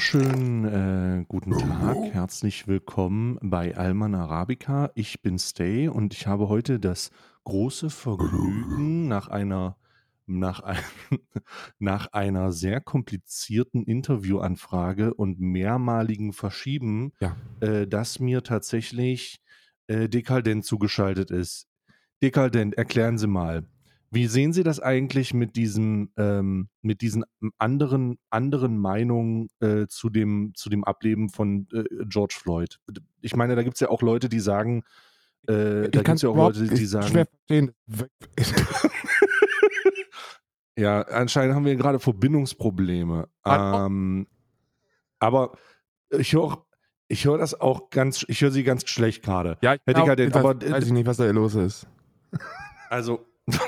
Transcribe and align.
wunderschönen 0.00 0.64
äh, 1.20 1.24
guten 1.28 1.58
Tag, 1.58 1.98
herzlich 2.14 2.66
willkommen 2.66 3.38
bei 3.42 3.76
Alman 3.76 4.14
Arabica. 4.14 4.90
Ich 4.94 5.20
bin 5.20 5.38
Stay 5.38 5.88
und 5.88 6.14
ich 6.14 6.26
habe 6.26 6.48
heute 6.48 6.80
das 6.80 7.10
große 7.44 7.90
Vergnügen, 7.90 9.08
nach 9.08 9.28
einer, 9.28 9.76
nach, 10.24 10.60
ein, 10.60 10.78
nach 11.78 12.06
einer 12.12 12.50
sehr 12.50 12.80
komplizierten 12.80 13.84
Interviewanfrage 13.84 15.12
und 15.12 15.38
mehrmaligen 15.38 16.32
Verschieben, 16.32 17.12
Ja. 17.20 17.36
äh, 17.60 17.86
dass 17.86 18.20
mir 18.20 18.42
tatsächlich 18.42 19.42
äh, 19.86 20.08
Dekadent 20.08 20.64
zugeschaltet 20.64 21.30
ist. 21.30 21.68
Dekadent, 22.22 22.74
erklären 22.74 23.18
Sie 23.18 23.26
mal. 23.26 23.66
Wie 24.12 24.26
sehen 24.26 24.52
Sie 24.52 24.64
das 24.64 24.80
eigentlich 24.80 25.34
mit 25.34 25.54
diesem, 25.54 26.10
ähm, 26.16 26.68
mit 26.82 27.00
diesen 27.00 27.24
anderen, 27.58 28.18
anderen 28.28 28.76
Meinungen 28.76 29.48
äh, 29.60 29.86
zu, 29.86 30.10
dem, 30.10 30.52
zu 30.54 30.68
dem 30.68 30.82
Ableben 30.82 31.28
von 31.28 31.68
äh, 31.72 31.84
George 32.06 32.36
Floyd? 32.36 32.80
Ich 33.20 33.36
meine, 33.36 33.54
da 33.54 33.62
gibt 33.62 33.74
es 33.74 33.80
ja 33.80 33.88
auch 33.88 34.02
Leute, 34.02 34.28
die 34.28 34.40
sagen, 34.40 34.82
äh, 35.46 35.88
da 35.88 36.02
gibt 36.02 36.08
es 36.08 36.22
ja 36.22 36.30
auch 36.30 36.36
Leute, 36.36 36.66
die 36.66 36.86
sagen, 36.86 37.06
Schwer 37.06 37.26
verstehen. 37.26 37.72
ja, 40.76 41.02
anscheinend 41.02 41.54
haben 41.54 41.64
wir 41.64 41.76
gerade 41.76 42.00
Verbindungsprobleme. 42.00 43.28
Ähm, 43.44 44.26
aber 45.20 45.52
ich 46.10 46.32
höre 46.32 46.66
ich 47.06 47.24
höre 47.24 47.38
das 47.38 47.60
auch 47.60 47.90
ganz, 47.90 48.24
ich 48.28 48.40
höre 48.40 48.52
Sie 48.52 48.62
ganz 48.62 48.88
schlecht 48.88 49.24
gerade. 49.24 49.58
Ja, 49.62 49.74
ich 49.74 49.80
Herr 49.84 49.94
Dekadent, 49.94 50.34
weiß, 50.34 50.44
aber, 50.44 50.70
weiß 50.70 50.86
ich 50.86 50.92
nicht, 50.92 51.06
was 51.06 51.16
da 51.16 51.28
los 51.30 51.54
ist. 51.54 51.86
Also. 52.88 53.26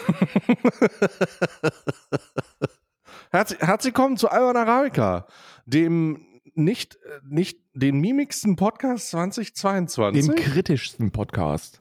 herzlich, 3.30 3.60
herzlich 3.60 3.94
willkommen 3.94 4.16
zu 4.16 4.28
Alban 4.30 4.56
Arabica, 4.56 5.26
dem 5.66 6.26
nicht, 6.54 6.98
nicht 7.28 7.58
den 7.74 8.00
mimigsten 8.00 8.56
Podcast 8.56 9.10
2022. 9.10 10.26
Dem 10.26 10.34
kritischsten 10.36 11.10
Podcast. 11.10 11.80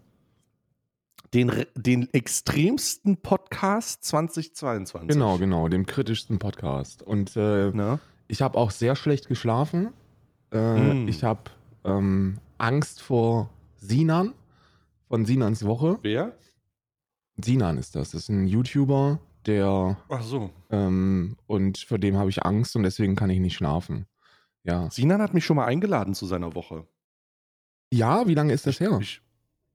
den, 1.34 1.66
den 1.76 2.08
extremsten 2.14 3.18
Podcast 3.18 4.04
2022. 4.06 5.10
Genau, 5.10 5.38
genau, 5.38 5.68
dem 5.68 5.86
kritischsten 5.86 6.40
Podcast. 6.40 7.04
Und 7.04 7.36
äh, 7.36 7.72
ich 8.28 8.42
habe 8.42 8.58
auch 8.58 8.72
sehr 8.72 8.96
schlecht 8.96 9.28
geschlafen. 9.28 9.90
Äh, 10.52 10.94
Mm. 10.94 11.08
Ich 11.08 11.24
habe 11.24 11.44
ähm, 11.86 12.38
Angst 12.58 13.02
vor 13.02 13.50
Sinan 13.78 14.34
von 15.08 15.26
Sinans 15.26 15.66
Woche. 15.66 15.98
Wer? 16.02 16.34
Sinan 17.44 17.78
ist 17.78 17.96
das. 17.96 18.12
Das 18.12 18.24
ist 18.24 18.30
ein 18.30 18.48
YouTuber, 18.48 19.20
der 19.46 19.98
Ach 20.10 20.22
so. 20.22 20.50
ähm, 20.70 21.38
und 21.48 21.78
vor 21.80 21.98
dem 22.00 22.18
habe 22.18 22.30
ich 22.30 22.44
Angst 22.46 22.76
und 22.76 22.84
deswegen 22.84 23.16
kann 23.16 23.30
ich 23.30 23.40
nicht 23.40 23.56
schlafen. 23.56 24.06
Ja. 24.64 24.90
Sinan 24.92 25.22
hat 25.22 25.34
mich 25.34 25.46
schon 25.46 25.56
mal 25.56 25.66
eingeladen 25.66 26.14
zu 26.14 26.26
seiner 26.26 26.54
Woche. 26.56 26.86
Ja, 27.92 28.28
wie 28.28 28.36
lange 28.36 28.54
ist 28.54 28.68
das 28.68 28.80
her? 28.80 28.98
Ich, 29.02 29.22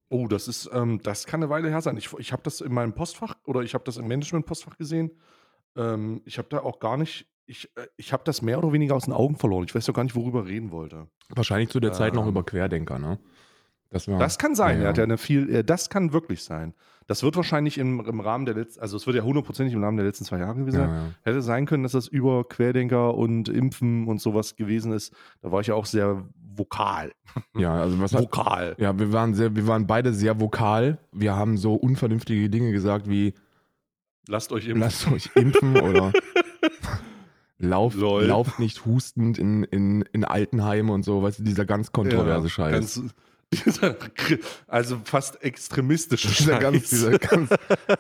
oh, 0.09 0.27
das 0.29 0.49
ist, 0.49 0.71
ähm, 0.73 1.01
das 1.03 1.27
kann 1.27 1.43
eine 1.43 1.51
Weile 1.51 1.69
her 1.69 1.81
sein. 1.83 1.97
Ich, 1.97 2.13
ich 2.19 2.33
habe 2.33 2.43
das 2.43 2.61
in 2.61 2.73
meinem 2.73 2.95
Postfach 2.95 3.35
oder 3.45 3.61
ich 3.63 3.75
habe 3.75 3.85
das 3.85 3.97
im 3.97 4.07
Management-Postfach 4.07 4.77
gesehen. 4.77 5.11
Ähm, 5.77 6.23
ich 6.25 6.39
habe 6.39 6.49
da 6.49 6.61
auch 6.61 6.79
gar 6.79 6.97
nicht, 6.97 7.27
ich, 7.47 7.71
äh, 7.77 7.87
ich 7.97 8.13
habe 8.13 8.23
das 8.25 8.41
mehr 8.43 8.59
oder 8.59 8.73
weniger 8.73 8.95
aus 8.95 9.05
den 9.05 9.13
Augen 9.13 9.37
verloren. 9.37 9.65
Ich 9.65 9.75
weiß 9.75 9.85
doch 9.87 9.93
gar 9.95 10.05
nicht, 10.05 10.15
worüber 10.17 10.41
er 10.41 10.47
reden 10.47 10.71
wollte. 10.71 11.09
Wahrscheinlich 11.29 11.69
zu 11.71 11.81
der 11.81 11.93
Zeit 11.93 12.15
noch 12.15 12.23
Ähm. 12.23 12.29
über 12.31 12.45
Querdenker, 12.45 12.99
ne? 12.99 13.19
Das, 13.91 14.09
war, 14.09 14.19
Das 14.19 14.39
kann 14.39 14.55
sein. 14.55 14.79
Ja, 14.79 14.85
Er 14.85 14.89
hat 14.91 14.97
ja. 14.99 15.03
ja 15.03 15.05
eine 15.05 15.19
viel, 15.19 15.49
äh, 15.55 15.65
das 15.65 15.91
kann 15.91 16.13
wirklich 16.13 16.43
sein. 16.43 16.75
Das 17.07 17.23
wird 17.23 17.37
wahrscheinlich 17.37 17.79
im, 17.79 18.01
im 18.01 18.21
Rahmen 18.21 18.47
der 18.47 18.57
letzten, 18.57 18.81
also 18.81 18.97
es 18.97 19.07
wird 19.07 19.17
ja 19.17 19.23
hundertprozentig 19.23 19.73
im 19.75 19.85
Rahmen 19.85 19.97
der 19.97 20.07
letzten 20.07 20.25
zwei 20.25 20.39
Jahre 20.39 20.57
gewesen 20.57 20.79
sein. 20.79 20.89
ja, 20.89 20.97
ja. 20.97 21.11
Hätte 21.23 21.41
sein 21.43 21.65
können, 21.67 21.85
dass 21.85 21.93
das 21.93 22.09
über 22.09 22.43
Querdenker 22.45 23.15
und 23.15 23.49
Impfen 23.49 24.09
und 24.09 24.21
sowas 24.21 24.57
gewesen 24.57 24.93
ist. 24.93 25.15
Da 25.41 25.53
war 25.53 25.61
ich 25.61 25.69
ja 25.69 25.75
auch 25.75 25.87
sehr 25.87 26.25
vokal. 26.57 27.13
ja, 27.57 27.75
also 27.81 28.01
was 28.01 28.13
hat, 28.13 28.23
Vokal. 28.23 28.75
Ja, 28.79 28.99
wir 28.99 29.13
waren 29.13 29.35
sehr, 29.35 29.55
wir 29.55 29.67
waren 29.69 29.87
beide 29.87 30.13
sehr 30.13 30.41
vokal. 30.41 30.99
Wir 31.13 31.37
haben 31.37 31.57
so 31.57 31.75
unvernünftige 31.75 32.51
Dinge 32.51 32.73
gesagt 32.73 33.09
wie 33.09 33.35
Lasst 34.29 34.51
euch 34.51 34.67
impfen. 34.67 34.81
lasst 34.81 35.07
euch 35.13 35.31
impfen 35.37 35.77
oder 35.79 36.13
lauft, 37.59 37.97
lauft 37.97 38.59
nicht 38.59 38.85
hustend 38.85 39.39
in, 39.39 39.63
in, 39.63 40.03
in 40.13 40.25
Altenheime 40.25 40.93
und 40.93 41.05
so, 41.05 41.23
weißt 41.23 41.39
du, 41.39 41.43
dieser 41.45 41.65
ganz 41.65 41.93
kontroverse 41.93 42.47
Ja, 42.47 42.51
Scheiß. 42.51 42.73
Ganz, 42.73 43.03
dieser, 43.53 43.97
also 44.67 44.99
fast 45.05 45.43
extremistische 45.43 46.29
dieser 46.29 46.55
Scheiß. 46.55 46.61
ganz, 46.63 46.91
dieser 46.91 47.19
ganz 47.19 47.51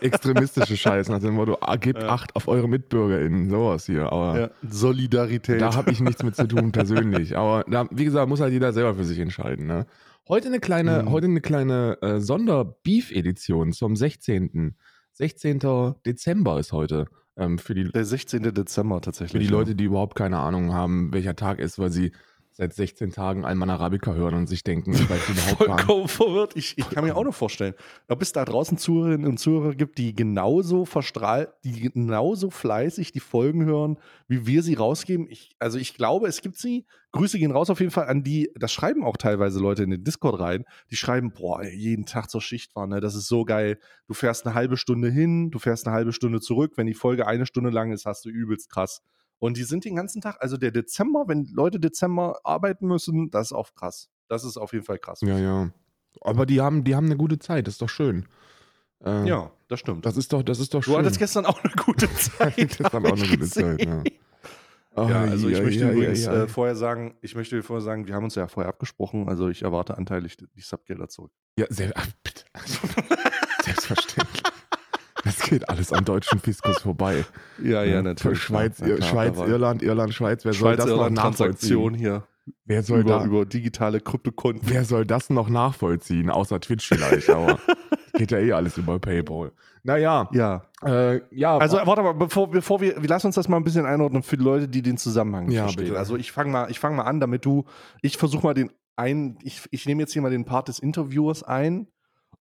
extremistische 0.00 0.76
Scheiß 0.76 1.08
nach 1.08 1.20
dem 1.20 1.34
Motto, 1.34 1.56
ah, 1.60 1.76
gebt 1.76 2.02
Ja. 2.02 2.08
Acht 2.08 2.34
auf 2.36 2.48
eure 2.48 2.68
MitbürgerInnen, 2.68 3.48
sowas 3.50 3.86
hier. 3.86 4.12
Aber 4.12 4.40
ja, 4.40 4.50
Solidarität. 4.68 5.60
da 5.60 5.74
habe 5.74 5.90
ich 5.92 6.00
nichts 6.00 6.22
mit 6.22 6.34
zu 6.36 6.46
tun 6.48 6.72
persönlich. 6.72 7.36
Aber 7.36 7.64
da, 7.70 7.86
wie 7.90 8.04
gesagt, 8.04 8.28
muss 8.28 8.40
halt 8.40 8.52
jeder 8.52 8.72
selber 8.72 8.94
für 8.94 9.04
sich 9.04 9.18
entscheiden. 9.18 9.66
Ne? 9.66 9.86
Heute 10.28 10.48
eine 10.48 10.58
kleine, 10.60 11.04
Mhm. 11.04 11.10
heute 11.10 11.26
eine 11.26 11.40
kleine 11.40 11.98
äh, 12.02 12.20
Sonder-Beef-Edition 12.20 13.72
zum 13.72 13.96
16. 13.96 14.74
16. 15.12 15.94
Dezember 16.04 16.58
ist 16.58 16.72
heute. 16.72 17.06
Ähm, 17.38 17.58
für 17.58 17.74
die, 17.74 17.84
der 17.84 18.04
16. 18.04 18.42
Dezember 18.54 19.00
tatsächlich. 19.00 19.32
für 19.32 19.38
die 19.38 19.44
ja. 19.46 19.50
Leute, 19.52 19.74
die 19.74 19.84
überhaupt 19.84 20.16
keine 20.16 20.38
Ahnung 20.38 20.72
haben, 20.72 21.12
welcher 21.12 21.36
Tag 21.36 21.58
ist, 21.58 21.78
weil 21.78 21.90
sie 21.90 22.12
seit 22.56 22.72
16 22.72 23.10
Tagen 23.10 23.44
Alman 23.44 23.68
Arabica 23.68 24.14
hören 24.14 24.34
und 24.34 24.46
sich 24.46 24.64
denken, 24.64 24.94
ich 24.94 25.10
weiß 25.10 25.28
überhaupt 25.28 25.64
vollkommen 25.64 26.08
verwirrt. 26.08 26.56
Ich, 26.56 26.78
ich 26.78 26.88
kann 26.88 27.04
mir 27.04 27.14
auch 27.14 27.24
noch 27.24 27.34
vorstellen, 27.34 27.74
ob 28.08 28.22
es 28.22 28.32
da 28.32 28.46
draußen 28.46 28.78
Zuhörerinnen 28.78 29.26
und 29.26 29.38
Zuhörer 29.38 29.74
gibt, 29.74 29.98
die 29.98 30.14
genauso 30.14 30.86
verstrahlt, 30.86 31.50
die 31.64 31.90
genauso 31.92 32.48
fleißig 32.48 33.12
die 33.12 33.20
Folgen 33.20 33.66
hören, 33.66 33.98
wie 34.26 34.46
wir 34.46 34.62
sie 34.62 34.72
rausgeben. 34.72 35.26
Ich, 35.28 35.54
also 35.58 35.78
ich 35.78 35.94
glaube, 35.94 36.28
es 36.28 36.40
gibt 36.40 36.56
sie. 36.56 36.86
Grüße 37.12 37.38
gehen 37.38 37.50
raus 37.50 37.68
auf 37.68 37.80
jeden 37.80 37.92
Fall 37.92 38.08
an 38.08 38.22
die, 38.22 38.50
das 38.56 38.72
schreiben 38.72 39.04
auch 39.04 39.18
teilweise 39.18 39.60
Leute 39.60 39.82
in 39.82 39.90
den 39.90 40.04
Discord 40.04 40.40
rein, 40.40 40.64
die 40.90 40.96
schreiben, 40.96 41.32
boah, 41.32 41.62
jeden 41.62 42.06
Tag 42.06 42.30
zur 42.30 42.40
Schicht 42.40 42.74
war, 42.74 42.86
ne, 42.86 43.00
das 43.00 43.14
ist 43.14 43.28
so 43.28 43.44
geil. 43.44 43.78
Du 44.06 44.14
fährst 44.14 44.46
eine 44.46 44.54
halbe 44.54 44.78
Stunde 44.78 45.10
hin, 45.10 45.50
du 45.50 45.58
fährst 45.58 45.86
eine 45.86 45.94
halbe 45.94 46.12
Stunde 46.12 46.40
zurück. 46.40 46.72
Wenn 46.76 46.86
die 46.86 46.94
Folge 46.94 47.26
eine 47.26 47.44
Stunde 47.44 47.70
lang 47.70 47.92
ist, 47.92 48.06
hast 48.06 48.24
du 48.24 48.30
übelst 48.30 48.70
krass. 48.70 49.02
Und 49.38 49.56
die 49.56 49.64
sind 49.64 49.84
den 49.84 49.96
ganzen 49.96 50.20
Tag, 50.22 50.36
also 50.40 50.56
der 50.56 50.70
Dezember, 50.70 51.24
wenn 51.28 51.44
Leute 51.52 51.78
Dezember 51.78 52.40
arbeiten 52.44 52.86
müssen, 52.86 53.30
das 53.30 53.48
ist 53.48 53.52
auch 53.52 53.74
krass. 53.74 54.08
Das 54.28 54.44
ist 54.44 54.56
auf 54.56 54.72
jeden 54.72 54.84
Fall 54.84 54.98
krass. 54.98 55.20
Ja, 55.20 55.38
ja. 55.38 55.70
Aber 56.22 56.46
die 56.46 56.60
haben, 56.60 56.84
die 56.84 56.94
haben 56.96 57.06
eine 57.06 57.16
gute 57.16 57.38
Zeit, 57.38 57.66
das 57.66 57.74
ist 57.74 57.82
doch 57.82 57.88
schön. 57.90 58.26
Äh, 59.04 59.28
Ja, 59.28 59.50
das 59.68 59.80
stimmt. 59.80 60.06
Das 60.06 60.16
ist 60.16 60.32
doch, 60.32 60.42
das 60.42 60.58
ist 60.58 60.72
doch 60.72 60.80
du 60.80 60.84
schön. 60.90 60.96
hattest 60.96 61.18
gestern 61.18 61.44
auch 61.44 61.62
eine 61.62 61.72
gute 61.74 62.12
Zeit. 62.14 62.56
gestern 62.56 62.86
auch 63.06 63.12
eine 63.12 63.22
ich 63.24 63.30
gute. 63.30 63.46
Zeit, 63.46 63.84
ja. 63.84 64.02
Oh, 64.98 65.02
Ja, 65.06 65.20
also 65.20 65.48
ich 65.50 65.58
ja, 65.58 65.62
möchte 65.62 65.80
ja, 65.84 65.90
übrigens. 65.92 66.26
Äh, 66.26 66.48
vorher 66.48 66.74
sagen, 66.74 67.16
ich 67.20 67.34
möchte 67.34 67.62
vorher 67.62 67.82
sagen, 67.82 68.06
wir 68.06 68.14
haben 68.14 68.24
uns 68.24 68.34
ja 68.34 68.48
vorher 68.48 68.70
abgesprochen, 68.70 69.28
also 69.28 69.48
ich 69.50 69.60
erwarte 69.62 69.98
anteilig 69.98 70.38
die 70.38 70.60
Subgelder 70.62 71.08
zurück. 71.08 71.32
Ja, 71.58 71.66
sehr, 71.68 71.92
bitte. 72.24 72.44
Selbstverständlich. 73.62 74.25
Das 75.46 75.50
geht 75.50 75.68
alles 75.68 75.92
am 75.92 76.04
deutschen 76.04 76.40
Fiskus 76.40 76.78
vorbei. 76.78 77.24
Ja, 77.62 77.82
Für 78.16 78.34
Schweiz, 78.34 78.78
Na 78.80 78.88
klar, 78.96 79.08
Schweiz 79.08 79.38
Irland, 79.38 79.80
Irland, 79.82 80.12
Schweiz. 80.12 80.44
Wer 80.44 80.52
soll 80.52 80.70
Schweiz, 80.72 80.76
das 80.78 80.86
noch 80.86 80.96
Irland, 80.96 81.18
Transaktion 81.18 81.92
nachvollziehen? 81.92 81.98
hier 81.98 82.26
Wer 82.64 82.82
soll, 82.82 83.00
über, 83.00 83.18
da, 83.20 83.24
über 83.24 83.46
digitale 83.46 84.00
Kryptokonten. 84.00 84.68
wer 84.68 84.84
soll 84.84 85.04
das 85.06 85.30
noch 85.30 85.48
nachvollziehen? 85.48 86.30
Außer 86.30 86.60
Twitch 86.60 86.86
vielleicht, 86.88 87.30
aber 87.30 87.58
geht 88.14 88.30
ja 88.32 88.38
eh 88.38 88.52
alles 88.52 88.76
über 88.76 88.98
Paypal. 88.98 89.52
Naja, 89.84 90.28
Ja, 90.32 90.62
äh, 90.84 91.20
ja. 91.30 91.58
also 91.58 91.76
warte 91.84 92.02
mal, 92.02 92.12
bevor, 92.14 92.50
bevor 92.50 92.80
wir, 92.80 93.00
wir 93.00 93.08
lassen 93.08 93.28
uns 93.28 93.36
das 93.36 93.48
mal 93.48 93.56
ein 93.56 93.64
bisschen 93.64 93.86
einordnen 93.86 94.22
für 94.24 94.36
die 94.36 94.42
Leute, 94.44 94.68
die 94.68 94.82
den 94.82 94.96
Zusammenhang 94.96 95.46
nicht 95.46 95.54
Ja, 95.56 95.62
verstehen. 95.64 95.86
bitte. 95.86 95.98
Also 95.98 96.16
ich 96.16 96.32
fange 96.32 96.50
mal, 96.50 96.70
ich 96.70 96.80
fange 96.80 96.96
mal 96.96 97.04
an, 97.04 97.20
damit 97.20 97.44
du, 97.44 97.64
ich 98.02 98.16
versuche 98.16 98.44
mal 98.44 98.54
den 98.54 98.70
ein, 98.96 99.38
ich, 99.42 99.62
ich 99.70 99.86
nehme 99.86 100.02
jetzt 100.02 100.12
hier 100.12 100.22
mal 100.22 100.30
den 100.30 100.44
Part 100.44 100.68
des 100.68 100.78
Interviewers 100.78 101.42
ein 101.42 101.86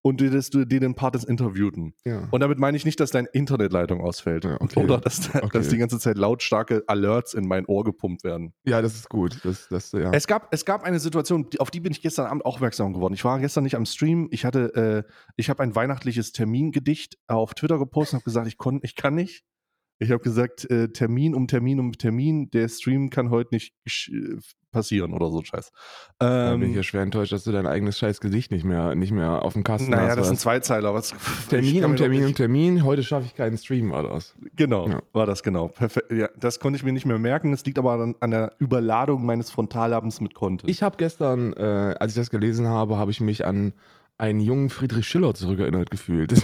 und 0.06 0.22
du, 0.22 0.30
das, 0.30 0.52
du 0.52 0.66
dir 0.66 0.80
den 0.80 0.94
Part 0.94 1.16
des 1.16 1.24
Interviewten. 1.24 1.96
ja. 2.06 2.28
Und 2.30 2.40
damit 2.42 2.60
meine 2.60 2.78
ich 2.78 2.86
nicht, 2.86 3.00
dass 3.00 3.10
deine 3.10 3.28
Internetleitung 3.34 4.02
ausfällt. 4.02 4.44
Ja, 4.46 4.62
okay. 4.62 4.84
Oder 4.84 5.00
dass, 5.00 5.34
Okay. 5.34 5.50
dass 5.52 5.70
die 5.70 5.78
ganze 5.78 5.98
Zeit 5.98 6.16
lautstarke 6.16 6.84
Alerts 6.86 7.34
in 7.34 7.48
mein 7.48 7.66
Ohr 7.66 7.84
gepumpt 7.84 8.24
werden. 8.24 8.54
ja, 8.66 8.84
das 8.84 8.94
ist 8.94 9.10
gut. 9.10 9.40
Das, 9.44 9.68
das, 9.68 9.92
ja. 9.94 10.12
Es 10.12 10.28
gab, 10.28 10.54
es 10.54 10.64
gab 10.64 10.84
eine 10.84 11.00
Situation, 11.00 11.48
auf 11.58 11.72
die 11.72 11.80
bin 11.80 11.92
ich 11.92 12.04
gestern 12.04 12.28
Abend 12.28 12.46
aufmerksam 12.46 12.94
geworden. 12.94 13.16
Ich 13.16 13.26
war 13.26 13.40
gestern 13.40 13.64
nicht 13.64 13.76
am 13.76 13.86
Stream. 13.88 14.28
Ich 14.30 14.46
hatte, 14.46 15.06
äh, 15.08 15.12
ich 15.38 15.50
habe 15.50 15.64
ein 15.64 15.76
weihnachtliches 15.76 16.34
Termingedicht 16.34 17.18
auf 17.28 17.56
Twitter 17.56 17.80
gepostet 17.80 18.14
und 18.14 18.18
habe 18.20 18.26
gesagt, 18.26 18.48
ich, 18.48 18.58
kon, 18.60 18.82
ich 18.84 18.96
kann 18.96 19.16
nicht. 19.16 19.44
Ich 19.98 20.12
habe 20.12 20.22
gesagt, 20.22 20.70
äh, 20.70 20.90
Termin 20.90 21.34
um 21.34 21.48
Termin 21.48 21.80
um 21.80 21.94
Termin, 21.94 22.52
der 22.52 22.68
Stream 22.68 23.10
kann 23.10 23.32
heute 23.32 23.56
nicht 23.56 23.74
äh, 24.12 24.38
passieren 24.76 25.14
oder 25.14 25.32
so 25.32 25.40
ein 25.40 25.46
Scheiß. 25.46 25.72
Ähm, 26.20 26.60
bin 26.60 26.70
ich 26.70 26.76
ja 26.76 26.84
schwer 26.84 27.02
enttäuscht, 27.02 27.32
dass 27.32 27.44
du 27.46 27.52
dein 27.52 27.66
eigenes 27.66 27.98
scheiß 27.98 28.20
Gesicht 28.20 28.52
nicht 28.52 28.64
mehr, 28.66 28.94
nicht 28.94 29.12
mehr 29.12 29.42
auf 29.42 29.54
dem 29.54 29.64
Kasten 29.64 29.90
naja, 29.90 30.10
hast. 30.10 30.18
das 30.18 30.28
sind. 30.28 30.40
Zweizeiler. 30.40 30.94
Was, 30.94 31.14
Termin 31.50 31.84
um 31.86 31.96
Termin 31.96 32.26
um 32.26 32.36
Termin. 32.36 32.84
Heute 32.84 33.02
schaffe 33.04 33.26
ich 33.26 33.36
keinen 33.36 33.58
Stream, 33.58 33.90
war 33.92 34.04
das. 34.04 34.36
Genau, 34.56 34.88
Ja. 34.88 35.02
war 35.14 35.26
das 35.26 35.42
genau. 35.42 35.70
Perfekt. 35.70 36.12
Ja, 36.12 36.30
das 36.40 36.60
konnte 36.60 36.78
ich 36.78 36.84
mir 36.84 36.92
nicht 36.92 37.06
mehr 37.06 37.18
merken. 37.18 37.52
Das 37.52 37.66
liegt 37.66 37.80
aber 37.80 37.94
an, 37.94 38.16
an 38.20 38.32
der 38.32 38.54
Überladung 38.60 39.26
meines 39.26 39.50
Frontallabens 39.50 40.22
mit 40.22 40.36
Content. 40.36 40.70
Ich 40.70 40.84
habe 40.84 40.98
gestern, 40.98 41.54
äh, 41.54 41.96
als 42.00 42.12
ich 42.12 42.18
das 42.18 42.30
gelesen 42.30 42.68
habe, 42.68 42.98
habe 42.98 43.10
ich 43.12 43.22
mich 43.22 43.46
an 43.46 43.74
einen 44.18 44.40
jungen 44.42 44.70
Friedrich 44.70 45.08
Schiller 45.08 45.34
zurückerinnert 45.34 45.90
gefühlt. 45.90 46.34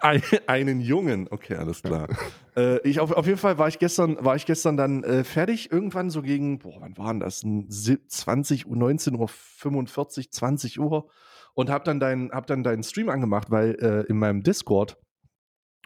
Ein, 0.00 0.22
einen 0.46 0.80
Jungen, 0.80 1.28
okay, 1.30 1.54
alles 1.54 1.82
klar. 1.82 2.08
äh, 2.56 2.78
ich 2.88 3.00
auf, 3.00 3.12
auf 3.12 3.26
jeden 3.26 3.38
Fall 3.38 3.58
war 3.58 3.68
ich 3.68 3.78
gestern, 3.78 4.16
war 4.24 4.36
ich 4.36 4.46
gestern 4.46 4.76
dann 4.76 5.04
äh, 5.04 5.24
fertig, 5.24 5.72
irgendwann 5.72 6.10
so 6.10 6.22
gegen, 6.22 6.58
boah, 6.58 6.80
wann 6.80 6.96
waren 6.96 7.20
das? 7.20 7.40
20 7.40 8.66
Uhr, 8.66 8.76
19 8.76 9.14
Uhr 9.16 9.28
45, 9.28 10.30
20 10.30 10.80
Uhr 10.80 11.08
und 11.54 11.70
hab 11.70 11.84
dann 11.84 12.00
deinen, 12.00 12.30
hab 12.30 12.46
dann 12.46 12.62
deinen 12.62 12.82
Stream 12.82 13.08
angemacht, 13.08 13.50
weil 13.50 13.76
äh, 13.80 14.10
in 14.10 14.18
meinem 14.18 14.42
Discord 14.42 14.96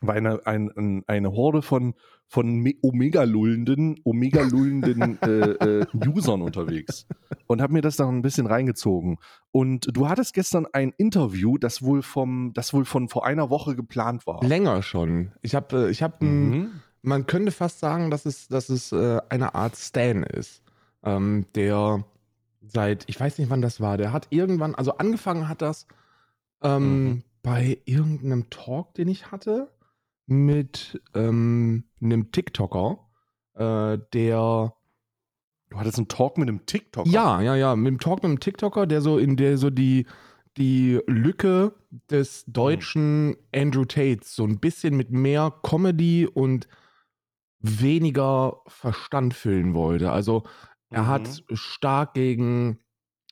war 0.03 0.15
eine, 0.15 0.47
ein, 0.47 1.05
eine 1.07 1.33
Horde 1.33 1.63
von, 1.63 1.95
von 2.27 2.65
Omega-lullenden, 2.83 4.01
Omega-lullenden 4.05 5.19
äh, 5.23 5.29
äh, 5.29 5.87
Usern 6.09 6.43
unterwegs 6.43 7.07
und 7.47 7.61
habe 7.61 7.73
mir 7.73 7.83
das 7.83 7.97
dann 7.97 8.09
ein 8.17 8.23
bisschen 8.23 8.47
reingezogen. 8.47 9.19
Und 9.51 9.89
du 9.97 10.09
hattest 10.09 10.35
gestern 10.35 10.67
ein 10.73 10.93
Interview, 10.97 11.59
das 11.59 11.83
wohl 11.83 12.03
vom, 12.03 12.53
das 12.55 12.73
wohl 12.73 12.85
von 12.85 13.09
vor 13.09 13.27
einer 13.27 13.51
Woche 13.51 13.77
geplant 13.77 14.27
war. 14.27 14.43
Länger 14.43 14.83
schon. 14.83 15.33
Ich 15.43 15.55
habe, 15.55 15.89
äh, 15.89 15.91
ich 15.91 16.03
habe, 16.03 16.25
mhm. 16.25 16.81
man 17.03 17.27
könnte 17.27 17.53
fast 17.53 17.81
sagen, 17.81 18.11
dass 18.11 18.27
es, 18.27 18.49
dass 18.49 18.69
es 18.69 18.93
äh, 18.93 19.21
eine 19.29 19.55
Art 19.55 19.77
Stan 19.77 20.23
ist, 20.23 20.63
ähm, 21.05 21.47
der 21.55 22.05
seit, 22.67 23.05
ich 23.09 23.19
weiß 23.19 23.39
nicht, 23.39 23.51
wann 23.51 23.63
das 23.63 23.81
war. 23.81 23.99
Der 23.99 24.13
hat 24.13 24.29
irgendwann, 24.31 24.75
also 24.75 24.97
angefangen 24.97 25.49
hat 25.49 25.63
das 25.63 25.87
ähm, 26.63 27.05
mhm. 27.05 27.23
bei 27.43 27.79
irgendeinem 27.85 28.49
Talk, 28.51 28.95
den 28.95 29.09
ich 29.09 29.31
hatte 29.31 29.69
mit 30.33 31.01
ähm, 31.15 31.85
einem 32.01 32.33
TikToker, 32.33 32.99
äh, 33.55 33.99
der. 34.13 34.75
Du 35.71 35.79
hattest 35.79 35.99
einen 35.99 36.09
Talk 36.09 36.37
mit 36.37 36.49
einem 36.49 36.67
TikToker? 36.67 37.09
Ja, 37.09 37.41
ja, 37.41 37.57
ja, 37.57 37.77
mit 37.77 37.89
einem 37.89 37.99
Talk 37.99 38.23
mit 38.23 38.27
einem 38.27 38.41
TikToker, 38.41 38.87
der 38.87 39.01
so 39.01 39.17
in 39.19 39.37
der 39.37 39.57
so 39.57 39.71
die, 39.71 40.07
die 40.59 41.01
Lücke 41.07 41.75
des 42.11 42.45
deutschen. 42.47 43.37
Andrew 43.55 43.87
Tates 43.87 44.35
so 44.35 44.45
ein 44.45 44.59
bisschen 44.59 44.97
mit 44.97 45.11
mehr 45.11 45.53
Comedy 45.63 46.27
und 46.27 46.69
weniger 47.61 48.61
Verstand 48.67 49.35
füllen 49.35 49.73
wollte. 49.73 50.11
Also 50.11 50.43
er 50.91 51.05
mhm. 51.05 51.07
hat 51.07 51.45
stark 51.53 52.13
gegen, 52.13 52.81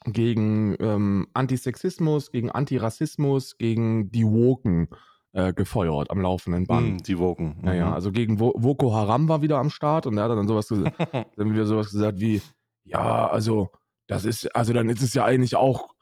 gegen 0.06 0.76
ähm, 0.80 1.26
Antisexismus, 1.34 2.30
gegen 2.30 2.50
Antirassismus, 2.50 3.58
gegen 3.58 4.10
die 4.12 4.24
Woken 4.24 4.88
äh, 4.88 5.09
gefeuert 5.32 6.10
am 6.10 6.20
laufenden 6.20 6.66
Band. 6.66 7.02
Mm, 7.02 7.02
die 7.04 7.18
Woken. 7.18 7.56
Mhm. 7.58 7.64
Naja, 7.64 7.92
also 7.92 8.10
gegen 8.10 8.38
Vo 8.38 8.52
Voko 8.56 8.92
Haram 8.92 9.28
war 9.28 9.42
wieder 9.42 9.58
am 9.58 9.70
Start 9.70 10.06
und 10.06 10.18
er 10.18 10.24
hat 10.24 10.30
dann 10.30 10.48
sowas, 10.48 10.68
gesagt, 10.68 10.96
dann 11.36 11.52
wieder 11.52 11.66
sowas 11.66 11.90
gesagt 11.90 12.20
wie, 12.20 12.42
ja, 12.84 13.28
also 13.28 13.70
das 14.08 14.24
ist, 14.24 14.54
also 14.56 14.72
dann 14.72 14.88
ist 14.88 15.02
es 15.02 15.14
ja 15.14 15.24
eigentlich 15.24 15.54
auch 15.54 15.94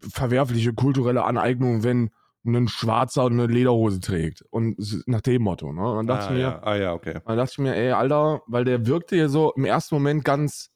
verwerfliche 0.00 0.72
kulturelle 0.72 1.24
Aneignung, 1.24 1.84
wenn 1.84 2.10
ein 2.44 2.68
Schwarzer 2.68 3.26
eine 3.26 3.46
Lederhose 3.46 4.00
trägt. 4.00 4.42
Und 4.50 4.76
nach 5.06 5.20
dem 5.20 5.42
Motto, 5.42 5.72
ne? 5.72 5.82
Und 5.82 5.96
dann 5.96 6.06
dachte 6.06 6.26
ah, 6.26 6.30
ich 6.30 6.34
mir, 6.34 6.40
ja. 6.40 6.62
Ah, 6.62 6.76
ja, 6.76 6.92
okay. 6.92 7.20
Dann 7.24 7.36
dachte 7.36 7.52
ich 7.52 7.58
mir, 7.58 7.74
ey, 7.74 7.92
Alter, 7.92 8.42
weil 8.46 8.64
der 8.64 8.86
wirkte 8.86 9.16
ja 9.16 9.28
so 9.28 9.52
im 9.54 9.64
ersten 9.64 9.94
Moment 9.96 10.24
ganz 10.24 10.70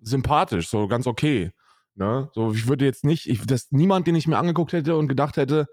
sympathisch, 0.00 0.68
so 0.68 0.88
ganz 0.88 1.06
okay. 1.06 1.52
Ne? 1.94 2.30
So, 2.32 2.52
ich 2.52 2.66
würde 2.68 2.84
jetzt 2.84 3.04
nicht, 3.04 3.28
ich, 3.28 3.46
dass 3.46 3.70
niemand, 3.70 4.06
den 4.06 4.14
ich 4.14 4.26
mir 4.26 4.38
angeguckt 4.38 4.72
hätte 4.72 4.96
und 4.96 5.08
gedacht 5.08 5.36
hätte, 5.36 5.66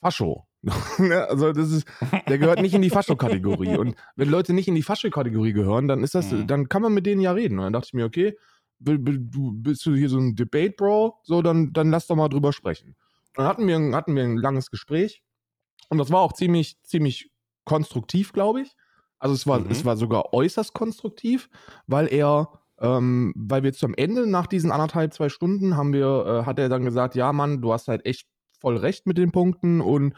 Fascho. 0.00 0.47
Ne, 0.98 1.28
also 1.28 1.52
das 1.52 1.70
ist, 1.70 1.86
der 2.28 2.38
gehört 2.38 2.60
nicht 2.60 2.74
in 2.74 2.82
die 2.82 2.90
Fascho-Kategorie. 2.90 3.76
Und 3.76 3.94
wenn 4.16 4.28
Leute 4.28 4.52
nicht 4.52 4.68
in 4.68 4.74
die 4.74 4.82
Fascho-Kategorie 4.82 5.52
gehören, 5.52 5.86
dann 5.86 6.02
ist 6.02 6.14
das, 6.14 6.32
mhm. 6.32 6.46
dann 6.46 6.68
kann 6.68 6.82
man 6.82 6.92
mit 6.92 7.06
denen 7.06 7.20
ja 7.20 7.32
reden. 7.32 7.58
Und 7.58 7.64
dann 7.64 7.72
dachte 7.72 7.86
ich 7.86 7.94
mir, 7.94 8.04
okay, 8.04 8.36
du 8.80 9.52
bist 9.52 9.84
du 9.86 9.94
hier 9.94 10.08
so 10.08 10.18
ein 10.18 10.34
Debate, 10.34 10.74
Bro, 10.76 11.20
so 11.22 11.42
dann, 11.42 11.72
dann 11.72 11.90
lass 11.90 12.06
doch 12.06 12.16
mal 12.16 12.28
drüber 12.28 12.52
sprechen. 12.52 12.96
Und 13.36 13.38
dann 13.38 13.46
hatten 13.46 13.66
wir, 13.66 13.96
hatten 13.96 14.14
wir 14.14 14.24
ein 14.24 14.36
langes 14.36 14.70
Gespräch 14.70 15.22
und 15.88 15.98
das 15.98 16.10
war 16.10 16.20
auch 16.20 16.32
ziemlich, 16.32 16.80
ziemlich 16.82 17.30
konstruktiv, 17.64 18.32
glaube 18.32 18.62
ich. 18.62 18.76
Also 19.18 19.34
es 19.34 19.46
war, 19.46 19.60
mhm. 19.60 19.70
es 19.70 19.84
war 19.84 19.96
sogar 19.96 20.32
äußerst 20.32 20.74
konstruktiv, 20.74 21.48
weil 21.86 22.12
er, 22.12 22.50
ähm, 22.80 23.32
weil 23.36 23.62
wir 23.62 23.72
zum 23.72 23.94
Ende 23.94 24.28
nach 24.28 24.46
diesen 24.46 24.70
anderthalb, 24.70 25.12
zwei 25.12 25.28
Stunden 25.28 25.76
haben 25.76 25.92
wir, 25.92 26.42
äh, 26.42 26.46
hat 26.46 26.58
er 26.58 26.68
dann 26.68 26.84
gesagt, 26.84 27.16
ja 27.16 27.32
Mann, 27.32 27.60
du 27.60 27.72
hast 27.72 27.88
halt 27.88 28.06
echt 28.06 28.28
voll 28.60 28.76
recht 28.76 29.06
mit 29.06 29.18
den 29.18 29.32
Punkten 29.32 29.80
und 29.80 30.14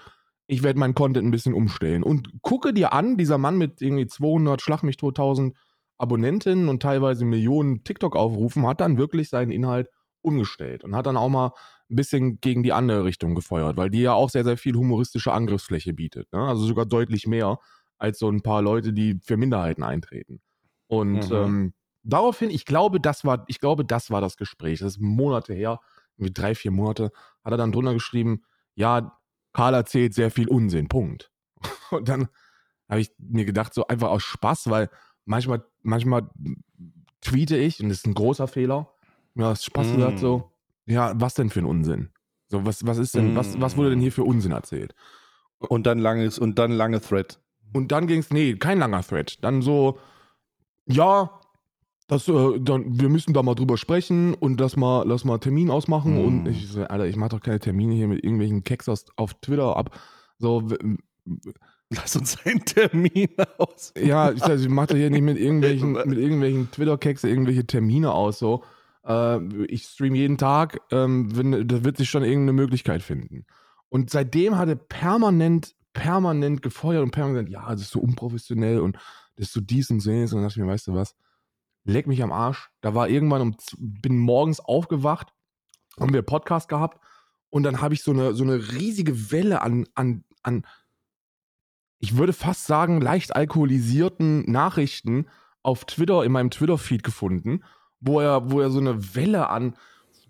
ich 0.50 0.64
werde 0.64 0.80
meinen 0.80 0.94
Content 0.94 1.26
ein 1.26 1.30
bisschen 1.30 1.54
umstellen. 1.54 2.02
Und 2.02 2.42
gucke 2.42 2.74
dir 2.74 2.92
an, 2.92 3.16
dieser 3.16 3.38
Mann 3.38 3.56
mit 3.56 3.80
irgendwie 3.80 4.08
200, 4.08 4.60
schlag 4.60 4.82
mich 4.82 4.96
tot, 4.96 5.16
1000 5.16 5.56
Abonnentinnen 5.96 6.68
und 6.68 6.82
teilweise 6.82 7.24
Millionen 7.24 7.84
TikTok-Aufrufen 7.84 8.66
hat 8.66 8.80
dann 8.80 8.98
wirklich 8.98 9.28
seinen 9.28 9.52
Inhalt 9.52 9.88
umgestellt 10.22 10.82
und 10.82 10.96
hat 10.96 11.06
dann 11.06 11.16
auch 11.16 11.28
mal 11.28 11.52
ein 11.88 11.96
bisschen 11.96 12.40
gegen 12.40 12.64
die 12.64 12.72
andere 12.72 13.04
Richtung 13.04 13.36
gefeuert, 13.36 13.76
weil 13.76 13.90
die 13.90 14.00
ja 14.00 14.14
auch 14.14 14.28
sehr, 14.28 14.42
sehr 14.42 14.56
viel 14.56 14.74
humoristische 14.74 15.32
Angriffsfläche 15.32 15.92
bietet. 15.92 16.32
Ne? 16.32 16.40
Also 16.40 16.64
sogar 16.64 16.84
deutlich 16.84 17.28
mehr 17.28 17.58
als 17.98 18.18
so 18.18 18.28
ein 18.28 18.42
paar 18.42 18.60
Leute, 18.60 18.92
die 18.92 19.20
für 19.22 19.36
Minderheiten 19.36 19.84
eintreten. 19.84 20.40
Und 20.88 21.30
mhm. 21.30 21.36
ähm, 21.36 21.74
daraufhin, 22.02 22.50
ich 22.50 22.64
glaube, 22.64 22.98
das 22.98 23.24
war, 23.24 23.44
ich 23.46 23.60
glaube, 23.60 23.84
das 23.84 24.10
war 24.10 24.20
das 24.20 24.36
Gespräch. 24.36 24.80
Das 24.80 24.94
ist 24.94 25.00
Monate 25.00 25.54
her, 25.54 25.78
irgendwie 26.16 26.32
drei, 26.32 26.54
vier 26.56 26.72
Monate, 26.72 27.12
hat 27.44 27.52
er 27.52 27.58
dann 27.58 27.70
drunter 27.72 27.94
geschrieben, 27.94 28.42
ja, 28.74 29.19
Karl 29.52 29.74
erzählt 29.74 30.14
sehr 30.14 30.30
viel 30.30 30.48
Unsinn, 30.48 30.88
Punkt. 30.88 31.30
Und 31.90 32.08
dann 32.08 32.28
habe 32.88 33.00
ich 33.00 33.12
mir 33.18 33.44
gedacht, 33.44 33.74
so 33.74 33.86
einfach 33.86 34.08
aus 34.08 34.22
Spaß, 34.22 34.70
weil 34.70 34.90
manchmal, 35.24 35.64
manchmal 35.82 36.28
tweete 37.20 37.56
ich, 37.56 37.80
und 37.80 37.88
das 37.88 37.98
ist 37.98 38.06
ein 38.06 38.14
großer 38.14 38.48
Fehler, 38.48 38.92
mir 39.34 39.44
ja, 39.44 39.52
aus 39.52 39.64
Spaß 39.64 39.88
mm. 39.88 39.94
gesagt 39.94 40.18
so, 40.18 40.50
ja, 40.86 41.12
was 41.14 41.34
denn 41.34 41.50
für 41.50 41.60
ein 41.60 41.66
Unsinn? 41.66 42.10
So, 42.48 42.66
was, 42.66 42.84
was 42.84 42.98
ist 42.98 43.14
denn, 43.14 43.34
mm. 43.34 43.36
was, 43.36 43.60
was 43.60 43.76
wurde 43.76 43.90
denn 43.90 44.00
hier 44.00 44.10
für 44.10 44.24
Unsinn 44.24 44.52
erzählt? 44.52 44.94
Und 45.58 45.86
dann 45.86 45.98
langes, 45.98 46.38
und 46.38 46.58
dann 46.58 46.72
lange 46.72 47.00
Thread. 47.00 47.38
Und 47.72 47.92
dann 47.92 48.06
ging 48.06 48.20
es, 48.20 48.30
nee, 48.30 48.56
kein 48.56 48.78
langer 48.78 49.02
Thread. 49.02 49.44
Dann 49.44 49.62
so, 49.62 49.98
ja, 50.86 51.39
das, 52.10 52.28
äh, 52.28 52.60
dann, 52.60 53.00
wir 53.00 53.08
müssen 53.08 53.32
da 53.32 53.42
mal 53.42 53.54
drüber 53.54 53.76
sprechen 53.76 54.34
und 54.34 54.60
das 54.60 54.76
mal, 54.76 55.06
lass 55.06 55.24
mal 55.24 55.38
Termin 55.38 55.70
ausmachen. 55.70 56.16
Mm. 56.16 56.26
Und 56.26 56.46
ich 56.48 56.68
so, 56.68 56.82
Alter, 56.82 57.06
ich 57.06 57.16
mache 57.16 57.30
doch 57.30 57.40
keine 57.40 57.60
Termine 57.60 57.94
hier 57.94 58.08
mit 58.08 58.22
irgendwelchen 58.22 58.64
Keks 58.64 58.88
auf 59.16 59.34
Twitter 59.34 59.76
ab. 59.76 59.98
So, 60.38 60.68
Lass 61.92 62.14
uns 62.14 62.38
einen 62.44 62.64
Termin 62.64 63.30
aus. 63.58 63.92
Ja, 64.00 64.30
ich, 64.30 64.42
also, 64.44 64.64
ich 64.64 64.70
mache 64.70 64.96
hier 64.96 65.10
nicht 65.10 65.22
mit 65.22 65.36
irgendwelchen, 65.36 65.92
mit 66.06 66.18
irgendwelchen 66.18 66.70
Twitter-Keks 66.70 67.24
irgendwelche 67.24 67.66
Termine 67.66 68.12
aus. 68.12 68.38
So. 68.38 68.62
Äh, 69.04 69.64
ich 69.64 69.84
stream 69.84 70.14
jeden 70.14 70.38
Tag, 70.38 70.80
ähm, 70.92 71.36
wenn, 71.36 71.66
da 71.66 71.84
wird 71.84 71.96
sich 71.96 72.08
schon 72.08 72.22
irgendeine 72.22 72.52
Möglichkeit 72.52 73.02
finden. 73.02 73.44
Und 73.88 74.10
seitdem 74.10 74.56
hat 74.56 74.68
er 74.68 74.76
permanent, 74.76 75.74
permanent 75.92 76.62
gefeuert 76.62 77.02
und 77.02 77.10
permanent 77.10 77.48
gesagt, 77.48 77.64
ja, 77.64 77.72
das 77.72 77.82
ist 77.82 77.90
so 77.90 77.98
unprofessionell 77.98 78.78
und 78.78 78.96
das 79.34 79.48
ist 79.48 79.52
so 79.52 79.60
dies 79.60 79.90
und 79.90 79.98
so. 79.98 80.12
Und 80.12 80.32
dann 80.32 80.42
dachte 80.42 80.60
ich 80.60 80.64
mir, 80.64 80.68
weißt 80.68 80.86
du 80.86 80.94
was, 80.94 81.16
leck 81.84 82.06
mich 82.06 82.22
am 82.22 82.32
Arsch. 82.32 82.70
Da 82.80 82.94
war 82.94 83.08
irgendwann 83.08 83.42
um, 83.42 83.56
bin 83.78 84.18
morgens 84.18 84.60
aufgewacht, 84.60 85.32
haben 85.98 86.12
wir 86.12 86.22
Podcast 86.22 86.68
gehabt 86.68 87.00
und 87.50 87.62
dann 87.64 87.80
habe 87.80 87.94
ich 87.94 88.02
so 88.02 88.12
eine, 88.12 88.34
so 88.34 88.44
eine 88.44 88.72
riesige 88.72 89.32
Welle 89.32 89.62
an, 89.62 89.86
an, 89.94 90.24
an, 90.42 90.66
ich 91.98 92.16
würde 92.16 92.32
fast 92.32 92.66
sagen, 92.66 93.00
leicht 93.00 93.34
alkoholisierten 93.36 94.50
Nachrichten 94.50 95.26
auf 95.62 95.84
Twitter, 95.84 96.24
in 96.24 96.32
meinem 96.32 96.50
Twitter-Feed 96.50 97.02
gefunden, 97.02 97.62
wo 98.00 98.20
er, 98.20 98.50
wo 98.50 98.60
er 98.60 98.70
so 98.70 98.78
eine 98.78 99.14
Welle 99.14 99.48
an, 99.48 99.76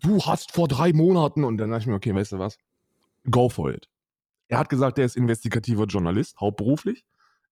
du 0.02 0.20
hast 0.22 0.52
vor 0.52 0.66
drei 0.66 0.92
Monaten 0.92 1.44
und 1.44 1.58
dann 1.58 1.70
dachte 1.70 1.82
ich 1.82 1.86
mir, 1.86 1.94
okay, 1.94 2.14
weißt 2.14 2.32
du 2.32 2.38
was? 2.38 2.58
Go 3.30 3.48
for 3.48 3.70
it. 3.70 3.88
Er 4.48 4.58
hat 4.58 4.68
gesagt, 4.68 4.98
er 4.98 5.04
ist 5.04 5.16
investigativer 5.16 5.84
Journalist, 5.84 6.40
hauptberuflich. 6.40 7.04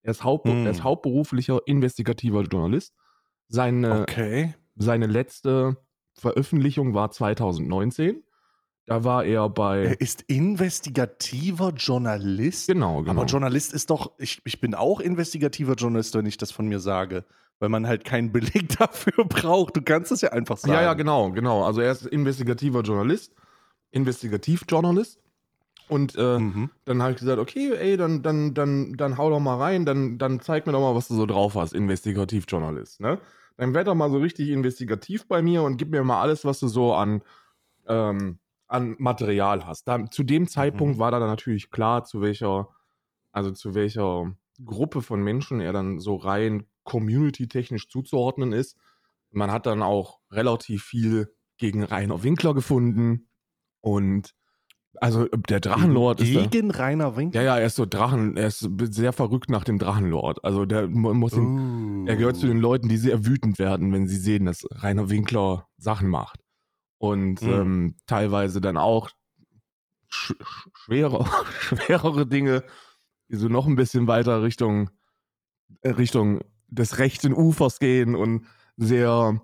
Er 0.02 0.10
ist, 0.10 0.24
haupt, 0.24 0.46
mm. 0.46 0.64
er 0.64 0.70
ist 0.70 0.78
hm. 0.78 0.84
hauptberuflicher 0.84 1.60
investigativer 1.66 2.42
Journalist. 2.42 2.94
Seine, 3.48 4.02
okay. 4.02 4.54
seine 4.76 5.06
letzte 5.06 5.76
Veröffentlichung 6.14 6.94
war 6.94 7.10
2019. 7.10 8.22
Da 8.86 9.04
war 9.04 9.24
er 9.24 9.48
bei. 9.50 9.84
Er 9.84 10.00
ist 10.00 10.22
investigativer 10.22 11.72
Journalist. 11.76 12.68
Genau, 12.68 13.00
genau. 13.02 13.10
Aber 13.10 13.26
Journalist 13.26 13.74
ist 13.74 13.90
doch, 13.90 14.12
ich, 14.18 14.40
ich 14.44 14.60
bin 14.60 14.74
auch 14.74 15.00
investigativer 15.00 15.74
Journalist, 15.74 16.14
wenn 16.14 16.24
ich 16.24 16.38
das 16.38 16.52
von 16.52 16.66
mir 16.68 16.80
sage. 16.80 17.24
Weil 17.60 17.68
man 17.68 17.86
halt 17.86 18.04
keinen 18.04 18.32
Beleg 18.32 18.68
dafür 18.78 19.24
braucht. 19.24 19.76
Du 19.76 19.82
kannst 19.82 20.12
es 20.12 20.22
ja 20.22 20.30
einfach 20.30 20.56
sagen. 20.56 20.72
Ja, 20.72 20.82
ja, 20.82 20.94
genau, 20.94 21.32
genau. 21.32 21.64
Also 21.64 21.80
er 21.82 21.92
ist 21.92 22.06
investigativer 22.06 22.80
Journalist, 22.80 23.34
Investigativjournalist. 23.90 25.18
Und 25.88 26.14
äh, 26.16 26.38
mhm. 26.38 26.70
dann 26.84 27.02
habe 27.02 27.12
ich 27.12 27.18
gesagt, 27.18 27.38
okay, 27.38 27.72
ey, 27.74 27.96
dann, 27.96 28.22
dann, 28.22 28.54
dann, 28.54 28.94
dann 28.94 29.16
hau 29.16 29.30
doch 29.30 29.40
mal 29.40 29.56
rein, 29.56 29.86
dann, 29.86 30.18
dann 30.18 30.40
zeig 30.40 30.66
mir 30.66 30.72
doch 30.72 30.80
mal, 30.80 30.94
was 30.94 31.08
du 31.08 31.14
so 31.14 31.26
drauf 31.26 31.54
hast, 31.54 31.72
Investigativjournalist. 31.72 33.00
Ne? 33.00 33.18
Dann 33.56 33.74
werd 33.74 33.88
doch 33.88 33.94
mal 33.94 34.10
so 34.10 34.18
richtig 34.18 34.50
investigativ 34.50 35.26
bei 35.26 35.40
mir 35.42 35.62
und 35.62 35.78
gib 35.78 35.90
mir 35.90 36.04
mal 36.04 36.20
alles, 36.20 36.44
was 36.44 36.60
du 36.60 36.68
so 36.68 36.94
an 36.94 37.22
ähm, 37.88 38.38
an 38.68 38.96
Material 38.98 39.66
hast. 39.66 39.88
Da, 39.88 40.08
zu 40.10 40.22
dem 40.22 40.46
Zeitpunkt 40.46 40.96
mhm. 40.96 41.00
war 41.00 41.10
da 41.10 41.18
dann 41.18 41.28
natürlich 41.28 41.70
klar, 41.70 42.04
zu 42.04 42.20
welcher, 42.20 42.68
also 43.32 43.50
zu 43.50 43.74
welcher 43.74 44.36
Gruppe 44.64 45.02
von 45.02 45.22
Menschen 45.22 45.60
er 45.60 45.72
dann 45.72 45.98
so 45.98 46.16
rein 46.16 46.66
community-technisch 46.84 47.88
zuzuordnen 47.88 48.52
ist. 48.52 48.76
Man 49.30 49.50
hat 49.50 49.66
dann 49.66 49.82
auch 49.82 50.20
relativ 50.30 50.84
viel 50.84 51.34
gegen 51.56 51.82
Rainer 51.82 52.22
Winkler 52.22 52.54
gefunden 52.54 53.28
und 53.80 54.34
Also 55.00 55.26
der 55.26 55.60
Drachenlord 55.60 56.20
ist. 56.20 56.50
Gegen 56.50 56.70
Rainer 56.70 57.16
Winkler. 57.16 57.42
Ja, 57.42 57.54
ja, 57.54 57.60
er 57.60 57.66
ist 57.66 57.76
so 57.76 57.86
Drachen, 57.86 58.36
er 58.36 58.48
ist 58.48 58.68
sehr 58.90 59.12
verrückt 59.12 59.50
nach 59.50 59.64
dem 59.64 59.78
Drachenlord. 59.78 60.44
Also 60.44 60.64
der 60.66 60.86
muss 60.88 61.32
ihn, 61.34 62.06
er 62.06 62.16
gehört 62.16 62.36
zu 62.36 62.46
den 62.46 62.58
Leuten, 62.58 62.88
die 62.88 62.96
sehr 62.96 63.24
wütend 63.26 63.58
werden, 63.58 63.92
wenn 63.92 64.08
sie 64.08 64.16
sehen, 64.16 64.46
dass 64.46 64.66
Rainer 64.70 65.10
Winkler 65.10 65.66
Sachen 65.76 66.08
macht. 66.08 66.40
Und 66.98 67.42
Mhm. 67.42 67.48
ähm, 67.52 67.94
teilweise 68.06 68.60
dann 68.60 68.76
auch 68.76 69.08
sch 70.08 70.32
sch- 70.32 70.68
schwere, 70.74 71.26
schwerere 71.60 72.26
Dinge, 72.26 72.64
die 73.28 73.36
so 73.36 73.48
noch 73.48 73.66
ein 73.66 73.76
bisschen 73.76 74.06
weiter 74.06 74.42
Richtung, 74.42 74.90
äh, 75.82 75.90
Richtung 75.90 76.40
des 76.66 76.98
rechten 76.98 77.32
Ufers 77.34 77.78
gehen 77.78 78.14
und 78.14 78.46
sehr, 78.76 79.40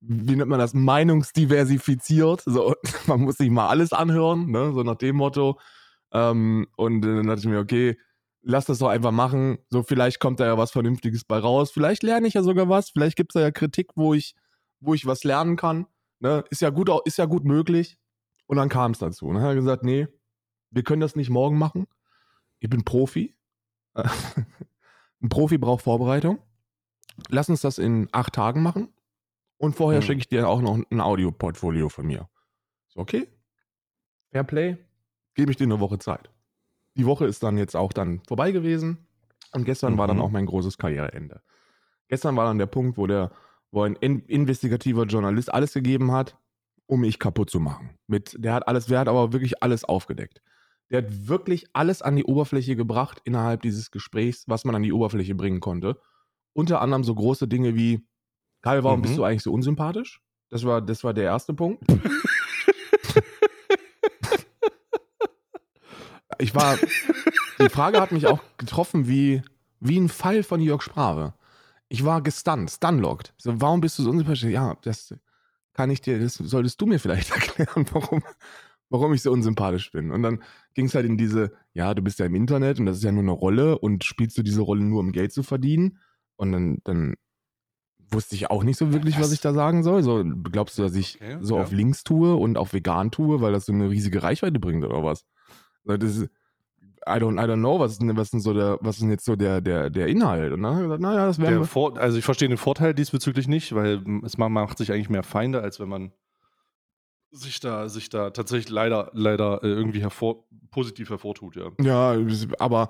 wie 0.00 0.36
nennt 0.36 0.48
man 0.48 0.58
das, 0.58 0.74
meinungsdiversifiziert. 0.74 2.42
So, 2.44 2.74
man 3.06 3.20
muss 3.20 3.36
sich 3.36 3.50
mal 3.50 3.68
alles 3.68 3.92
anhören, 3.92 4.50
ne? 4.50 4.72
so 4.72 4.82
nach 4.82 4.96
dem 4.96 5.16
Motto. 5.16 5.58
Ähm, 6.12 6.66
und 6.76 7.02
dann 7.02 7.26
dachte 7.26 7.40
ich 7.40 7.46
mir, 7.46 7.58
okay, 7.58 7.98
lass 8.42 8.66
das 8.66 8.78
doch 8.78 8.88
einfach 8.88 9.10
machen. 9.10 9.58
So, 9.70 9.82
vielleicht 9.82 10.20
kommt 10.20 10.40
da 10.40 10.46
ja 10.46 10.58
was 10.58 10.70
Vernünftiges 10.70 11.24
bei 11.24 11.38
raus. 11.38 11.70
Vielleicht 11.70 12.02
lerne 12.02 12.28
ich 12.28 12.34
ja 12.34 12.42
sogar 12.42 12.68
was. 12.68 12.90
Vielleicht 12.90 13.16
gibt 13.16 13.32
es 13.32 13.34
da 13.34 13.40
ja 13.40 13.50
Kritik, 13.50 13.90
wo 13.96 14.14
ich, 14.14 14.34
wo 14.80 14.94
ich 14.94 15.06
was 15.06 15.24
lernen 15.24 15.56
kann. 15.56 15.86
Ne? 16.20 16.44
Ist 16.50 16.62
ja 16.62 16.70
gut, 16.70 16.90
ist 17.04 17.18
ja 17.18 17.26
gut 17.26 17.44
möglich. 17.44 17.98
Und 18.46 18.56
dann 18.56 18.68
kam 18.68 18.92
es 18.92 18.98
dazu. 18.98 19.26
Und 19.26 19.34
dann 19.34 19.42
hat 19.42 19.50
er 19.50 19.56
gesagt, 19.56 19.84
nee, 19.84 20.08
wir 20.70 20.82
können 20.82 21.00
das 21.00 21.16
nicht 21.16 21.30
morgen 21.30 21.58
machen. 21.58 21.86
Ich 22.60 22.70
bin 22.70 22.84
Profi. 22.84 23.34
Ein 23.94 25.28
Profi 25.28 25.58
braucht 25.58 25.82
Vorbereitung. 25.82 26.38
Lass 27.28 27.48
uns 27.48 27.60
das 27.60 27.78
in 27.78 28.08
acht 28.12 28.34
Tagen 28.34 28.62
machen. 28.62 28.88
Und 29.58 29.74
vorher 29.76 30.00
Mhm. 30.00 30.04
schicke 30.04 30.20
ich 30.20 30.28
dir 30.28 30.48
auch 30.48 30.60
noch 30.62 30.78
ein 30.90 31.00
Audio-Portfolio 31.00 31.88
von 31.88 32.06
mir. 32.06 32.28
So, 32.88 33.00
okay. 33.00 33.28
Fair 34.30 34.44
Play. 34.44 34.76
Gebe 35.34 35.50
ich 35.50 35.56
dir 35.56 35.64
eine 35.64 35.80
Woche 35.80 35.98
Zeit. 35.98 36.30
Die 36.96 37.06
Woche 37.06 37.26
ist 37.26 37.42
dann 37.42 37.58
jetzt 37.58 37.76
auch 37.76 37.92
dann 37.92 38.20
vorbei 38.26 38.50
gewesen. 38.52 39.06
Und 39.52 39.64
gestern 39.64 39.96
war 39.98 40.06
dann 40.06 40.16
Mhm. 40.18 40.22
auch 40.22 40.30
mein 40.30 40.46
großes 40.46 40.78
Karriereende. 40.78 41.40
Gestern 42.08 42.36
war 42.36 42.44
dann 42.46 42.58
der 42.58 42.66
Punkt, 42.66 42.98
wo 42.98 43.06
der, 43.06 43.32
wo 43.70 43.82
ein 43.82 43.96
in, 43.96 44.20
investigativer 44.26 45.04
Journalist 45.04 45.52
alles 45.52 45.72
gegeben 45.74 46.12
hat, 46.12 46.36
um 46.86 47.00
mich 47.00 47.18
kaputt 47.18 47.50
zu 47.50 47.60
machen. 47.60 47.90
Mit, 48.06 48.36
der 48.38 48.54
hat 48.54 48.68
alles, 48.68 48.86
der 48.86 49.00
hat 49.00 49.08
aber 49.08 49.32
wirklich 49.32 49.62
alles 49.62 49.84
aufgedeckt. 49.84 50.42
Der 50.90 51.02
hat 51.02 51.28
wirklich 51.28 51.66
alles 51.74 52.00
an 52.00 52.16
die 52.16 52.24
Oberfläche 52.24 52.76
gebracht 52.76 53.20
innerhalb 53.24 53.62
dieses 53.62 53.90
Gesprächs, 53.90 54.44
was 54.48 54.64
man 54.64 54.74
an 54.74 54.82
die 54.82 54.92
Oberfläche 54.92 55.34
bringen 55.34 55.60
konnte. 55.60 56.00
Unter 56.54 56.80
anderem 56.80 57.04
so 57.04 57.14
große 57.14 57.46
Dinge 57.46 57.74
wie, 57.74 58.06
Karl, 58.62 58.82
warum 58.84 59.00
Mhm. 59.00 59.02
bist 59.02 59.16
du 59.18 59.24
eigentlich 59.24 59.42
so 59.42 59.52
unsympathisch? 59.52 60.20
Das 60.50 60.64
war, 60.64 60.80
das 60.80 61.04
war 61.04 61.12
der 61.14 61.24
erste 61.24 61.54
Punkt. 61.54 61.82
ich 66.38 66.54
war, 66.54 66.78
die 67.60 67.68
Frage 67.68 68.00
hat 68.00 68.12
mich 68.12 68.26
auch 68.26 68.40
getroffen 68.56 69.08
wie, 69.08 69.42
wie 69.80 69.98
ein 69.98 70.08
Pfeil 70.08 70.42
von 70.42 70.60
Jörg 70.60 70.82
Sprave. 70.82 71.34
Ich 71.88 72.04
war 72.04 72.22
gestunt, 72.22 72.70
stunlocked. 72.70 73.32
So, 73.38 73.60
warum 73.60 73.80
bist 73.80 73.98
du 73.98 74.02
so 74.02 74.10
unsympathisch? 74.10 74.44
Ja, 74.44 74.76
das 74.82 75.14
kann 75.72 75.90
ich 75.90 76.00
dir, 76.00 76.18
das 76.18 76.34
solltest 76.34 76.80
du 76.80 76.86
mir 76.86 76.98
vielleicht 76.98 77.30
erklären, 77.34 77.86
warum, 77.92 78.22
warum 78.90 79.12
ich 79.14 79.22
so 79.22 79.32
unsympathisch 79.32 79.90
bin. 79.92 80.10
Und 80.10 80.22
dann 80.22 80.42
ging 80.74 80.86
es 80.86 80.94
halt 80.94 81.06
in 81.06 81.16
diese, 81.16 81.52
ja, 81.72 81.94
du 81.94 82.02
bist 82.02 82.18
ja 82.18 82.26
im 82.26 82.34
Internet 82.34 82.78
und 82.78 82.86
das 82.86 82.98
ist 82.98 83.04
ja 83.04 83.12
nur 83.12 83.22
eine 83.22 83.32
Rolle 83.32 83.78
und 83.78 84.04
spielst 84.04 84.36
du 84.38 84.42
diese 84.42 84.60
Rolle 84.60 84.84
nur, 84.84 85.00
um 85.00 85.12
Geld 85.12 85.32
zu 85.32 85.42
verdienen? 85.42 85.98
Und 86.36 86.52
dann, 86.52 86.78
dann 86.84 87.14
wusste 88.10 88.34
ich 88.34 88.50
auch 88.50 88.62
nicht 88.64 88.78
so 88.78 88.92
wirklich, 88.92 89.16
was 89.16 89.26
Was? 89.26 89.32
ich 89.32 89.40
da 89.40 89.52
sagen 89.52 89.82
soll. 89.82 90.02
So, 90.02 90.24
glaubst 90.50 90.78
du, 90.78 90.82
dass 90.82 90.94
ich 90.94 91.16
Okay, 91.16 91.38
so 91.40 91.56
ja. 91.56 91.62
auf 91.62 91.72
links 91.72 92.04
tue 92.04 92.34
und 92.36 92.56
auf 92.58 92.72
vegan 92.72 93.10
tue, 93.10 93.40
weil 93.40 93.52
das 93.52 93.66
so 93.66 93.72
eine 93.72 93.90
riesige 93.90 94.22
Reichweite 94.22 94.58
bringt 94.58 94.84
oder 94.84 95.04
was? 95.04 95.24
Das 95.84 96.16
ist, 96.16 96.30
I 97.06 97.12
don't, 97.12 97.42
I 97.42 97.48
don't 97.48 97.56
know, 97.60 97.78
was 97.78 97.92
ist 97.92 98.00
denn, 98.02 98.16
was 98.16 98.32
ist 98.32 98.42
so 98.42 98.52
der, 98.52 98.78
was 98.82 98.96
ist 98.96 99.02
denn 99.02 99.10
jetzt 99.10 99.24
so 99.24 99.36
der, 99.36 99.60
der, 99.60 99.88
der 99.90 100.08
Inhalt? 100.08 100.52
Und 100.52 100.62
dann 100.62 100.72
habe 100.72 100.82
ich 100.82 100.86
gesagt, 100.88 101.02
naja, 101.02 101.26
das. 101.26 101.68
Vor 101.68 101.96
also 101.98 102.18
ich 102.18 102.24
verstehe 102.24 102.48
den 102.48 102.58
Vorteil 102.58 102.92
diesbezüglich 102.94 103.48
nicht, 103.48 103.74
weil 103.74 104.02
es 104.24 104.36
ma- 104.36 104.48
macht 104.48 104.78
sich 104.78 104.92
eigentlich 104.92 105.08
mehr 105.10 105.22
Feinde, 105.22 105.62
als 105.62 105.80
wenn 105.80 105.88
man 105.88 106.12
sich 107.30 107.60
da, 107.60 107.88
sich 107.88 108.08
da 108.08 108.30
tatsächlich 108.30 108.70
leider, 108.70 109.10
leider 109.12 109.62
äh, 109.62 109.68
irgendwie 109.68 110.00
hervor, 110.00 110.44
positiv 110.70 111.10
hervortut, 111.10 111.56
ja. 111.56 111.70
Ja, 111.80 112.16
aber 112.58 112.88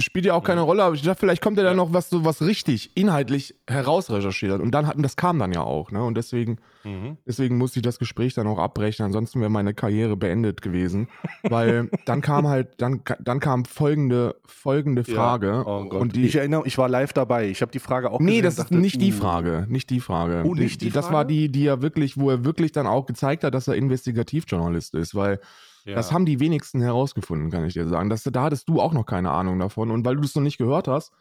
spielt 0.00 0.24
ja 0.26 0.34
auch 0.34 0.44
keine 0.44 0.60
Ja. 0.60 0.64
Rolle. 0.66 0.82
Aber 0.84 0.94
ich 0.94 1.02
dachte, 1.02 1.20
vielleicht 1.20 1.42
kommt 1.42 1.56
ja 1.58 1.62
da 1.64 1.70
Ja. 1.70 1.74
noch 1.76 1.92
was 1.92 2.10
so 2.10 2.24
was 2.24 2.42
richtig 2.42 2.90
inhaltlich 2.96 3.54
herausrecherchiert. 3.66 4.52
hat. 4.52 4.60
Und 4.60 4.70
dann 4.72 4.86
hatten 4.86 5.02
das 5.02 5.16
kam 5.16 5.38
dann 5.38 5.52
ja 5.52 5.62
auch, 5.62 5.90
ne? 5.90 6.02
Und 6.02 6.16
deswegen, 6.16 6.58
Mhm. 6.84 7.16
deswegen 7.26 7.58
musste 7.58 7.80
ich 7.80 7.82
das 7.82 7.98
Gespräch 7.98 8.34
dann 8.34 8.46
auch 8.46 8.58
abbrechen. 8.58 9.04
Ansonsten 9.04 9.40
wäre 9.40 9.50
meine 9.50 9.74
Karriere 9.74 10.16
beendet 10.16 10.62
gewesen. 10.62 11.08
Weil 11.42 11.90
dann 12.06 12.20
kam 12.20 12.46
halt, 12.48 12.68
dann, 12.78 13.02
dann 13.20 13.40
kam 13.40 13.64
folgende, 13.64 14.36
folgende 14.46 15.04
Frage. 15.04 15.64
Oh 15.66 15.84
Gott. 15.84 16.00
Und 16.00 16.16
die, 16.16 16.24
ich 16.26 16.36
erinnere, 16.36 16.62
ich 16.66 16.78
war 16.78 16.88
live 16.88 17.12
dabei. 17.12 17.48
Ich 17.48 17.60
habe 17.62 17.72
die 17.72 17.78
Frage 17.80 18.10
auch 18.10 18.20
Nee, 18.20 18.26
gesehen 18.30 18.42
das 18.44 18.54
ist 18.54 18.60
dachte, 18.64 18.76
nicht 18.76 19.00
die 19.02 19.12
uh, 19.12 19.16
Frage. 19.16 19.66
Nicht 19.68 19.90
die 19.90 20.00
Frage. 20.00 20.42
Oh, 20.46 20.54
nicht 20.54 20.80
die 20.80 20.90
Das 20.90 21.06
Frage? 21.06 21.16
war 21.16 21.24
die, 21.24 21.50
die 21.50 21.66
er 21.66 21.82
wirklich, 21.82 22.16
wo 22.18 22.30
er 22.30 22.44
wirklich 22.44 22.72
dann 22.72 22.86
auch 22.86 23.06
gezeigt 23.06 23.44
hat, 23.44 23.54
dass 23.54 23.68
er 23.68 23.74
Investigativjournalist 23.74 24.94
ist, 24.94 25.14
weil 25.14 25.40
Ja. 25.88 25.94
das 25.96 26.12
haben 26.12 26.26
die 26.26 26.38
wenigsten 26.40 26.80
herausgefunden, 26.80 27.50
kann 27.50 27.64
ich 27.64 27.72
dir 27.74 27.88
sagen. 27.88 28.10
Das, 28.10 28.22
da 28.24 28.42
hattest 28.42 28.68
du 28.68 28.80
auch 28.80 28.92
noch 28.92 29.06
keine 29.06 29.30
Ahnung 29.30 29.58
davon. 29.58 29.90
Und 29.90 30.04
weil 30.04 30.16
du 30.16 30.22
es 30.22 30.34
noch 30.34 30.42
nicht 30.42 30.58
gehört 30.58 30.86
hast, 30.88 31.12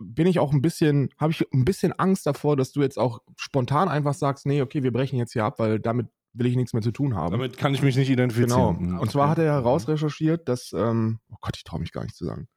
bin 0.00 0.26
ich 0.26 0.38
auch 0.38 0.52
ein 0.52 0.62
bisschen, 0.62 1.10
habe 1.18 1.32
ich 1.32 1.46
ein 1.52 1.64
bisschen 1.64 1.92
Angst 1.92 2.26
davor, 2.26 2.56
dass 2.56 2.72
du 2.72 2.80
jetzt 2.80 2.98
auch 2.98 3.20
spontan 3.36 3.88
einfach 3.88 4.14
sagst, 4.14 4.46
nee, 4.46 4.62
okay, 4.62 4.82
wir 4.82 4.92
brechen 4.92 5.16
jetzt 5.18 5.32
hier 5.32 5.44
ab, 5.44 5.58
weil 5.58 5.78
damit 5.78 6.08
will 6.32 6.46
ich 6.46 6.56
nichts 6.56 6.72
mehr 6.72 6.82
zu 6.82 6.92
tun 6.92 7.14
haben. 7.14 7.32
Damit 7.32 7.56
kann 7.58 7.74
ich 7.74 7.82
mich 7.82 7.96
nicht 7.96 8.08
Genau. 8.08 8.22
identifizieren. 8.24 8.92
Mhm, 8.94 8.98
Und 8.98 9.10
zwar 9.10 9.24
okay. 9.24 9.30
hat 9.30 9.38
er 9.38 9.52
herausrecherchiert, 9.52 10.48
dass, 10.48 10.72
ähm, 10.72 11.20
oh 11.30 11.36
Gott, 11.40 11.56
ich 11.56 11.64
traue 11.64 11.80
mich 11.80 11.92
gar 11.92 12.02
nicht 12.02 12.16
zu 12.16 12.24
sagen. 12.24 12.48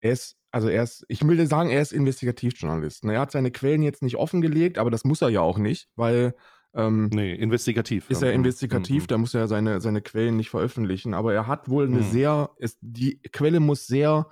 Er 0.00 0.12
ist, 0.12 0.36
also 0.50 0.68
er 0.68 0.82
ist, 0.82 1.04
ich 1.08 1.26
will 1.26 1.46
sagen, 1.46 1.70
er 1.70 1.80
ist 1.80 1.92
Investigativjournalist. 1.92 3.04
Er 3.04 3.20
hat 3.20 3.30
seine 3.30 3.50
Quellen 3.50 3.82
jetzt 3.82 4.02
nicht 4.02 4.16
offengelegt, 4.16 4.78
aber 4.78 4.90
das 4.90 5.04
muss 5.04 5.22
er 5.22 5.28
ja 5.28 5.40
auch 5.40 5.58
nicht, 5.58 5.88
weil 5.94 6.34
ähm, 6.74 7.08
Nee, 7.12 7.34
investigativ. 7.34 8.08
ist 8.10 8.22
ja. 8.22 8.28
er 8.28 8.32
Mhm. 8.34 8.44
investigativ, 8.44 9.02
Mhm. 9.04 9.06
da 9.08 9.18
muss 9.18 9.34
er 9.34 9.48
seine, 9.48 9.80
seine 9.80 10.00
Quellen 10.02 10.36
nicht 10.36 10.50
veröffentlichen. 10.50 11.14
Aber 11.14 11.34
er 11.34 11.46
hat 11.46 11.68
wohl 11.68 11.86
eine 11.86 11.98
Mhm. 12.00 12.10
sehr, 12.10 12.50
ist, 12.56 12.78
die 12.80 13.18
Quelle 13.32 13.60
muss 13.60 13.86
sehr 13.86 14.26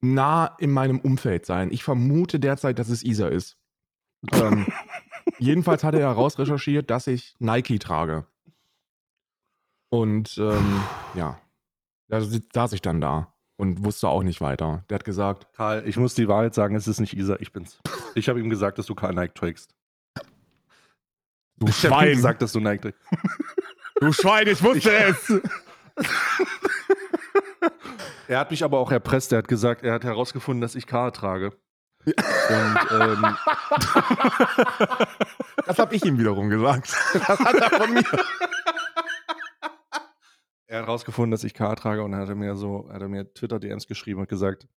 nah 0.00 0.54
in 0.58 0.70
meinem 0.70 1.00
Umfeld 1.00 1.44
sein. 1.46 1.70
Ich 1.72 1.82
vermute 1.84 2.38
derzeit, 2.40 2.78
dass 2.78 2.88
es 2.88 3.02
Isa 3.02 3.28
ist. 3.28 3.56
ähm, 4.32 4.66
jedenfalls 5.38 5.84
hat 5.84 5.94
er 5.94 6.00
herausrecherchiert, 6.00 6.90
dass 6.90 7.06
ich 7.06 7.34
Nike 7.38 7.78
trage. 7.78 8.26
Und 9.90 10.36
ähm, 10.38 10.80
ja, 11.14 11.40
da 12.08 12.20
saß 12.20 12.72
ich 12.72 12.82
dann 12.82 13.00
da 13.00 13.32
und 13.56 13.84
wusste 13.84 14.08
auch 14.08 14.22
nicht 14.22 14.40
weiter. 14.40 14.84
Der 14.90 14.96
hat 14.96 15.04
gesagt, 15.04 15.46
Karl, 15.54 15.86
ich 15.86 15.96
muss 15.96 16.14
die 16.14 16.28
Wahrheit 16.28 16.54
sagen, 16.54 16.74
es 16.76 16.86
ist 16.88 17.00
nicht 17.00 17.14
Isa, 17.16 17.36
ich 17.40 17.52
bin's. 17.52 17.80
Ich 18.14 18.28
habe 18.28 18.40
ihm 18.40 18.50
gesagt, 18.50 18.78
dass 18.78 18.86
du 18.86 18.94
Karl 18.94 19.14
Nike 19.14 19.34
trägst. 19.34 19.74
Du 21.58 21.68
ich 21.68 21.76
Schwein, 21.76 22.14
gesagt, 22.14 22.42
dass 22.42 22.52
du 22.52 22.60
Nike 22.60 22.80
trägst. 22.82 23.00
du 24.00 24.12
Schwein, 24.12 24.48
ich 24.48 24.62
wusste 24.62 24.90
es. 24.92 25.32
Er 28.28 28.40
hat 28.40 28.50
mich 28.50 28.62
aber 28.62 28.78
auch 28.78 28.92
erpresst. 28.92 29.32
Er 29.32 29.38
hat 29.38 29.48
gesagt, 29.48 29.82
er 29.82 29.94
hat 29.94 30.04
herausgefunden, 30.04 30.60
dass 30.60 30.74
ich 30.74 30.86
Karl 30.86 31.12
trage. 31.12 31.56
Und 32.04 32.14
ähm, 32.90 33.24
Das 35.66 35.78
habe 35.78 35.94
ich 35.94 36.04
ihm 36.04 36.18
wiederum 36.18 36.50
gesagt. 36.50 36.94
Das 37.14 37.38
hat 37.38 37.54
er 37.54 37.70
von 37.70 37.92
mir. 37.92 38.04
er 40.66 40.78
hat 40.78 40.86
herausgefunden, 40.86 41.30
dass 41.30 41.42
ich 41.44 41.54
Karl 41.54 41.76
trage 41.76 42.02
und 42.02 42.14
hat 42.14 42.28
er 42.28 42.34
mir 42.34 42.54
so, 42.54 42.88
hat 42.92 43.00
er 43.00 43.08
mir 43.08 43.32
Twitter-DMs 43.32 43.86
geschrieben 43.86 44.20
und 44.20 44.28
gesagt, 44.28 44.68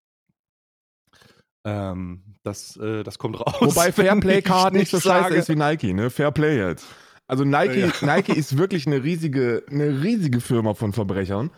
ähm, 1.63 2.23
das, 2.43 2.75
äh, 2.77 3.03
das 3.03 3.17
kommt 3.19 3.39
raus. 3.39 3.55
Wobei 3.59 3.91
Fairplay 3.91 4.39
ich 4.39 4.45
Card 4.45 4.73
nicht 4.73 4.89
so 4.91 4.99
scheiße 4.99 5.23
sage. 5.29 5.35
ist 5.35 5.49
wie 5.49 5.55
Nike, 5.55 5.93
ne? 5.93 6.09
Fairplay 6.09 6.57
jetzt. 6.57 6.85
Also 7.27 7.43
Nike, 7.45 7.79
Ja. 7.79 7.91
Nike 8.15 8.33
ist 8.33 8.57
wirklich 8.57 8.87
eine 8.87 9.03
riesige, 9.03 9.63
eine 9.69 10.01
riesige 10.03 10.41
Firma 10.41 10.73
von 10.73 10.91
Verbrechern. 10.93 11.51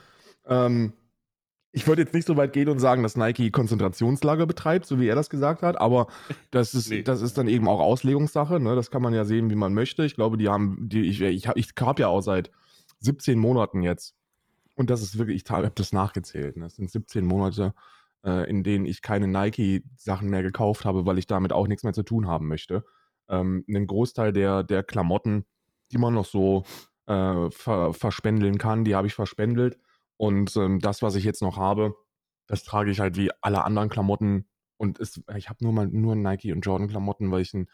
Ähm, 0.45 0.93
ich 1.75 1.87
würde 1.87 2.03
jetzt 2.03 2.13
nicht 2.13 2.27
so 2.27 2.37
weit 2.37 2.53
gehen 2.53 2.69
und 2.69 2.77
sagen, 2.77 3.01
dass 3.01 3.15
Nike 3.15 3.49
Konzentrationslager 3.49 4.45
betreibt, 4.45 4.85
so 4.85 4.99
wie 4.99 5.07
er 5.07 5.15
das 5.15 5.31
gesagt 5.31 5.63
hat, 5.63 5.81
aber 5.81 6.05
das 6.51 6.75
ist, 6.75 6.89
Nee. 6.91 7.01
das 7.01 7.21
ist 7.23 7.35
dann 7.39 7.47
eben 7.47 7.67
auch 7.67 7.79
Auslegungssache. 7.79 8.59
Ne? 8.59 8.75
Das 8.75 8.91
kann 8.91 9.01
man 9.01 9.13
ja 9.15 9.25
sehen, 9.25 9.49
wie 9.49 9.55
man 9.55 9.73
möchte. 9.73 10.05
Ich 10.05 10.13
glaube, 10.15 10.37
die 10.37 10.49
haben, 10.49 10.77
die, 10.89 11.07
ich, 11.07 11.19
ich, 11.21 11.47
hab- 11.47 11.57
ich 11.57 11.69
habe 11.79 12.01
ja 12.03 12.09
auch 12.09 12.21
seit 12.21 12.51
17 12.99 13.39
Monaten 13.39 13.81
jetzt. 13.81 14.13
Und 14.75 14.89
das 14.91 15.01
ist 15.01 15.17
wirklich, 15.17 15.43
ich 15.43 15.49
habe 15.49 15.71
das 15.73 15.93
nachgezählt. 15.93 16.57
Ne? 16.57 16.65
Das 16.65 16.75
sind 16.75 16.91
17 16.91 17.25
Monate, 17.25 17.73
äh, 18.25 18.49
in 18.49 18.63
denen 18.63 18.85
ich 18.85 19.01
keine 19.01 19.27
Nike-Sachen 19.27 20.29
mehr 20.29 20.43
gekauft 20.43 20.85
habe, 20.85 21.05
weil 21.05 21.17
ich 21.17 21.27
damit 21.27 21.53
auch 21.53 21.67
nichts 21.67 21.83
mehr 21.83 21.93
zu 21.93 22.03
tun 22.03 22.27
haben 22.27 22.47
möchte. 22.47 22.83
Ähm, 23.29 23.63
einen 23.67 23.87
Großteil 23.87 24.33
der, 24.33 24.63
der 24.63 24.83
Klamotten, 24.83 25.45
die 25.91 25.97
man 25.97 26.13
noch 26.13 26.25
so 26.25 26.63
äh, 27.07 27.49
ver, 27.51 27.93
verspendeln 27.93 28.57
kann, 28.57 28.85
die 28.85 28.95
habe 28.95 29.07
ich 29.07 29.13
verspendelt. 29.13 29.77
Und 30.17 30.55
ähm, 30.55 30.79
das, 30.79 31.01
was 31.01 31.15
ich 31.15 31.23
jetzt 31.23 31.41
noch 31.41 31.57
habe, 31.57 31.95
das 32.47 32.63
trage 32.63 32.91
ich 32.91 32.99
halt 32.99 33.17
wie 33.17 33.31
alle 33.41 33.63
anderen 33.63 33.89
Klamotten. 33.89 34.47
Und 34.77 34.99
es, 34.99 35.21
ich 35.35 35.49
habe 35.49 35.63
nur 35.63 35.73
mal 35.73 35.87
nur 35.87 36.15
Nike 36.15 36.53
und 36.53 36.61
Jordan 36.61 36.87
Klamotten, 36.87 37.31
weil 37.31 37.41
ich 37.41 37.53
ein, 37.53 37.67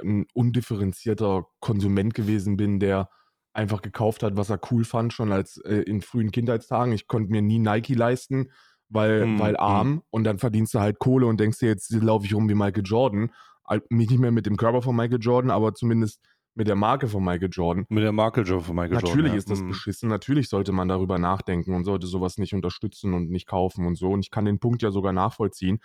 ein 0.00 0.26
undifferenzierter 0.34 1.46
Konsument 1.60 2.14
gewesen 2.14 2.56
bin, 2.56 2.80
der 2.80 3.08
einfach 3.52 3.82
gekauft 3.82 4.22
hat, 4.22 4.36
was 4.36 4.50
er 4.50 4.60
cool 4.70 4.84
fand, 4.84 5.12
schon 5.12 5.32
als 5.32 5.58
äh, 5.58 5.76
in 5.76 6.02
frühen 6.02 6.32
Kindheitstagen. 6.32 6.92
Ich 6.92 7.06
konnte 7.06 7.30
mir 7.30 7.42
nie 7.42 7.60
Nike 7.60 7.94
leisten, 7.94 8.50
weil, 8.94 9.26
Mm, 9.26 9.38
weil 9.38 9.56
arm 9.56 10.02
und 10.10 10.24
dann 10.24 10.38
verdienst 10.38 10.72
du 10.74 10.80
halt 10.80 10.98
Kohle 10.98 11.26
und 11.26 11.38
denkst 11.40 11.58
dir, 11.58 11.68
jetzt 11.68 11.90
laufe 11.92 12.24
ich 12.24 12.34
rum 12.34 12.48
wie 12.48 12.54
Michael 12.54 12.84
Jordan. 12.84 13.30
Mich 13.88 14.10
nicht 14.10 14.18
mehr 14.20 14.30
mit 14.30 14.46
dem 14.46 14.56
Körper 14.56 14.82
von 14.82 14.94
Michael 14.94 15.20
Jordan, 15.20 15.50
aber 15.50 15.74
zumindest 15.74 16.20
mit 16.54 16.68
der 16.68 16.76
Marke 16.76 17.08
von 17.08 17.24
Michael 17.24 17.48
Jordan. 17.50 17.86
Mit 17.88 18.04
der 18.04 18.12
Marke 18.12 18.44
von 18.44 18.76
Michael 18.76 18.92
Jordan. 18.92 19.10
Natürlich 19.10 19.32
ja. 19.32 19.38
ist 19.38 19.50
das 19.50 19.60
Mhm. 19.62 19.68
beschissen. 19.68 20.08
Natürlich 20.08 20.48
sollte 20.48 20.70
man 20.72 20.86
darüber 20.88 21.18
nachdenken 21.18 21.74
und 21.74 21.84
sollte 21.84 22.06
sowas 22.06 22.38
nicht 22.38 22.54
unterstützen 22.54 23.12
und 23.14 23.30
nicht 23.30 23.48
kaufen 23.48 23.86
und 23.86 23.96
so. 23.96 24.10
Und 24.10 24.20
ich 24.20 24.30
kann 24.30 24.44
den 24.44 24.60
Punkt 24.60 24.82
ja 24.82 24.90
sogar 24.92 25.12
nachvollziehen, 25.12 25.80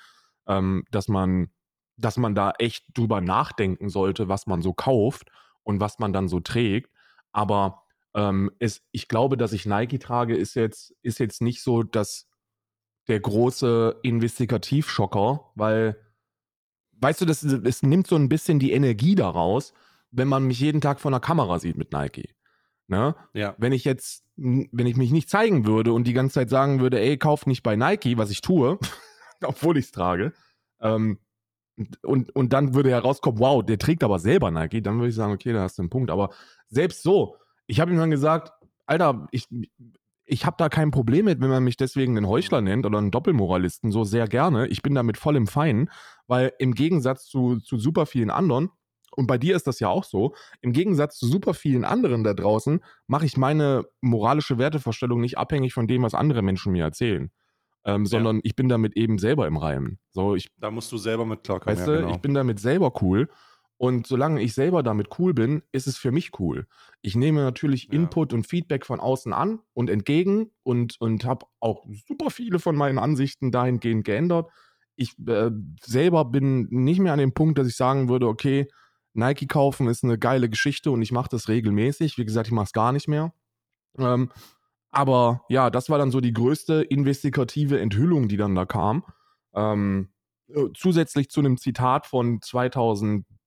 ähm, 0.47 0.83
dass 0.91 1.07
man, 1.07 1.49
dass 1.97 2.17
man 2.17 2.35
da 2.35 2.51
echt 2.59 2.85
drüber 2.93 3.21
nachdenken 3.21 3.89
sollte, 3.89 4.29
was 4.29 4.45
man 4.45 4.61
so 4.61 4.73
kauft 4.73 5.31
und 5.63 5.79
was 5.79 5.97
man 5.97 6.13
dann 6.13 6.27
so 6.27 6.39
trägt. 6.39 6.91
Aber 7.31 7.83
ähm, 8.13 8.51
es, 8.59 8.83
ich 8.91 9.07
glaube, 9.07 9.37
dass 9.37 9.53
ich 9.53 9.65
Nike 9.65 9.97
trage, 9.99 10.35
ist 10.35 10.53
jetzt, 10.55 10.93
ist 11.01 11.19
jetzt 11.19 11.41
nicht 11.41 11.63
so 11.63 11.81
dass 11.83 12.28
der 13.09 13.19
große 13.19 13.99
Investigativschocker, 14.03 15.51
weil, 15.55 15.97
weißt 16.99 17.21
du, 17.21 17.25
das, 17.25 17.43
es 17.43 17.83
nimmt 17.83 18.07
so 18.07 18.15
ein 18.15 18.29
bisschen 18.29 18.59
die 18.59 18.71
Energie 18.71 19.15
daraus, 19.15 19.73
wenn 20.11 20.27
man 20.27 20.43
mich 20.43 20.59
jeden 20.59 20.79
Tag 20.79 20.99
vor 20.99 21.09
einer 21.09 21.19
Kamera 21.19 21.59
sieht 21.59 21.75
mit 21.75 21.91
Nike. 21.91 22.35
Ne? 22.87 23.15
Ja. 23.33 23.55
Wenn 23.57 23.73
ich 23.73 23.83
jetzt, 23.83 24.23
wenn 24.35 24.87
ich 24.87 24.95
mich 24.95 25.11
nicht 25.11 25.29
zeigen 25.29 25.65
würde 25.65 25.91
und 25.93 26.05
die 26.05 26.13
ganze 26.13 26.35
Zeit 26.35 26.49
sagen 26.49 26.79
würde, 26.79 26.99
ey, 26.99 27.17
kauf 27.17 27.45
nicht 27.45 27.63
bei 27.63 27.75
Nike, 27.75 28.17
was 28.17 28.31
ich 28.31 28.41
tue, 28.41 28.79
obwohl 29.43 29.77
ich 29.77 29.85
es 29.85 29.91
trage, 29.91 30.33
ähm, 30.79 31.19
und, 32.03 32.35
und 32.35 32.51
dann 32.51 32.73
würde 32.73 32.89
herauskommen, 32.89 33.39
wow, 33.39 33.63
der 33.63 33.77
trägt 33.77 34.03
aber 34.03 34.19
selber 34.19 34.51
Nike, 34.51 34.81
dann 34.81 34.97
würde 34.97 35.09
ich 35.09 35.15
sagen, 35.15 35.33
okay, 35.33 35.53
da 35.53 35.61
hast 35.61 35.77
du 35.77 35.83
einen 35.83 35.89
Punkt. 35.89 36.11
Aber 36.11 36.29
selbst 36.67 37.03
so, 37.03 37.37
ich 37.67 37.79
habe 37.79 37.91
ihm 37.91 37.97
dann 37.97 38.11
gesagt, 38.11 38.51
Alter, 38.85 39.27
ich, 39.31 39.47
ich 40.29 40.45
habe 40.45 40.55
da 40.59 40.69
kein 40.69 40.91
Problem 40.91 41.25
mit, 41.25 41.41
wenn 41.41 41.49
man 41.49 41.63
mich 41.63 41.75
deswegen 41.75 42.15
einen 42.15 42.27
Heuchler 42.27 42.61
nennt 42.61 42.85
oder 42.85 42.99
einen 42.99 43.11
Doppelmoralisten, 43.11 43.91
so 43.91 44.03
sehr 44.03 44.27
gerne. 44.27 44.67
Ich 44.67 44.83
bin 44.83 44.93
damit 44.93 45.17
voll 45.17 45.35
im 45.35 45.47
Feinen, 45.47 45.89
weil 46.27 46.53
im 46.59 46.75
Gegensatz 46.75 47.25
zu, 47.25 47.57
zu 47.57 47.77
super 47.77 48.05
vielen 48.05 48.29
anderen, 48.29 48.69
und 49.15 49.25
bei 49.25 49.39
dir 49.39 49.55
ist 49.55 49.65
das 49.65 49.79
ja 49.79 49.89
auch 49.89 50.03
so, 50.03 50.35
im 50.61 50.71
Gegensatz 50.71 51.17
zu 51.17 51.25
super 51.25 51.55
vielen 51.55 51.83
anderen 51.83 52.23
da 52.23 52.35
draußen, 52.35 52.79
mache 53.07 53.25
ich 53.25 53.37
meine 53.37 53.85
moralische 54.01 54.59
Wertevorstellung 54.59 55.19
nicht 55.19 55.39
abhängig 55.39 55.73
von 55.73 55.87
dem, 55.87 56.03
was 56.03 56.13
andere 56.13 56.43
Menschen 56.43 56.71
mir 56.73 56.83
erzählen. 56.83 57.31
Ähm, 57.85 58.05
sondern 58.05 58.41
ich 58.43 58.55
bin 58.55 58.69
damit 58.69 58.95
eben 58.97 59.17
selber 59.17 59.47
im 59.47 59.57
Reim. 59.57 59.97
So, 60.11 60.35
ich 60.35 60.49
Da 60.57 60.69
musst 60.69 60.91
du 60.91 60.97
selber 60.97 61.25
mit 61.25 61.43
klarkommen. 61.43 61.77
Weißt 61.77 61.87
ja, 61.87 61.93
du, 61.93 62.01
genau. 62.01 62.13
ich 62.13 62.21
bin 62.21 62.33
damit 62.33 62.59
selber 62.59 62.93
cool. 63.01 63.29
Und 63.79 64.07
solange 64.07 64.41
ich 64.41 64.53
selber 64.53 64.83
damit 64.83 65.07
cool 65.19 65.33
bin, 65.33 65.63
ist 65.71 65.87
es 65.87 65.97
für 65.97 66.11
mich 66.11 66.37
cool. 66.37 66.67
Ich 67.01 67.15
nehme 67.15 67.41
natürlich 67.41 67.85
Ja. 67.85 67.93
Input 67.93 68.33
und 68.33 68.45
Feedback 68.45 68.85
von 68.85 68.99
außen 68.99 69.31
an 69.31 69.59
und 69.73 69.89
entgegen 69.89 70.51
und, 70.63 70.99
und 70.99 71.23
habe 71.23 71.45
auch 71.61 71.85
super 72.09 72.29
viele 72.29 72.59
von 72.59 72.75
meinen 72.75 72.99
Ansichten 72.99 73.53
dahingehend 73.53 74.03
geändert. 74.03 74.51
Ich 74.97 75.17
äh, 75.25 75.51
selber 75.81 76.25
bin 76.25 76.67
nicht 76.69 76.99
mehr 76.99 77.13
an 77.13 77.19
dem 77.19 77.33
Punkt, 77.33 77.57
dass 77.57 77.69
ich 77.69 77.77
sagen 77.77 78.09
würde, 78.09 78.27
okay, 78.27 78.67
Nike 79.13 79.47
kaufen 79.47 79.87
ist 79.87 80.03
eine 80.03 80.19
geile 80.19 80.49
Geschichte 80.49 80.91
und 80.91 81.01
ich 81.01 81.13
mache 81.13 81.29
das 81.31 81.47
regelmäßig. 81.47 82.17
Wie 82.17 82.25
gesagt, 82.25 82.47
ich 82.47 82.53
mache 82.53 82.65
es 82.65 82.73
gar 82.73 82.91
nicht 82.91 83.07
mehr. 83.07 83.33
Ähm, 83.97 84.29
aber 84.91 85.45
ja, 85.47 85.69
das 85.69 85.89
war 85.89 85.97
dann 85.97 86.11
so 86.11 86.19
die 86.19 86.33
größte 86.33 86.81
investigative 86.81 87.79
Enthüllung, 87.79 88.27
die 88.27 88.35
dann 88.35 88.55
da 88.55 88.65
kam. 88.65 89.05
Ähm, 89.53 90.09
äh, 90.49 90.65
zusätzlich 90.75 91.29
zu 91.29 91.39
einem 91.39 91.57
Zitat 91.57 92.07
von 92.07 92.41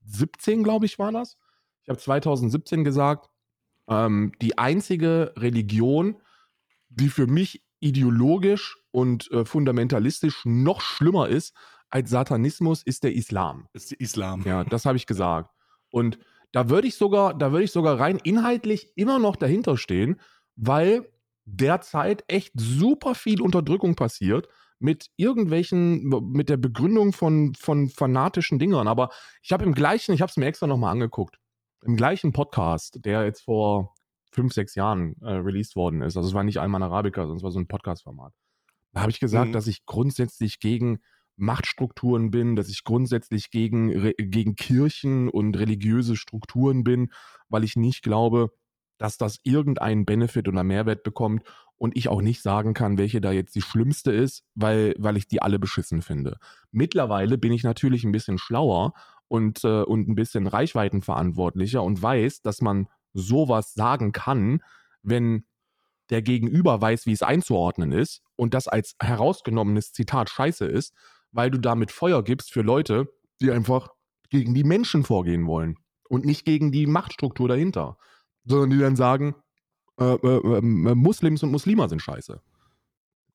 2017, 0.04 0.62
glaube 0.62 0.86
ich, 0.86 0.98
war 0.98 1.12
das. 1.12 1.36
Ich 1.82 1.88
habe 1.88 1.98
2017 1.98 2.84
gesagt, 2.84 3.28
ähm, 3.88 4.32
die 4.40 4.58
einzige 4.58 5.32
Religion, 5.36 6.20
die 6.88 7.08
für 7.08 7.26
mich 7.26 7.64
ideologisch 7.80 8.78
und 8.92 9.30
äh, 9.32 9.44
fundamentalistisch 9.44 10.42
noch 10.44 10.80
schlimmer 10.80 11.28
ist 11.28 11.54
als 11.90 12.10
Satanismus, 12.10 12.82
ist 12.82 13.04
der 13.04 13.12
Islam. 13.12 13.68
ist 13.72 13.90
die 13.90 13.96
Islam. 13.96 14.42
Ja, 14.46 14.64
das 14.64 14.86
habe 14.86 14.96
ich 14.96 15.06
gesagt. 15.06 15.50
Und 15.90 16.18
da 16.52 16.68
würde 16.68 16.86
ich 16.86 16.96
sogar, 16.96 17.34
da 17.34 17.50
würde 17.50 17.64
ich 17.64 17.72
sogar 17.72 17.98
rein 17.98 18.18
inhaltlich 18.22 18.92
immer 18.96 19.18
noch 19.18 19.36
dahinter 19.36 19.76
stehen, 19.76 20.20
weil 20.54 21.10
derzeit 21.44 22.24
echt 22.28 22.52
super 22.54 23.14
viel 23.14 23.42
Unterdrückung 23.42 23.94
passiert 23.94 24.48
mit 24.82 25.06
irgendwelchen, 25.16 26.08
mit 26.32 26.48
der 26.48 26.56
Begründung 26.56 27.12
von, 27.12 27.54
von 27.54 27.88
fanatischen 27.88 28.58
Dingern. 28.58 28.88
Aber 28.88 29.10
ich 29.42 29.52
habe 29.52 29.64
im 29.64 29.74
gleichen, 29.74 30.12
ich 30.12 30.20
habe 30.20 30.30
es 30.30 30.36
mir 30.36 30.46
extra 30.46 30.66
nochmal 30.66 30.92
angeguckt, 30.92 31.38
im 31.84 31.96
gleichen 31.96 32.32
Podcast, 32.32 33.04
der 33.04 33.24
jetzt 33.24 33.42
vor 33.42 33.94
fünf, 34.30 34.52
sechs 34.52 34.74
Jahren 34.74 35.14
äh, 35.22 35.30
released 35.32 35.76
worden 35.76 36.02
ist, 36.02 36.16
also 36.16 36.28
es 36.28 36.34
war 36.34 36.44
nicht 36.44 36.58
Alman 36.58 36.82
Arabica, 36.82 37.22
sondern 37.22 37.36
es 37.36 37.42
war 37.42 37.50
so 37.50 37.58
ein 37.60 37.68
Podcast-Format. 37.68 38.32
Da 38.92 39.00
habe 39.02 39.10
ich 39.10 39.20
gesagt, 39.20 39.48
Mhm. 39.48 39.52
dass 39.52 39.66
ich 39.66 39.84
grundsätzlich 39.86 40.58
gegen 40.60 41.00
Machtstrukturen 41.36 42.30
bin, 42.30 42.56
dass 42.56 42.68
ich 42.68 42.84
grundsätzlich 42.84 43.50
gegen, 43.50 43.90
re- 43.90 44.14
gegen 44.18 44.54
Kirchen 44.54 45.28
und 45.28 45.58
religiöse 45.58 46.16
Strukturen 46.16 46.84
bin, 46.84 47.10
weil 47.48 47.64
ich 47.64 47.74
nicht 47.76 48.02
glaube, 48.02 48.50
dass 48.98 49.16
das 49.18 49.38
irgendeinen 49.42 50.04
Benefit 50.04 50.46
oder 50.48 50.62
Mehrwert 50.62 51.02
bekommt 51.02 51.42
und 51.82 51.96
ich 51.96 52.06
auch 52.06 52.22
nicht 52.22 52.42
sagen 52.42 52.74
kann, 52.74 52.96
welche 52.96 53.20
da 53.20 53.32
jetzt 53.32 53.56
die 53.56 53.60
schlimmste 53.60 54.12
ist, 54.12 54.44
weil, 54.54 54.94
weil 54.98 55.16
ich 55.16 55.26
die 55.26 55.42
alle 55.42 55.58
beschissen 55.58 56.00
finde. 56.00 56.36
Mittlerweile 56.70 57.38
bin 57.38 57.50
ich 57.50 57.64
natürlich 57.64 58.04
ein 58.04 58.12
bisschen 58.12 58.38
schlauer 58.38 58.92
und, 59.26 59.64
äh, 59.64 59.82
und 59.82 60.08
ein 60.08 60.14
bisschen 60.14 60.46
reichweitenverantwortlicher 60.46 61.82
und 61.82 62.00
weiß, 62.00 62.42
dass 62.42 62.60
man 62.60 62.86
sowas 63.14 63.74
sagen 63.74 64.12
kann, 64.12 64.62
wenn 65.02 65.44
der 66.08 66.22
Gegenüber 66.22 66.80
weiß, 66.80 67.06
wie 67.06 67.14
es 67.14 67.24
einzuordnen 67.24 67.90
ist 67.90 68.22
und 68.36 68.54
das 68.54 68.68
als 68.68 68.94
herausgenommenes 69.02 69.92
Zitat 69.92 70.30
scheiße 70.30 70.66
ist, 70.66 70.94
weil 71.32 71.50
du 71.50 71.58
damit 71.58 71.90
Feuer 71.90 72.22
gibst 72.22 72.52
für 72.52 72.62
Leute, 72.62 73.08
die 73.40 73.50
einfach 73.50 73.88
gegen 74.30 74.54
die 74.54 74.62
Menschen 74.62 75.02
vorgehen 75.02 75.48
wollen 75.48 75.74
und 76.08 76.24
nicht 76.26 76.44
gegen 76.44 76.70
die 76.70 76.86
Machtstruktur 76.86 77.48
dahinter, 77.48 77.98
sondern 78.44 78.70
die 78.70 78.78
dann 78.78 78.94
sagen, 78.94 79.34
äh, 80.02 80.26
äh, 80.26 80.58
äh, 80.58 80.60
Muslims 80.94 81.42
und 81.42 81.50
Muslima 81.50 81.88
sind 81.88 82.00
scheiße. 82.02 82.40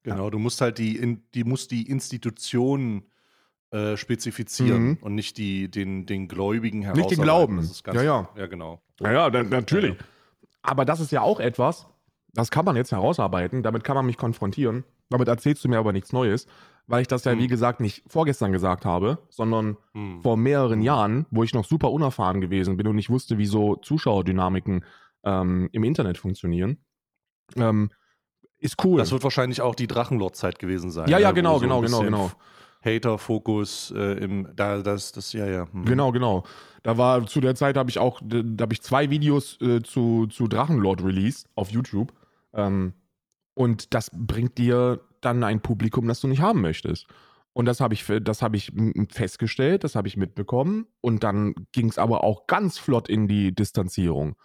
Genau, 0.04 0.30
du 0.30 0.40
musst 0.40 0.62
halt 0.62 0.78
die, 0.78 0.96
in, 0.96 1.24
die, 1.34 1.44
musst 1.44 1.72
die 1.72 1.90
Institution 1.90 3.04
äh, 3.72 3.98
spezifizieren 3.98 4.84
Mhm. 4.84 4.98
und 5.02 5.16
nicht 5.16 5.38
die, 5.38 5.70
den, 5.70 6.06
den 6.06 6.28
Gläubigen 6.30 6.82
den 6.82 6.86
herausarbeiten. 6.86 7.24
Glauben. 7.24 7.58
Das 7.58 7.72
ist 7.72 7.84
ganz, 7.84 7.98
Ja, 7.98 8.04
ja. 8.04 8.30
Ja, 8.38 8.46
genau. 8.48 8.82
Ja, 9.02 9.12
ja, 9.12 9.30
dann, 9.30 9.50
natürlich. 9.50 9.96
Ja, 9.98 10.06
Aber 10.62 10.86
das 10.86 11.00
ist 11.02 11.12
ja 11.12 11.22
auch 11.22 11.40
etwas, 11.42 11.88
das 12.34 12.50
kann 12.52 12.64
man 12.64 12.76
jetzt 12.78 12.92
herausarbeiten, 12.94 13.64
damit 13.64 13.84
kann 13.84 13.96
man 13.96 14.06
mich 14.06 14.18
konfrontieren. 14.18 14.86
Damit 15.10 15.28
erzählst 15.28 15.64
du 15.66 15.70
mir 15.70 15.80
aber 15.80 15.92
nichts 15.92 16.14
Neues, 16.14 16.48
weil 16.86 17.02
ich 17.02 17.08
das 17.08 17.26
ja, 17.26 17.34
Hm. 17.34 17.40
wie 17.40 17.48
gesagt, 17.48 17.82
nicht 17.82 18.04
vorgestern 18.08 18.54
gesagt 18.54 18.86
habe, 18.86 19.18
sondern 19.30 19.76
Hm. 19.94 20.22
vor 20.22 20.38
mehreren 20.38 20.80
Mhm. 20.80 20.86
Jahren, 20.86 21.26
wo 21.32 21.44
ich 21.44 21.54
noch 21.54 21.66
super 21.66 21.92
unerfahren 21.92 22.40
gewesen 22.40 22.78
bin 22.78 22.88
und 22.88 22.96
nicht 22.96 23.10
wusste, 23.10 23.38
wie 23.38 23.46
so 23.46 23.76
Zuschauerdynamiken 23.76 24.86
ähm, 25.28 25.70
im 25.74 25.84
Internet 25.84 26.18
funktionieren. 26.18 26.78
Ähm, 27.56 27.92
ist 28.60 28.84
cool. 28.84 28.98
Das 28.98 29.12
wird 29.12 29.24
wahrscheinlich 29.24 29.62
auch 29.62 29.76
die 29.76 29.88
Drachenlord-Zeit 29.88 30.58
gewesen 30.58 30.90
sein. 30.90 31.10
Ja, 31.10 31.20
ja, 31.20 31.30
ne, 31.30 31.36
genau, 31.36 31.56
so 31.56 31.60
genau, 31.60 31.82
genau, 31.82 32.00
bisschen 32.00 32.14
genau. 32.14 32.32
Hater-Fokus 32.84 33.94
äh, 33.96 34.24
im, 34.24 34.48
da, 34.56 34.82
das, 34.82 35.12
das, 35.12 35.34
ja, 35.34 35.46
ja. 35.46 35.68
hm. 35.72 35.86
Genau, 35.86 36.12
genau. 36.12 36.44
Da 36.84 36.98
war 36.98 37.26
zu 37.28 37.42
der 37.42 37.56
Zeit 37.56 37.76
habe 37.76 37.90
ich 37.90 38.00
auch, 38.00 38.22
da 38.24 38.64
habe 38.64 38.74
ich 38.74 38.82
zwei 38.82 39.10
Videos 39.10 39.60
äh, 39.62 39.82
zu, 39.84 40.28
zu 40.28 40.48
Drachenlord 40.48 41.04
released 41.04 41.48
auf 41.56 41.70
YouTube. 41.70 42.14
Ähm, 42.54 42.94
und 43.54 43.94
das 43.94 44.10
bringt 44.14 44.58
dir 44.58 45.02
dann 45.22 45.44
ein 45.44 45.62
Publikum, 45.62 46.08
das 46.08 46.22
du 46.22 46.28
nicht 46.28 46.42
haben 46.42 46.62
möchtest. 46.62 47.08
Und 47.54 47.66
das 47.66 47.82
habe 47.82 47.96
ich, 47.96 48.06
das 48.22 48.42
habe 48.42 48.56
ich 48.56 48.72
festgestellt, 49.10 49.84
das 49.84 49.96
habe 49.96 50.08
ich 50.08 50.16
mitbekommen. 50.16 50.88
Und 51.02 51.24
dann 51.24 51.56
ging 51.72 51.90
es 51.90 51.98
aber 51.98 52.24
auch 52.24 52.48
ganz 52.48 52.78
flott 52.78 53.10
in 53.10 53.28
die 53.28 53.54
Distanzierung. 53.54 54.36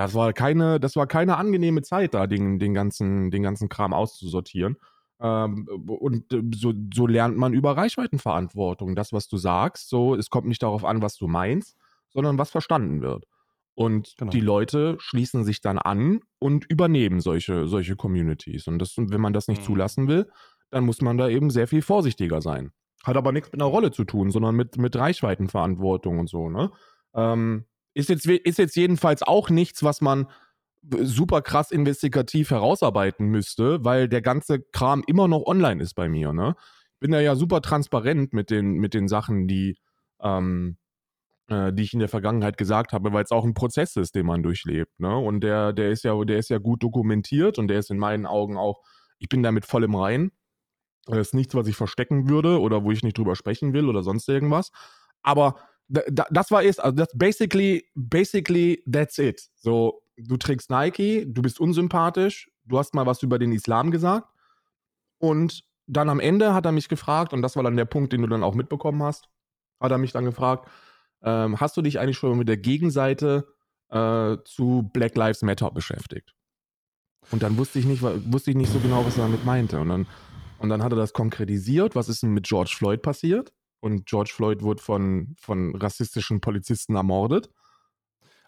Das 0.00 0.14
war 0.14 0.32
keine, 0.32 0.80
das 0.80 0.96
war 0.96 1.06
keine 1.06 1.36
angenehme 1.36 1.82
Zeit, 1.82 2.14
da 2.14 2.26
den, 2.26 2.58
den, 2.58 2.72
ganzen, 2.72 3.30
den 3.30 3.42
ganzen 3.42 3.68
Kram 3.68 3.92
auszusortieren. 3.92 4.78
Ähm, 5.20 5.68
und 5.86 6.32
äh, 6.32 6.42
so, 6.54 6.72
so 6.94 7.06
lernt 7.06 7.36
man 7.36 7.52
über 7.52 7.76
Reichweitenverantwortung. 7.76 8.94
Das, 8.96 9.12
was 9.12 9.28
du 9.28 9.36
sagst, 9.36 9.90
so, 9.90 10.14
es 10.14 10.30
kommt 10.30 10.48
nicht 10.48 10.62
darauf 10.62 10.86
an, 10.86 11.02
was 11.02 11.16
du 11.18 11.26
meinst, 11.28 11.76
sondern 12.08 12.38
was 12.38 12.50
verstanden 12.50 13.02
wird. 13.02 13.26
Und 13.74 14.14
Genau. 14.16 14.30
die 14.30 14.40
Leute 14.40 14.96
schließen 15.00 15.44
sich 15.44 15.60
dann 15.60 15.76
an 15.76 16.20
und 16.38 16.64
übernehmen 16.70 17.20
solche, 17.20 17.68
solche 17.68 17.94
Communities. 17.94 18.68
Und 18.68 18.78
das, 18.78 18.94
wenn 18.96 19.20
man 19.20 19.34
das 19.34 19.48
nicht 19.48 19.60
Mhm. 19.60 19.66
zulassen 19.66 20.08
will, 20.08 20.30
dann 20.70 20.84
muss 20.86 21.02
man 21.02 21.18
da 21.18 21.28
eben 21.28 21.50
sehr 21.50 21.68
viel 21.68 21.82
vorsichtiger 21.82 22.40
sein. 22.40 22.72
Hat 23.04 23.18
aber 23.18 23.32
nichts 23.32 23.52
mit 23.52 23.60
einer 23.60 23.70
Rolle 23.70 23.90
zu 23.90 24.04
tun, 24.04 24.30
sondern 24.30 24.56
mit, 24.56 24.78
mit 24.78 24.96
Reichweitenverantwortung 24.96 26.18
und 26.20 26.30
so, 26.30 26.48
ne? 26.48 26.70
Ähm, 27.14 27.66
ist, 27.94 28.08
jetzt, 28.08 28.26
ist 28.26 28.58
jetzt 28.58 28.76
jedenfalls 28.76 29.22
auch 29.22 29.50
nichts, 29.50 29.82
was 29.82 30.00
man 30.00 30.26
super 30.82 31.42
krass 31.42 31.70
investigativ 31.70 32.50
herausarbeiten 32.50 33.26
müsste, 33.26 33.84
weil 33.84 34.08
der 34.08 34.22
ganze 34.22 34.60
Kram 34.60 35.02
immer 35.06 35.28
noch 35.28 35.44
online 35.46 35.82
ist 35.82 35.94
bei 35.94 36.08
mir, 36.08 36.32
ne? 36.32 36.54
Ich 36.94 37.00
bin 37.00 37.12
da 37.12 37.20
ja 37.20 37.34
super 37.34 37.62
transparent 37.62 38.32
mit 38.32 38.50
den, 38.50 38.74
mit 38.74 38.92
den 38.92 39.08
Sachen, 39.08 39.48
die, 39.48 39.78
ähm, 40.20 40.76
äh, 41.48 41.72
die 41.72 41.82
ich 41.82 41.94
in 41.94 41.98
der 41.98 42.08
Vergangenheit 42.08 42.58
gesagt 42.58 42.92
habe, 42.92 43.12
weil 43.12 43.24
es 43.24 43.30
auch 43.30 43.44
ein 43.44 43.54
Prozess 43.54 43.96
ist, 43.96 44.14
den 44.14 44.26
man 44.26 44.42
durchlebt. 44.42 45.00
Ne? 45.00 45.16
Und 45.16 45.40
der, 45.40 45.72
der 45.72 45.90
ist 45.90 46.04
ja, 46.04 46.24
der 46.24 46.38
ist 46.38 46.50
ja 46.50 46.58
gut 46.58 46.82
dokumentiert 46.82 47.58
und 47.58 47.68
der 47.68 47.78
ist 47.78 47.90
in 47.90 47.98
meinen 47.98 48.26
Augen 48.26 48.58
auch, 48.58 48.82
ich 49.18 49.30
bin 49.30 49.42
damit 49.42 49.64
voll 49.64 49.84
im 49.84 49.94
Rein. 49.94 50.30
Das 51.06 51.28
ist 51.28 51.34
nichts, 51.34 51.54
was 51.54 51.66
ich 51.66 51.76
verstecken 51.76 52.28
würde 52.28 52.60
oder 52.60 52.84
wo 52.84 52.92
ich 52.92 53.02
nicht 53.02 53.16
drüber 53.16 53.34
sprechen 53.34 53.72
will 53.72 53.88
oder 53.88 54.02
sonst 54.02 54.28
irgendwas. 54.28 54.70
Aber 55.22 55.56
das 55.90 56.50
war 56.50 56.62
es, 56.62 56.78
also 56.78 56.96
das 56.96 57.08
basically, 57.14 57.84
basically 57.94 58.82
that's 58.90 59.18
it. 59.18 59.48
So, 59.56 60.02
du 60.16 60.36
trägst 60.36 60.70
Nike, 60.70 61.26
du 61.26 61.42
bist 61.42 61.58
unsympathisch, 61.58 62.48
du 62.64 62.78
hast 62.78 62.94
mal 62.94 63.06
was 63.06 63.22
über 63.22 63.38
den 63.38 63.52
Islam 63.52 63.90
gesagt 63.90 64.28
und 65.18 65.64
dann 65.86 66.08
am 66.08 66.20
Ende 66.20 66.54
hat 66.54 66.66
er 66.66 66.72
mich 66.72 66.88
gefragt, 66.88 67.32
und 67.32 67.42
das 67.42 67.56
war 67.56 67.64
dann 67.64 67.76
der 67.76 67.84
Punkt, 67.84 68.12
den 68.12 68.22
du 68.22 68.28
dann 68.28 68.44
auch 68.44 68.54
mitbekommen 68.54 69.02
hast, 69.02 69.28
hat 69.80 69.90
er 69.90 69.98
mich 69.98 70.12
dann 70.12 70.24
gefragt, 70.24 70.68
ähm, 71.22 71.60
hast 71.60 71.76
du 71.76 71.82
dich 71.82 71.98
eigentlich 71.98 72.16
schon 72.16 72.38
mit 72.38 72.48
der 72.48 72.56
Gegenseite 72.56 73.48
äh, 73.88 74.36
zu 74.44 74.88
Black 74.92 75.16
Lives 75.16 75.42
Matter 75.42 75.70
beschäftigt? 75.70 76.34
Und 77.30 77.42
dann 77.42 77.58
wusste 77.58 77.78
ich 77.78 77.86
nicht, 77.86 78.02
wusste 78.02 78.50
ich 78.50 78.56
nicht 78.56 78.72
so 78.72 78.78
genau, 78.78 79.04
was 79.04 79.18
er 79.18 79.24
damit 79.24 79.44
meinte. 79.44 79.80
Und 79.80 79.88
dann, 79.88 80.06
und 80.58 80.68
dann 80.68 80.82
hat 80.82 80.92
er 80.92 80.96
das 80.96 81.12
konkretisiert, 81.12 81.94
was 81.96 82.08
ist 82.08 82.22
denn 82.22 82.30
mit 82.30 82.46
George 82.46 82.74
Floyd 82.76 83.02
passiert? 83.02 83.52
Und 83.80 84.06
George 84.06 84.32
Floyd 84.34 84.62
wurde 84.62 84.82
von, 84.82 85.34
von 85.38 85.74
rassistischen 85.74 86.40
Polizisten 86.40 86.94
ermordet. 86.94 87.50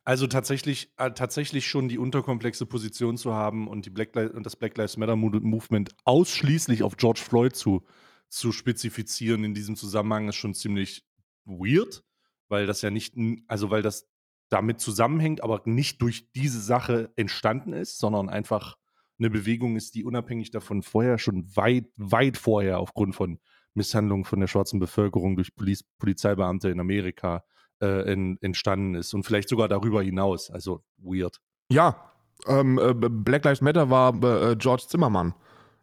Also 0.05 0.27
tatsächlich, 0.27 0.93
äh, 0.97 1.13
tatsächlich 1.13 1.67
schon 1.69 1.89
die 1.89 1.99
unterkomplexe 1.99 2.67
Position 2.67 3.17
zu 3.17 3.35
haben 3.35 3.69
und, 3.69 3.87
die 3.87 3.91
Black 3.91 4.17
und 4.17 4.45
das 4.45 4.57
Black 4.57 4.77
Lives 4.77 4.97
Matter 4.97 5.17
Movement 5.17 5.95
ausschließlich 6.05 6.83
auf 6.83 6.97
George 6.97 7.21
Floyd 7.23 7.55
zu, 7.55 7.85
zu 8.29 8.51
spezifizieren 8.51 9.45
in 9.45 9.55
diesem 9.55 9.77
Zusammenhang 9.77 10.29
ist 10.29 10.37
schon 10.37 10.55
ziemlich 10.55 11.05
weird, 11.45 12.03
weil 12.49 12.67
das 12.67 12.83
ja 12.83 12.91
nicht, 12.91 13.15
also 13.47 13.71
weil 13.71 13.83
das 13.83 14.09
damit 14.49 14.81
zusammenhängt, 14.81 15.43
aber 15.43 15.63
nicht 15.65 16.03
durch 16.03 16.31
diese 16.33 16.61
Sache 16.61 17.13
entstanden 17.17 17.73
ist, 17.73 17.99
sondern 17.99 18.29
einfach 18.29 18.77
eine 19.19 19.31
Bewegung 19.31 19.77
ist, 19.77 19.95
die 19.95 20.05
unabhängig 20.05 20.51
davon 20.51 20.83
vorher 20.83 21.19
schon 21.19 21.57
weit, 21.57 21.87
weit 21.97 22.37
vorher 22.37 22.81
aufgrund 22.81 23.15
von 23.15 23.39
Misshandlungen 23.75 24.25
von 24.25 24.41
der 24.41 24.47
schwarzen 24.47 24.79
Bevölkerung 24.79 25.37
durch 25.37 25.55
Poliz 25.55 25.85
Polizeibeamte 25.99 26.69
in 26.69 26.81
Amerika 26.81 27.45
äh, 27.81 28.13
in, 28.13 28.39
entstanden 28.41 28.95
ist 28.95 29.15
und 29.15 29.25
vielleicht 29.25 29.49
sogar 29.49 29.69
darüber 29.69 30.03
hinaus. 30.03 30.51
Also 30.51 30.83
weird. 30.99 31.41
Ja, 31.71 32.13
ähm, 32.47 32.79
äh, 32.79 32.95
Black 32.95 33.45
Lives 33.45 33.61
Matter 33.61 33.91
war 33.91 34.15
äh, 34.23 34.57
George 34.57 34.85
Zimmermann. 34.89 35.35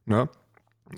Ne? 0.06 0.30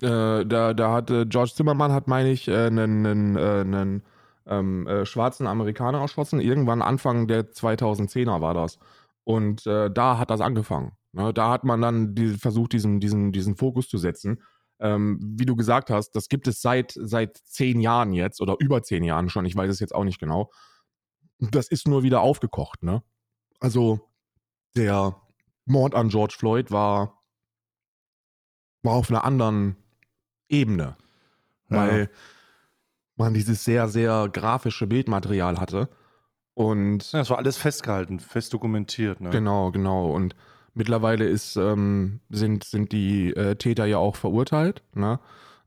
Äh, 0.01 0.45
da, 0.45 0.73
da 0.73 0.93
hat 0.93 1.08
George 1.08 1.51
Zimmermann 1.54 1.91
hat, 1.91 2.08
meine 2.08 2.32
ich, 2.32 2.49
einen, 2.49 3.06
einen 3.06 4.04
ähm, 4.47 4.88
äh, 4.88 5.06
schwarzen 5.06 5.47
Amerikaner 5.47 5.99
erschossen. 5.99 6.39
Irgendwann 6.39 6.82
Anfang 6.82 7.27
der 7.27 7.51
2010er 7.51 8.41
war 8.41 8.54
das. 8.54 8.80
Und 9.23 9.65
äh, 9.67 9.89
da 9.91 10.17
hat 10.17 10.30
das 10.30 10.41
angefangen. 10.41 10.93
Ne? 11.13 11.34
Da 11.34 11.49
hat 11.49 11.63
man 11.63 11.82
dann 11.82 12.15
die, 12.15 12.27
versucht, 12.30 12.73
diesen, 12.73 12.99
diesen, 12.99 13.32
diesen 13.32 13.56
Fokus 13.56 13.88
zu 13.88 13.97
setzen. 13.97 14.41
Ähm, 14.82 15.20
wie 15.38 15.46
du 15.46 15.56
gesagt 15.56 15.89
hast, 15.89 16.12
das 16.12 16.28
gibt 16.28 16.48
es 16.48 16.62
seit, 16.62 16.94
seit 16.96 17.38
zehn 17.38 17.80
Jahren 17.80 18.13
jetzt 18.13 18.41
oder 18.41 18.56
über 18.60 18.82
zehn 18.84 19.04
Jahren 19.04 19.30
schon. 19.30 19.46
Ich 19.46 19.56
weiß 19.56 19.70
es 19.70 19.80
jetzt 19.80 19.96
auch 19.96 20.04
nicht 20.04 20.20
genau 20.20 20.50
das 21.41 21.67
ist 21.67 21.88
nur 21.88 22.04
wieder 22.04 22.22
aufgekocht, 22.22 22.84
ne? 22.84 23.04
Also 23.60 24.08
der 24.76 25.15
Mord 25.65 25.96
an 25.96 26.10
George 26.10 26.36
Floyd 26.38 26.72
war, 26.72 27.24
war 28.84 28.94
auf 28.94 29.10
einer 29.10 29.24
anderen 29.24 29.76
Ebene, 30.48 30.98
ja. 31.70 31.78
weil 31.78 32.10
man 33.15 33.34
dieses 33.34 33.63
sehr, 33.63 33.88
sehr 33.88 34.30
grafische 34.32 34.88
Bildmaterial 34.88 35.60
hatte. 35.60 35.89
Und 36.54 37.12
ja, 37.12 37.22
es 37.22 37.30
war 37.30 37.38
alles 37.38 37.58
festgehalten, 37.58 38.20
fest 38.20 38.54
dokumentiert. 38.54 39.22
Ne? 39.22 39.30
Genau, 39.30 39.72
genau. 39.72 40.12
Und 40.12 40.36
mittlerweile 40.74 41.26
ist, 41.26 41.56
ähm, 41.56 42.22
sind, 42.30 42.64
sind 42.64 42.92
die 42.92 43.34
äh, 43.36 43.56
Täter 43.56 43.86
ja 43.86 43.98
auch 43.98 44.16
verurteilt. 44.16 44.84
Ne? 44.94 45.20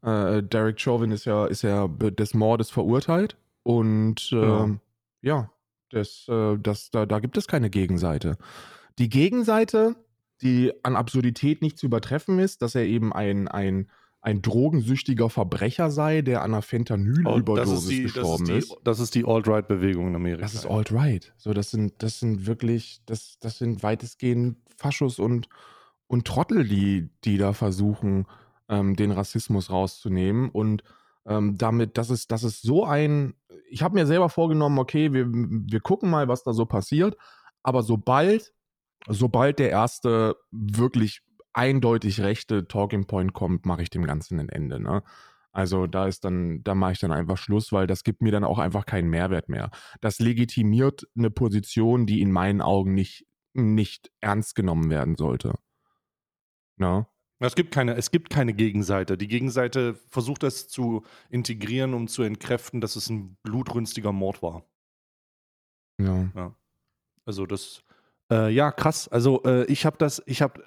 Äh, 0.03 0.43
Derek 0.43 0.81
Chauvin 0.81 1.11
ist 1.11 1.25
ja, 1.25 1.47
ist 1.47 1.63
ja 1.63 1.89
des 1.89 2.35
Mordes 2.35 2.71
verurteilt. 2.71 3.37
Und 3.63 4.31
äh, 4.33 4.37
ja. 4.37 4.65
Ähm, 4.65 4.81
ja, 5.23 5.51
das, 5.91 6.27
äh, 6.29 6.59
das, 6.59 6.91
da, 6.91 7.07
da 7.07 7.19
gibt 7.21 7.37
es 7.37 7.49
keine 7.49 7.71
Gegenseite. 7.71 8.37
Die 8.99 9.09
Gegenseite, 9.09 9.97
die 10.43 10.73
an 10.83 10.97
Absurdität 10.97 11.63
nicht 11.63 11.79
zu 11.79 11.87
übertreffen 11.87 12.39
ist, 12.39 12.63
dass 12.63 12.75
er 12.75 12.85
eben 12.85 13.13
ein, 13.13 13.49
ein, 13.49 13.91
ein 14.25 14.41
drogensüchtiger 14.41 15.29
Verbrecher 15.29 15.91
sei, 15.91 16.23
der 16.23 16.41
an 16.41 16.55
einer 16.55 16.63
Fentanyl-Überdosis 16.63 17.99
oh, 17.99 18.03
gestorben 18.05 18.47
das 18.47 18.57
ist. 18.57 18.71
Die, 18.71 18.77
das 18.83 18.99
ist 18.99 19.15
die 19.15 19.27
Alt-Right-Bewegung 19.27 20.09
in 20.09 20.17
Amerika. 20.17 20.41
Das 20.41 20.55
ist 20.55 20.65
Alt-Right. 20.65 21.35
So, 21.37 21.53
das 21.53 21.71
sind, 21.71 22.03
das 22.03 22.21
sind 22.21 22.47
wirklich, 22.47 23.03
das, 23.05 23.39
das 23.41 23.59
sind 23.59 23.83
weitestgehend 23.83 24.57
Faschos 24.79 25.19
und, 25.19 25.51
und 26.07 26.27
Trottel, 26.27 26.67
die, 26.67 27.11
die 27.25 27.37
da 27.37 27.53
versuchen, 27.53 28.25
ähm, 28.71 28.97
den 28.97 29.11
Rassismus 29.11 29.69
rauszunehmen. 29.69 30.49
Und 30.49 30.85
ähm, 31.27 31.59
damit, 31.59 31.99
das 31.99 32.09
ist, 32.09 32.33
das 32.33 32.45
ist 32.45 32.63
so 32.63 32.87
ein, 32.87 33.35
ich 33.69 33.83
habe 33.83 33.95
mir 33.95 34.07
selber 34.07 34.31
vorgenommen, 34.31 34.79
okay, 34.79 35.13
wir, 35.13 35.27
wir 35.31 35.81
gucken 35.81 36.09
mal, 36.09 36.29
was 36.29 36.45
da 36.45 36.55
so 36.55 36.65
passiert, 36.65 37.15
aber 37.63 37.83
sobald, 37.83 38.55
sobald 39.07 39.59
der 39.59 39.69
erste 39.69 40.37
wirklich 40.51 41.21
eindeutig 41.55 42.21
rechte 42.21 42.69
Talking 42.69 43.07
Point 43.07 43.33
kommt, 43.33 43.67
mache 43.67 43.83
ich 43.83 43.91
dem 43.91 44.05
Ganzen 44.05 44.39
ein 44.41 44.49
Ende, 44.49 44.81
ne? 44.81 45.03
Also 45.53 45.87
da 45.87 46.09
ist 46.09 46.25
dann, 46.25 46.65
da 46.65 46.75
mache 46.75 46.93
ich 46.93 46.99
dann 46.99 47.13
einfach 47.13 47.39
Schluss, 47.39 47.71
weil 47.71 47.87
das 47.87 48.03
gibt 48.03 48.23
mir 48.23 48.33
dann 48.33 48.43
auch 48.43 48.59
einfach 48.59 48.87
keinen 48.87 49.09
Mehrwert 49.09 49.49
mehr. 49.49 49.71
Das 50.01 50.19
legitimiert 50.19 51.07
eine 51.17 51.31
Position, 51.31 52.07
die 52.07 52.21
in 52.21 52.33
meinen 52.33 52.61
Augen 52.61 52.93
nicht, 52.93 53.25
nicht 53.53 54.11
ernst 54.21 54.57
genommen 54.57 54.91
werden 54.91 55.15
sollte. 55.15 55.55
Ne? 56.77 57.07
Es 57.39 57.55
gibt, 57.55 57.73
keine, 57.73 57.95
es 57.95 58.11
gibt 58.11 58.31
keine 58.31 58.53
Gegenseite. 58.53 59.17
Die 59.17 59.29
Gegenseite 59.29 59.95
versucht 60.09 60.43
das 60.43 60.67
zu 60.67 61.05
integrieren, 61.31 61.95
um 61.95 62.09
zu 62.09 62.23
entkräften, 62.23 62.81
dass 62.81 62.97
es 62.97 63.09
ein 63.09 63.37
blutrünstiger 63.45 64.13
Mord 64.13 64.43
war. 64.43 64.65
Ja. 66.01 66.31
ja. 66.35 66.57
Also 67.27 67.47
das, 67.47 67.85
äh, 68.31 68.51
ja, 68.51 68.73
krass. 68.73 69.09
Also 69.09 69.43
äh, 69.45 69.65
ich 69.67 69.87
habe 69.87 69.99
das, 69.99 70.23
ich 70.27 70.43
habe, 70.43 70.65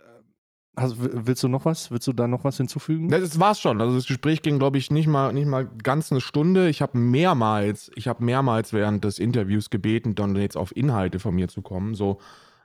also, 0.77 0.95
willst 0.99 1.41
du 1.41 1.47
noch 1.47 1.65
was? 1.65 1.89
Willst 1.89 2.05
du 2.05 2.13
da 2.13 2.27
noch 2.27 2.43
was 2.43 2.57
hinzufügen? 2.57 3.09
Das 3.09 3.39
war's 3.39 3.59
schon. 3.59 3.81
Also 3.81 3.95
das 3.95 4.05
Gespräch 4.05 4.43
ging, 4.43 4.59
glaube 4.59 4.77
ich, 4.77 4.91
nicht 4.91 5.07
mal, 5.07 5.33
nicht 5.33 5.47
mal 5.47 5.65
ganz 5.65 6.11
eine 6.11 6.21
Stunde. 6.21 6.69
Ich 6.69 6.83
habe 6.83 6.99
mehrmals, 6.99 7.89
ich 7.95 8.07
habe 8.07 8.23
mehrmals 8.23 8.73
während 8.73 9.03
des 9.03 9.17
Interviews 9.17 9.71
gebeten, 9.71 10.13
dann 10.13 10.35
jetzt 10.35 10.55
auf 10.55 10.75
Inhalte 10.75 11.17
von 11.17 11.33
mir 11.33 11.47
zu 11.47 11.63
kommen. 11.63 11.95
So, 11.95 12.19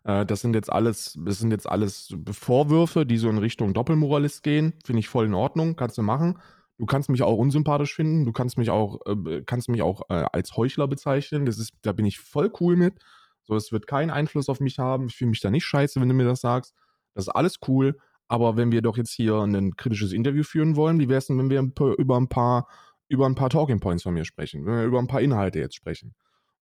äh, 0.04 0.26
das 0.26 0.42
sind 0.42 0.54
jetzt 0.54 0.70
alles, 0.70 1.18
das 1.24 1.38
sind 1.38 1.52
jetzt 1.52 1.66
alles 1.66 2.14
Vorwürfe, 2.30 3.06
die 3.06 3.16
so 3.16 3.30
in 3.30 3.38
Richtung 3.38 3.72
Doppelmoralist 3.72 4.42
gehen. 4.42 4.74
Finde 4.84 5.00
ich 5.00 5.08
voll 5.08 5.24
in 5.24 5.34
Ordnung, 5.34 5.74
kannst 5.74 5.96
du 5.96 6.02
machen. 6.02 6.38
Du 6.76 6.84
kannst 6.84 7.08
mich 7.08 7.22
auch 7.22 7.38
unsympathisch 7.38 7.94
finden, 7.94 8.26
du 8.26 8.32
kannst 8.32 8.58
mich 8.58 8.68
auch, 8.68 9.00
äh, 9.06 9.42
kannst 9.46 9.70
mich 9.70 9.80
auch 9.80 10.02
äh, 10.10 10.24
als 10.32 10.54
Heuchler 10.54 10.86
bezeichnen. 10.86 11.46
Das 11.46 11.56
ist, 11.56 11.72
da 11.80 11.92
bin 11.92 12.04
ich 12.04 12.18
voll 12.18 12.52
cool 12.60 12.76
mit. 12.76 12.98
So, 13.44 13.56
es 13.56 13.72
wird 13.72 13.86
keinen 13.86 14.10
Einfluss 14.10 14.50
auf 14.50 14.60
mich 14.60 14.78
haben. 14.78 15.06
Ich 15.06 15.16
fühle 15.16 15.30
mich 15.30 15.40
da 15.40 15.50
nicht 15.50 15.64
scheiße, 15.64 15.98
wenn 15.98 16.08
du 16.08 16.14
mir 16.14 16.24
das 16.26 16.42
sagst. 16.42 16.74
Das 17.14 17.26
ist 17.26 17.30
alles 17.30 17.58
cool. 17.68 17.98
Aber 18.28 18.56
wenn 18.56 18.72
wir 18.72 18.82
doch 18.82 18.96
jetzt 18.96 19.12
hier 19.12 19.34
ein 19.42 19.76
kritisches 19.76 20.12
Interview 20.12 20.42
führen 20.42 20.76
wollen, 20.76 20.98
wie 20.98 21.08
wäre 21.08 21.18
es 21.18 21.26
denn, 21.26 21.38
wenn 21.38 21.50
wir 21.50 21.60
über 21.98 22.16
ein 22.16 22.28
paar, 22.28 22.66
über 23.08 23.26
ein 23.26 23.34
paar 23.34 23.50
Talking 23.50 23.80
Points 23.80 24.04
von 24.04 24.14
mir 24.14 24.24
sprechen, 24.24 24.64
wenn 24.64 24.76
wir 24.76 24.84
über 24.84 24.98
ein 24.98 25.06
paar 25.06 25.20
Inhalte 25.20 25.58
jetzt 25.58 25.74
sprechen? 25.74 26.14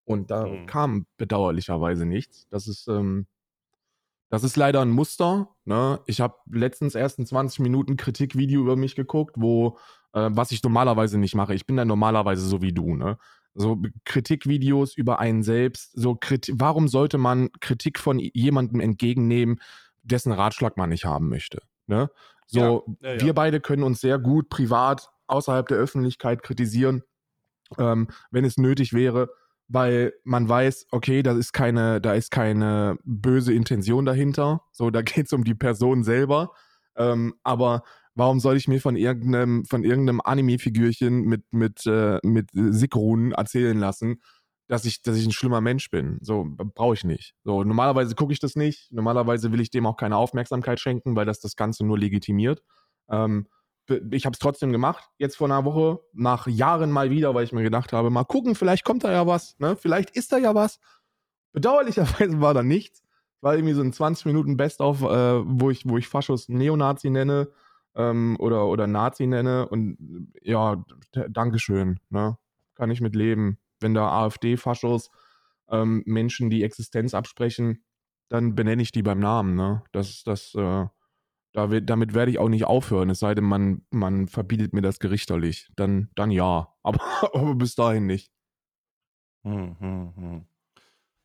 Und 0.04 0.30
da 0.30 0.46
mhm. 0.46 0.66
kam 0.66 1.06
bedauerlicherweise 1.16 2.06
nichts. 2.06 2.48
Das 2.50 2.66
ist, 2.66 2.88
ähm, 2.88 3.26
das 4.30 4.44
ist 4.44 4.56
leider 4.56 4.80
ein 4.80 4.90
Muster. 4.90 5.50
Ne? 5.64 6.00
Ich 6.06 6.20
habe 6.20 6.34
letztens 6.50 6.94
erst 6.94 7.18
ein 7.18 7.26
20 7.26 7.60
Minuten 7.60 7.96
Kritikvideo 7.96 8.60
über 8.60 8.76
mich 8.76 8.96
geguckt, 8.96 9.36
wo, 9.38 9.78
äh, 10.12 10.30
was 10.32 10.50
ich 10.52 10.62
normalerweise 10.62 11.18
nicht 11.18 11.34
mache. 11.34 11.54
Ich 11.54 11.66
bin 11.66 11.76
da 11.76 11.84
normalerweise 11.84 12.44
so 12.44 12.62
wie 12.62 12.72
du, 12.72 12.96
ne? 12.96 13.18
So 13.54 13.82
Kritikvideos 14.04 14.96
über 14.96 15.18
einen 15.18 15.42
selbst. 15.42 15.92
So 15.94 16.14
Kritik, 16.14 16.54
warum 16.58 16.86
sollte 16.86 17.18
man 17.18 17.50
Kritik 17.60 17.98
von 17.98 18.20
jemandem 18.20 18.78
entgegennehmen, 18.78 19.60
dessen 20.02 20.32
Ratschlag 20.32 20.76
man 20.76 20.90
nicht 20.90 21.04
haben 21.04 21.28
möchte? 21.28 21.62
Ne? 21.86 22.10
So, 22.46 22.96
ja, 23.00 23.14
ja, 23.14 23.20
wir 23.20 23.34
beide 23.34 23.60
können 23.60 23.82
uns 23.82 24.00
sehr 24.00 24.18
gut 24.18 24.48
privat 24.48 25.10
außerhalb 25.26 25.68
der 25.68 25.78
Öffentlichkeit 25.78 26.42
kritisieren, 26.42 27.02
ähm, 27.78 28.08
wenn 28.30 28.44
es 28.44 28.56
nötig 28.56 28.92
wäre 28.92 29.28
weil 29.72 30.12
man 30.24 30.48
weiß, 30.48 30.88
okay, 30.90 31.22
da 31.22 31.32
ist 31.32 31.52
keine, 31.52 32.00
da 32.00 32.14
ist 32.14 32.32
keine 32.32 32.98
böse 33.04 33.54
Intention 33.54 34.04
dahinter. 34.04 34.62
So, 34.72 34.90
da 34.90 35.02
geht 35.02 35.26
es 35.26 35.32
um 35.32 35.44
die 35.44 35.54
Person 35.54 36.02
selber. 36.02 36.50
Ähm, 36.96 37.34
aber 37.44 37.84
warum 38.14 38.40
soll 38.40 38.56
ich 38.56 38.66
mir 38.66 38.80
von 38.80 38.96
irgendeinem, 38.96 39.64
von 39.64 39.84
irgendeinem 39.84 40.20
Anime-Figürchen 40.22 41.22
mit, 41.22 41.44
mit, 41.52 41.86
äh, 41.86 42.18
mit 42.24 42.50
Sigrun 42.52 43.30
erzählen 43.30 43.78
lassen, 43.78 44.20
dass 44.70 44.84
ich, 44.84 45.02
dass 45.02 45.16
ich 45.16 45.26
ein 45.26 45.32
schlimmer 45.32 45.60
Mensch 45.60 45.90
bin? 45.90 46.18
So, 46.20 46.46
brauche 46.48 46.94
ich 46.94 47.02
nicht. 47.02 47.34
So, 47.42 47.64
normalerweise 47.64 48.14
gucke 48.14 48.32
ich 48.32 48.38
das 48.38 48.54
nicht. 48.54 48.90
Normalerweise 48.92 49.50
will 49.50 49.60
ich 49.60 49.70
dem 49.70 49.84
auch 49.84 49.96
keine 49.96 50.16
Aufmerksamkeit 50.16 50.78
schenken, 50.78 51.16
weil 51.16 51.26
das 51.26 51.40
das 51.40 51.56
Ganze 51.56 51.84
nur 51.84 51.98
legitimiert. 51.98 52.62
Ähm, 53.10 53.48
ich 54.12 54.26
habe 54.26 54.34
es 54.34 54.38
trotzdem 54.38 54.70
gemacht. 54.70 55.08
Jetzt 55.18 55.36
vor 55.36 55.48
einer 55.48 55.64
Woche, 55.64 55.98
nach 56.12 56.46
Jahren 56.46 56.92
mal 56.92 57.10
wieder, 57.10 57.34
weil 57.34 57.42
ich 57.42 57.52
mir 57.52 57.64
gedacht 57.64 57.92
habe, 57.92 58.10
mal 58.10 58.22
gucken, 58.22 58.54
vielleicht 58.54 58.84
kommt 58.84 59.02
da 59.02 59.10
ja 59.10 59.26
was, 59.26 59.58
ne? 59.58 59.74
Vielleicht 59.74 60.10
ist 60.10 60.30
da 60.30 60.38
ja 60.38 60.54
was. 60.54 60.78
Bedauerlicherweise 61.52 62.40
war 62.40 62.54
da 62.54 62.62
nichts. 62.62 63.02
War 63.40 63.56
irgendwie 63.56 63.74
so 63.74 63.82
ein 63.82 63.92
20 63.92 64.26
Minuten 64.26 64.56
Best-of, 64.56 65.02
äh, 65.02 65.42
wo 65.44 65.70
ich, 65.70 65.88
wo 65.88 65.98
ich 65.98 66.06
Faschos 66.06 66.48
Neonazi 66.48 67.10
nenne 67.10 67.48
ähm, 67.96 68.36
oder, 68.38 68.68
oder 68.68 68.86
Nazi 68.86 69.26
nenne. 69.26 69.68
Und 69.68 70.32
ja, 70.42 70.84
Dankeschön, 71.28 71.98
ne? 72.10 72.38
Kann 72.76 72.92
ich 72.92 73.00
mit 73.00 73.16
leben. 73.16 73.58
Wenn 73.80 73.94
da 73.94 74.08
AfD-Faschos 74.08 75.10
ähm, 75.70 76.02
Menschen 76.06 76.50
die 76.50 76.62
Existenz 76.62 77.14
absprechen, 77.14 77.84
dann 78.28 78.54
benenne 78.54 78.82
ich 78.82 78.92
die 78.92 79.02
beim 79.02 79.18
Namen, 79.18 79.56
ne? 79.56 79.82
Das, 79.92 80.22
das, 80.24 80.54
äh, 80.54 80.86
da 81.52 81.70
wird, 81.70 81.90
damit 81.90 82.14
werde 82.14 82.30
ich 82.30 82.38
auch 82.38 82.48
nicht 82.48 82.64
aufhören, 82.64 83.10
es 83.10 83.18
sei 83.18 83.34
denn, 83.34 83.44
man, 83.44 83.82
man 83.90 84.28
verbietet 84.28 84.72
mir 84.72 84.82
das 84.82 85.00
gerichterlich. 85.00 85.68
Dann, 85.76 86.10
dann 86.14 86.30
ja. 86.30 86.72
Aber, 86.82 87.00
aber 87.34 87.54
bis 87.56 87.74
dahin 87.74 88.06
nicht. 88.06 88.30
Hm, 89.44 89.76
hm, 89.78 90.12
hm. 90.16 90.44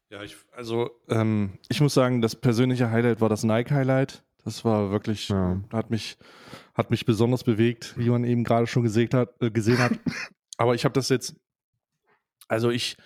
Ja, 0.10 0.22
ich, 0.24 0.36
also 0.52 0.92
ähm, 1.10 1.58
ich 1.70 1.82
muss 1.82 1.94
sagen, 1.94 2.22
das 2.22 2.36
persönliche 2.36 2.92
Highlight 2.92 3.22
war 3.22 3.30
das 3.30 3.44
Nike-Highlight. 3.44 4.24
Das 4.44 4.64
war 4.64 4.92
wirklich, 4.92 5.30
ja. 5.30 5.60
hat 5.74 5.90
mich, 5.90 6.18
hat 6.76 6.92
mich 6.92 7.06
besonders 7.06 7.44
bewegt, 7.44 7.98
wie 7.98 8.10
man 8.10 8.24
eben 8.24 8.44
gerade 8.44 8.68
schon 8.68 8.86
hat, 8.86 9.42
äh, 9.42 9.50
gesehen 9.50 9.80
hat. 9.80 9.94
Aber 10.58 10.76
ich 10.76 10.86
habe 10.86 10.94
das 10.94 11.10
jetzt, 11.10 11.36
also 12.48 12.70
ich, 12.70 12.98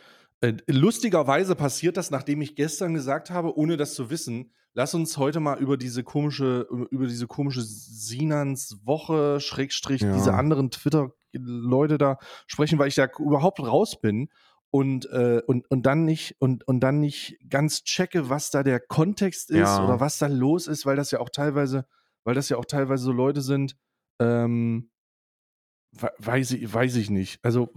äh, 0.41 0.54
lustigerweise 0.67 1.56
passiert 1.56 1.97
das, 1.97 2.12
nachdem 2.12 2.41
ich 2.41 2.56
gestern 2.56 2.93
gesagt 2.93 3.30
habe, 3.30 3.58
ohne 3.58 3.78
das 3.78 3.93
zu 3.93 4.10
wissen, 4.10 4.52
lass 4.73 4.93
uns 4.93 5.17
heute 5.17 5.39
mal 5.39 5.60
über 5.60 5.78
diese 5.78 6.04
komische, 6.04 6.67
über 6.91 7.08
diese 7.08 7.28
komische 7.28 7.62
Sinans 7.62 8.80
Woche, 8.86 9.39
Schrägstrich, 9.39 10.02
ja. 10.02 10.13
diese 10.13 10.34
anderen 10.34 10.71
Twitter-Leute 10.71 11.97
da 11.97 12.17
sprechen, 12.47 12.80
weil 12.80 12.88
ich 12.88 12.95
da 12.95 13.08
überhaupt 13.19 13.60
raus 13.60 13.99
bin 13.99 14.30
und, 14.71 15.10
äh, 15.12 15.41
und, 15.47 15.69
und 15.69 15.86
dann 15.86 16.06
nicht, 16.06 16.36
und, 16.39 16.67
und 16.67 16.80
dann 16.82 16.99
nicht 16.99 17.38
ganz 17.49 17.84
checke, 17.84 18.30
was 18.30 18.52
da 18.52 18.63
der 18.63 18.80
Kontext 18.80 19.49
ist 19.49 19.58
ja. 19.58 19.84
oder 19.84 19.99
was 19.99 20.17
da 20.17 20.28
los 20.28 20.67
ist, 20.67 20.86
weil 20.86 20.95
das 20.95 21.12
ja 21.12 21.19
auch 21.19 21.30
teilweise, 21.30 21.86
weil 22.23 22.36
das 22.36 22.49
ja 22.49 22.58
auch 22.58 22.65
teilweise 22.65 23.04
so 23.04 23.12
Leute 23.12 23.41
sind, 23.41 23.75
ähm, 24.19 24.91
Weiß 25.91 26.52
ich, 26.52 26.71
weiß 26.71 26.95
ich 26.97 27.10
nicht. 27.10 27.43
Also 27.43 27.69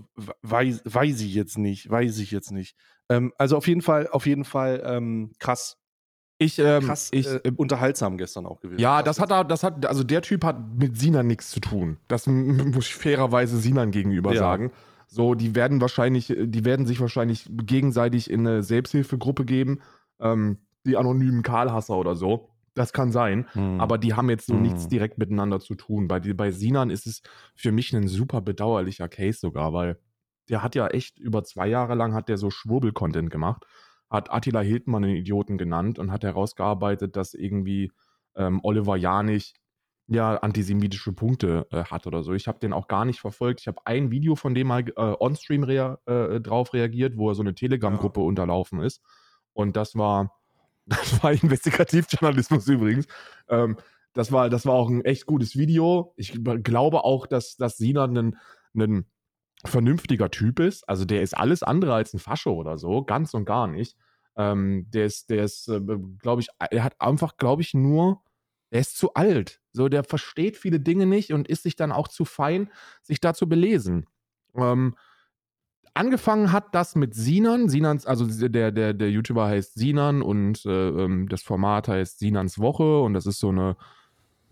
weiß, 0.42 0.82
weiß 0.84 1.20
ich 1.22 1.34
jetzt 1.34 1.58
nicht. 1.58 1.88
Weiß 1.90 2.18
ich 2.18 2.30
jetzt 2.30 2.50
nicht. 2.52 2.76
Ähm, 3.08 3.32
also 3.38 3.56
auf 3.56 3.66
jeden 3.66 3.82
Fall, 3.82 4.08
auf 4.08 4.26
jeden 4.26 4.44
Fall 4.44 4.82
ähm, 4.84 5.32
krass. 5.38 5.78
Ich, 6.38 6.58
ähm, 6.58 6.84
krass 6.84 7.08
ich, 7.12 7.26
äh, 7.26 7.36
äh 7.36 7.52
unterhaltsam 7.56 8.18
gestern 8.18 8.46
auch 8.46 8.60
gewesen. 8.60 8.80
Ja, 8.80 9.02
das 9.02 9.20
hat 9.20 9.30
das 9.50 9.62
hat, 9.62 9.86
also 9.86 10.02
der 10.04 10.22
Typ 10.22 10.44
hat 10.44 10.56
mit 10.76 10.98
Sinan 10.98 11.26
nichts 11.26 11.50
zu 11.50 11.60
tun. 11.60 11.98
Das 12.08 12.26
muss 12.26 12.86
ich 12.86 12.94
fairerweise 12.94 13.58
Sinan 13.58 13.90
gegenüber 13.90 14.32
ja. 14.32 14.40
sagen. 14.40 14.72
So, 15.06 15.34
die 15.34 15.54
werden 15.54 15.80
wahrscheinlich, 15.80 16.34
die 16.36 16.64
werden 16.64 16.86
sich 16.86 17.00
wahrscheinlich 17.00 17.46
gegenseitig 17.50 18.30
in 18.30 18.46
eine 18.46 18.62
Selbsthilfegruppe 18.62 19.44
geben, 19.44 19.80
ähm, 20.20 20.58
die 20.86 20.96
anonymen 20.96 21.42
Karlhasser 21.42 21.96
oder 21.96 22.16
so. 22.16 22.48
Das 22.74 22.92
kann 22.92 23.12
sein, 23.12 23.46
hm. 23.52 23.80
aber 23.80 23.98
die 23.98 24.14
haben 24.14 24.30
jetzt 24.30 24.46
so 24.46 24.54
hm. 24.54 24.62
nichts 24.62 24.88
direkt 24.88 25.18
miteinander 25.18 25.60
zu 25.60 25.74
tun. 25.74 26.08
Bei, 26.08 26.20
bei 26.20 26.50
Sinan 26.50 26.90
ist 26.90 27.06
es 27.06 27.22
für 27.54 27.70
mich 27.70 27.94
ein 27.94 28.08
super 28.08 28.40
bedauerlicher 28.40 29.08
Case 29.08 29.38
sogar, 29.40 29.72
weil 29.74 29.98
der 30.48 30.62
hat 30.62 30.74
ja 30.74 30.86
echt 30.88 31.18
über 31.18 31.44
zwei 31.44 31.68
Jahre 31.68 31.94
lang 31.94 32.14
hat 32.14 32.28
der 32.28 32.38
so 32.38 32.50
Schwurbel-Content 32.50 33.30
gemacht, 33.30 33.64
hat 34.10 34.32
Attila 34.32 34.60
Hildmann 34.60 35.04
einen 35.04 35.16
Idioten 35.16 35.58
genannt 35.58 35.98
und 35.98 36.10
hat 36.10 36.24
herausgearbeitet, 36.24 37.16
dass 37.16 37.34
irgendwie 37.34 37.92
ähm, 38.36 38.60
Oliver 38.62 38.96
Janich 38.96 39.54
ja 40.08 40.36
antisemitische 40.36 41.12
Punkte 41.12 41.66
äh, 41.70 41.84
hat 41.84 42.06
oder 42.06 42.22
so. 42.22 42.32
Ich 42.32 42.48
habe 42.48 42.58
den 42.58 42.72
auch 42.72 42.88
gar 42.88 43.04
nicht 43.04 43.20
verfolgt. 43.20 43.60
Ich 43.60 43.68
habe 43.68 43.80
ein 43.84 44.10
Video 44.10 44.34
von 44.34 44.54
dem 44.54 44.66
mal 44.66 44.84
äh, 44.88 44.92
on-stream 44.96 45.64
rea 45.64 45.98
äh, 46.06 46.40
drauf 46.40 46.74
reagiert, 46.74 47.16
wo 47.16 47.30
er 47.30 47.34
so 47.34 47.42
eine 47.42 47.54
Telegram-Gruppe 47.54 48.20
ja. 48.20 48.26
unterlaufen 48.26 48.80
ist. 48.80 49.02
Und 49.52 49.76
das 49.76 49.94
war 49.94 50.41
das 50.86 51.22
war 51.22 51.32
Investigativjournalismus 51.32 52.66
übrigens. 52.68 53.06
Ähm, 53.48 53.76
das, 54.12 54.32
war, 54.32 54.50
das 54.50 54.66
war 54.66 54.74
auch 54.74 54.88
ein 54.88 55.04
echt 55.04 55.26
gutes 55.26 55.56
Video. 55.56 56.14
Ich 56.16 56.32
glaube 56.62 57.04
auch, 57.04 57.26
dass, 57.26 57.56
dass 57.56 57.76
Sina 57.76 58.04
ein, 58.04 58.36
ein 58.74 59.06
vernünftiger 59.64 60.30
Typ 60.30 60.60
ist. 60.60 60.88
Also 60.88 61.04
der 61.04 61.22
ist 61.22 61.36
alles 61.36 61.62
andere 61.62 61.94
als 61.94 62.12
ein 62.14 62.18
Fascho 62.18 62.52
oder 62.52 62.78
so, 62.78 63.04
ganz 63.04 63.34
und 63.34 63.44
gar 63.44 63.66
nicht. 63.68 63.96
Ähm, 64.36 64.86
der 64.90 65.06
ist, 65.06 65.30
der 65.30 65.44
ist, 65.44 65.68
äh, 65.68 65.80
glaube 66.18 66.40
ich, 66.40 66.48
er 66.58 66.84
hat 66.84 67.00
einfach, 67.00 67.36
glaube 67.36 67.62
ich, 67.62 67.74
nur, 67.74 68.22
er 68.70 68.80
ist 68.80 68.96
zu 68.96 69.14
alt. 69.14 69.60
So, 69.72 69.88
der 69.88 70.04
versteht 70.04 70.56
viele 70.56 70.80
Dinge 70.80 71.06
nicht 71.06 71.32
und 71.32 71.48
ist 71.48 71.62
sich 71.62 71.76
dann 71.76 71.92
auch 71.92 72.08
zu 72.08 72.24
fein, 72.24 72.70
sich 73.02 73.20
da 73.20 73.34
zu 73.34 73.48
belesen. 73.48 74.06
Ähm, 74.54 74.94
angefangen 75.94 76.52
hat 76.52 76.74
das 76.74 76.94
mit 76.94 77.14
Sinan. 77.14 77.68
Sinans, 77.68 78.06
also 78.06 78.48
der, 78.48 78.72
der, 78.72 78.94
der 78.94 79.10
YouTuber 79.10 79.46
heißt 79.46 79.74
Sinan 79.74 80.22
und 80.22 80.64
äh, 80.64 80.88
ähm, 80.88 81.28
das 81.28 81.42
Format 81.42 81.88
heißt 81.88 82.18
Sinans 82.18 82.58
Woche 82.58 83.00
und 83.00 83.14
das 83.14 83.26
ist 83.26 83.38
so 83.38 83.48
eine 83.48 83.76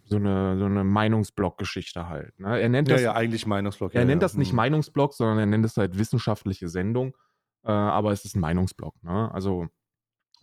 so 0.05 0.17
eine, 0.17 0.59
so 0.59 0.65
eine 0.65 0.83
Meinungsblock-Geschichte 0.83 2.09
halt. 2.09 2.37
Ne? 2.41 2.61
Er 2.61 2.69
nennt 2.69 2.89
ja, 2.89 2.97
das, 2.97 3.03
ja, 3.03 3.13
eigentlich 3.15 3.47
Meinungsblock. 3.47 3.95
Er 3.95 4.01
ja, 4.01 4.07
nennt 4.07 4.21
ja. 4.21 4.25
das 4.25 4.37
nicht 4.37 4.51
mhm. 4.51 4.57
Meinungsblock, 4.57 5.15
sondern 5.15 5.39
er 5.39 5.47
nennt 5.47 5.65
es 5.65 5.77
halt 5.77 5.99
wissenschaftliche 5.99 6.69
Sendung. 6.69 7.17
Äh, 7.63 7.71
aber 7.71 8.11
es 8.11 8.25
ist 8.25 8.35
ein 8.35 8.41
Meinungsblock. 8.41 9.01
Ne? 9.05 9.33
Also 9.33 9.69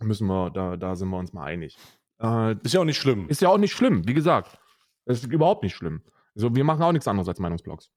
müssen 0.00 0.26
wir, 0.26 0.48
da, 0.48 0.78
da 0.78 0.96
sind 0.96 1.10
wir 1.10 1.18
uns 1.18 1.34
mal 1.34 1.44
einig. 1.44 1.76
Äh, 2.18 2.56
ist 2.62 2.72
ja 2.72 2.80
auch 2.80 2.86
nicht 2.86 2.96
schlimm. 2.96 3.28
Ist 3.28 3.42
ja 3.42 3.50
auch 3.50 3.58
nicht 3.58 3.72
schlimm, 3.72 4.08
wie 4.08 4.14
gesagt. 4.14 4.58
Es 5.04 5.22
ist 5.22 5.30
überhaupt 5.30 5.62
nicht 5.62 5.74
schlimm. 5.74 6.02
Also 6.34 6.54
wir 6.56 6.64
machen 6.64 6.82
auch 6.82 6.92
nichts 6.92 7.06
anderes 7.06 7.28
als 7.28 7.38
Meinungsblocks. 7.38 7.90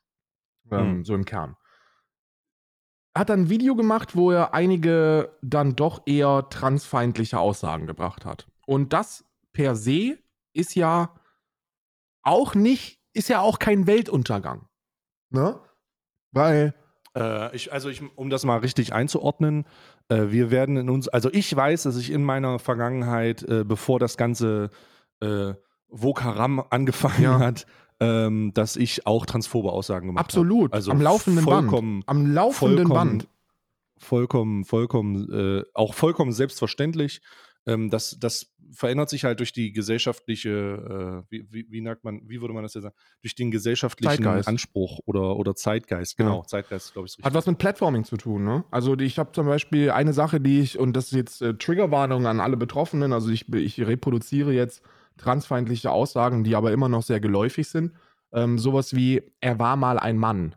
Ähm, 0.72 0.98
mhm. 0.98 1.06
So 1.06 1.16
im 1.16 1.24
Kern 1.24 1.56
hat 3.16 3.30
dann 3.30 3.42
ein 3.42 3.50
Video 3.50 3.76
gemacht, 3.76 4.16
wo 4.16 4.32
er 4.32 4.54
einige 4.54 5.38
dann 5.42 5.76
doch 5.76 6.04
eher 6.06 6.48
transfeindliche 6.50 7.40
Aussagen 7.40 7.88
gebracht 7.88 8.26
hat. 8.26 8.48
Und 8.66 8.94
das 8.94 9.26
per 9.54 9.76
se 9.76 10.18
ist 10.54 10.76
ja 10.76 11.14
auch 12.24 12.56
nicht, 12.56 13.00
ist 13.14 13.30
ja 13.30 13.42
auch 13.42 13.60
kein 13.60 13.88
Weltuntergang. 13.88 14.68
Ne? 15.30 15.60
Weil. 16.32 16.74
Äh, 17.16 17.54
ich, 17.54 17.74
also 17.74 17.90
ich, 17.90 18.02
um 18.16 18.30
das 18.30 18.46
mal 18.46 18.60
richtig 18.60 18.94
einzuordnen, 18.94 19.66
äh, 20.08 20.28
wir 20.30 20.50
werden 20.50 20.78
in 20.78 20.90
uns, 20.90 21.10
also 21.10 21.30
ich 21.34 21.54
weiß, 21.54 21.84
dass 21.84 21.98
ich 21.98 22.10
in 22.10 22.24
meiner 22.24 22.60
Vergangenheit, 22.60 23.44
äh, 23.44 23.66
bevor 23.66 24.00
das 24.00 24.16
ganze 24.16 24.70
äh, 25.20 25.54
Vokaram 25.90 26.64
angefangen 26.70 27.24
ja. 27.24 27.40
hat, 27.40 27.66
ähm, 28.02 28.52
dass 28.56 28.76
ich 28.76 29.06
auch 29.06 29.28
transphobe 29.28 29.72
Aussagen 29.72 30.08
gemacht 30.08 30.24
habe. 30.24 30.28
Absolut. 30.28 30.74
Also 30.74 30.92
am 30.92 31.00
laufenden 31.00 31.46
Band. 31.46 32.04
Am 32.08 32.34
laufenden 32.34 32.90
Band. 32.90 33.28
Vollkommen, 33.98 34.66
vollkommen, 34.66 35.32
äh, 35.32 35.64
auch 35.76 35.94
vollkommen 35.94 36.32
selbstverständlich. 36.32 37.22
Ähm, 37.68 37.92
das, 37.92 38.18
das 38.20 38.56
verändert 38.72 39.12
sich 39.12 39.24
halt 39.24 39.40
durch 39.40 39.54
die 39.54 39.72
gesellschaftliche, 39.72 40.50
äh, 40.50 41.32
wie, 41.32 41.46
wie, 41.52 41.68
wie 41.70 41.84
sagt 41.84 42.04
man, 42.04 42.28
wie 42.28 42.42
würde 42.42 42.56
man 42.56 42.64
das 42.64 42.74
jetzt 42.74 42.84
sagen, 42.84 42.96
durch 43.22 43.36
den 43.36 43.52
gesellschaftlichen 43.52 44.24
Zeitgeist. 44.24 44.48
Anspruch 44.48 45.00
oder, 45.06 45.36
oder 45.36 45.54
Zeitgeist. 45.54 46.18
Genau, 46.18 46.40
ja. 46.40 46.48
Zeitgeist, 46.48 46.94
glaube 46.94 47.08
ich. 47.08 47.24
Hat 47.24 47.36
was 47.36 47.46
mit 47.46 47.60
Platforming 47.60 48.04
zu 48.04 48.18
tun, 48.18 48.44
ne? 48.44 48.64
Also 48.72 48.98
ich 48.98 49.20
habe 49.20 49.32
zum 49.34 49.46
Beispiel 49.46 49.92
eine 49.92 50.14
Sache, 50.14 50.42
die 50.42 50.62
ich, 50.62 50.80
und 50.80 50.94
das 50.94 51.06
ist 51.06 51.12
jetzt 51.12 51.42
äh, 51.44 51.54
Triggerwarnung 51.54 52.26
an 52.26 52.40
alle 52.40 52.58
Betroffenen, 52.58 53.14
also 53.14 53.30
ich, 53.30 53.54
ich 53.54 53.80
reproduziere 53.80 54.54
jetzt 54.54 54.82
transfeindliche 55.18 55.92
Aussagen, 55.92 56.44
die 56.44 56.56
aber 56.56 56.72
immer 56.72 56.90
noch 56.90 57.04
sehr 57.04 57.20
geläufig 57.20 57.68
sind. 57.68 57.94
Ähm, 58.34 58.58
sowas 58.58 58.96
wie, 58.96 59.22
er 59.40 59.60
war 59.60 59.76
mal 59.76 60.00
ein 60.00 60.18
Mann. 60.18 60.56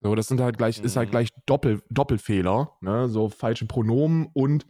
So, 0.00 0.14
das 0.14 0.26
sind 0.26 0.40
halt 0.40 0.58
gleich, 0.58 0.80
mhm. 0.80 0.86
ist 0.86 0.96
halt 0.96 1.08
mhm. 1.08 1.12
gleich 1.12 1.28
Doppel, 1.46 1.82
Doppelfehler, 1.90 2.72
ne? 2.80 3.08
So 3.08 3.28
falsche 3.28 3.66
Pronomen 3.66 4.28
und 4.32 4.66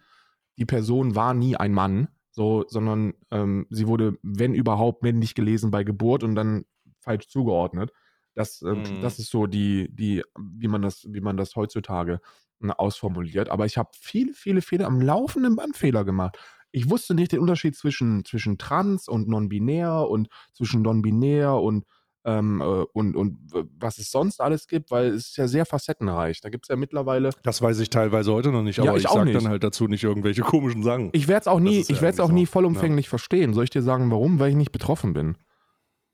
die 0.58 0.66
Person 0.66 1.14
war 1.14 1.32
nie 1.32 1.56
ein 1.56 1.72
Mann, 1.72 2.08
so, 2.30 2.64
sondern 2.68 3.14
ähm, 3.30 3.66
sie 3.70 3.86
wurde, 3.86 4.18
wenn 4.22 4.54
überhaupt, 4.54 5.02
männlich 5.02 5.34
gelesen 5.34 5.70
bei 5.70 5.84
Geburt 5.84 6.22
und 6.22 6.34
dann 6.34 6.64
falsch 7.00 7.28
zugeordnet. 7.28 7.92
Das, 8.34 8.62
ähm, 8.62 8.82
mhm. 8.82 9.00
das 9.00 9.18
ist 9.18 9.30
so 9.30 9.46
die, 9.46 9.88
die, 9.94 10.22
wie 10.38 10.68
man 10.68 10.82
das, 10.82 11.06
wie 11.08 11.20
man 11.20 11.36
das 11.36 11.56
heutzutage 11.56 12.20
äh, 12.62 12.68
ausformuliert. 12.68 13.48
Aber 13.48 13.64
ich 13.64 13.78
habe 13.78 13.90
viele, 13.94 14.34
viele 14.34 14.60
Fehler 14.60 14.86
am 14.86 15.00
laufenden 15.00 15.56
Band 15.56 15.76
Fehler 15.76 16.04
gemacht 16.04 16.38
ich 16.72 16.90
wusste 16.90 17.14
nicht 17.14 17.32
den 17.32 17.40
Unterschied 17.40 17.76
zwischen, 17.76 18.24
zwischen 18.24 18.58
trans 18.58 19.08
und 19.08 19.28
non-binär 19.28 20.08
und 20.08 20.28
zwischen 20.54 20.82
non-binär 20.82 21.54
und, 21.54 21.84
ähm, 22.24 22.60
äh, 22.60 22.64
und, 22.64 23.14
und 23.14 23.38
was 23.78 23.98
es 23.98 24.10
sonst 24.10 24.40
alles 24.40 24.66
gibt, 24.66 24.90
weil 24.90 25.08
es 25.08 25.28
ist 25.28 25.36
ja 25.36 25.46
sehr 25.46 25.66
facettenreich. 25.66 26.40
Da 26.40 26.48
gibt 26.48 26.64
es 26.64 26.68
ja 26.68 26.76
mittlerweile. 26.76 27.30
Das 27.42 27.60
weiß 27.60 27.78
ich 27.80 27.90
teilweise 27.90 28.32
heute 28.32 28.50
noch 28.50 28.62
nicht, 28.62 28.78
aber 28.80 28.92
ja, 28.92 28.96
ich, 28.96 29.04
ich 29.04 29.10
sage 29.10 29.32
dann 29.32 29.48
halt 29.48 29.62
dazu 29.62 29.86
nicht 29.86 30.02
irgendwelche 30.02 30.42
komischen 30.42 30.82
Sachen. 30.82 31.10
Ich 31.12 31.28
werde 31.28 31.42
es 31.42 31.48
auch 31.48 31.60
nie, 31.60 31.80
ich 31.80 32.00
werde 32.00 32.14
es 32.14 32.20
auch 32.20 32.32
nie 32.32 32.46
vollumfänglich 32.46 33.06
ja. 33.06 33.10
verstehen. 33.10 33.52
Soll 33.52 33.64
ich 33.64 33.70
dir 33.70 33.82
sagen, 33.82 34.10
warum? 34.10 34.38
Weil 34.40 34.50
ich 34.50 34.56
nicht 34.56 34.72
betroffen 34.72 35.12
bin. 35.12 35.36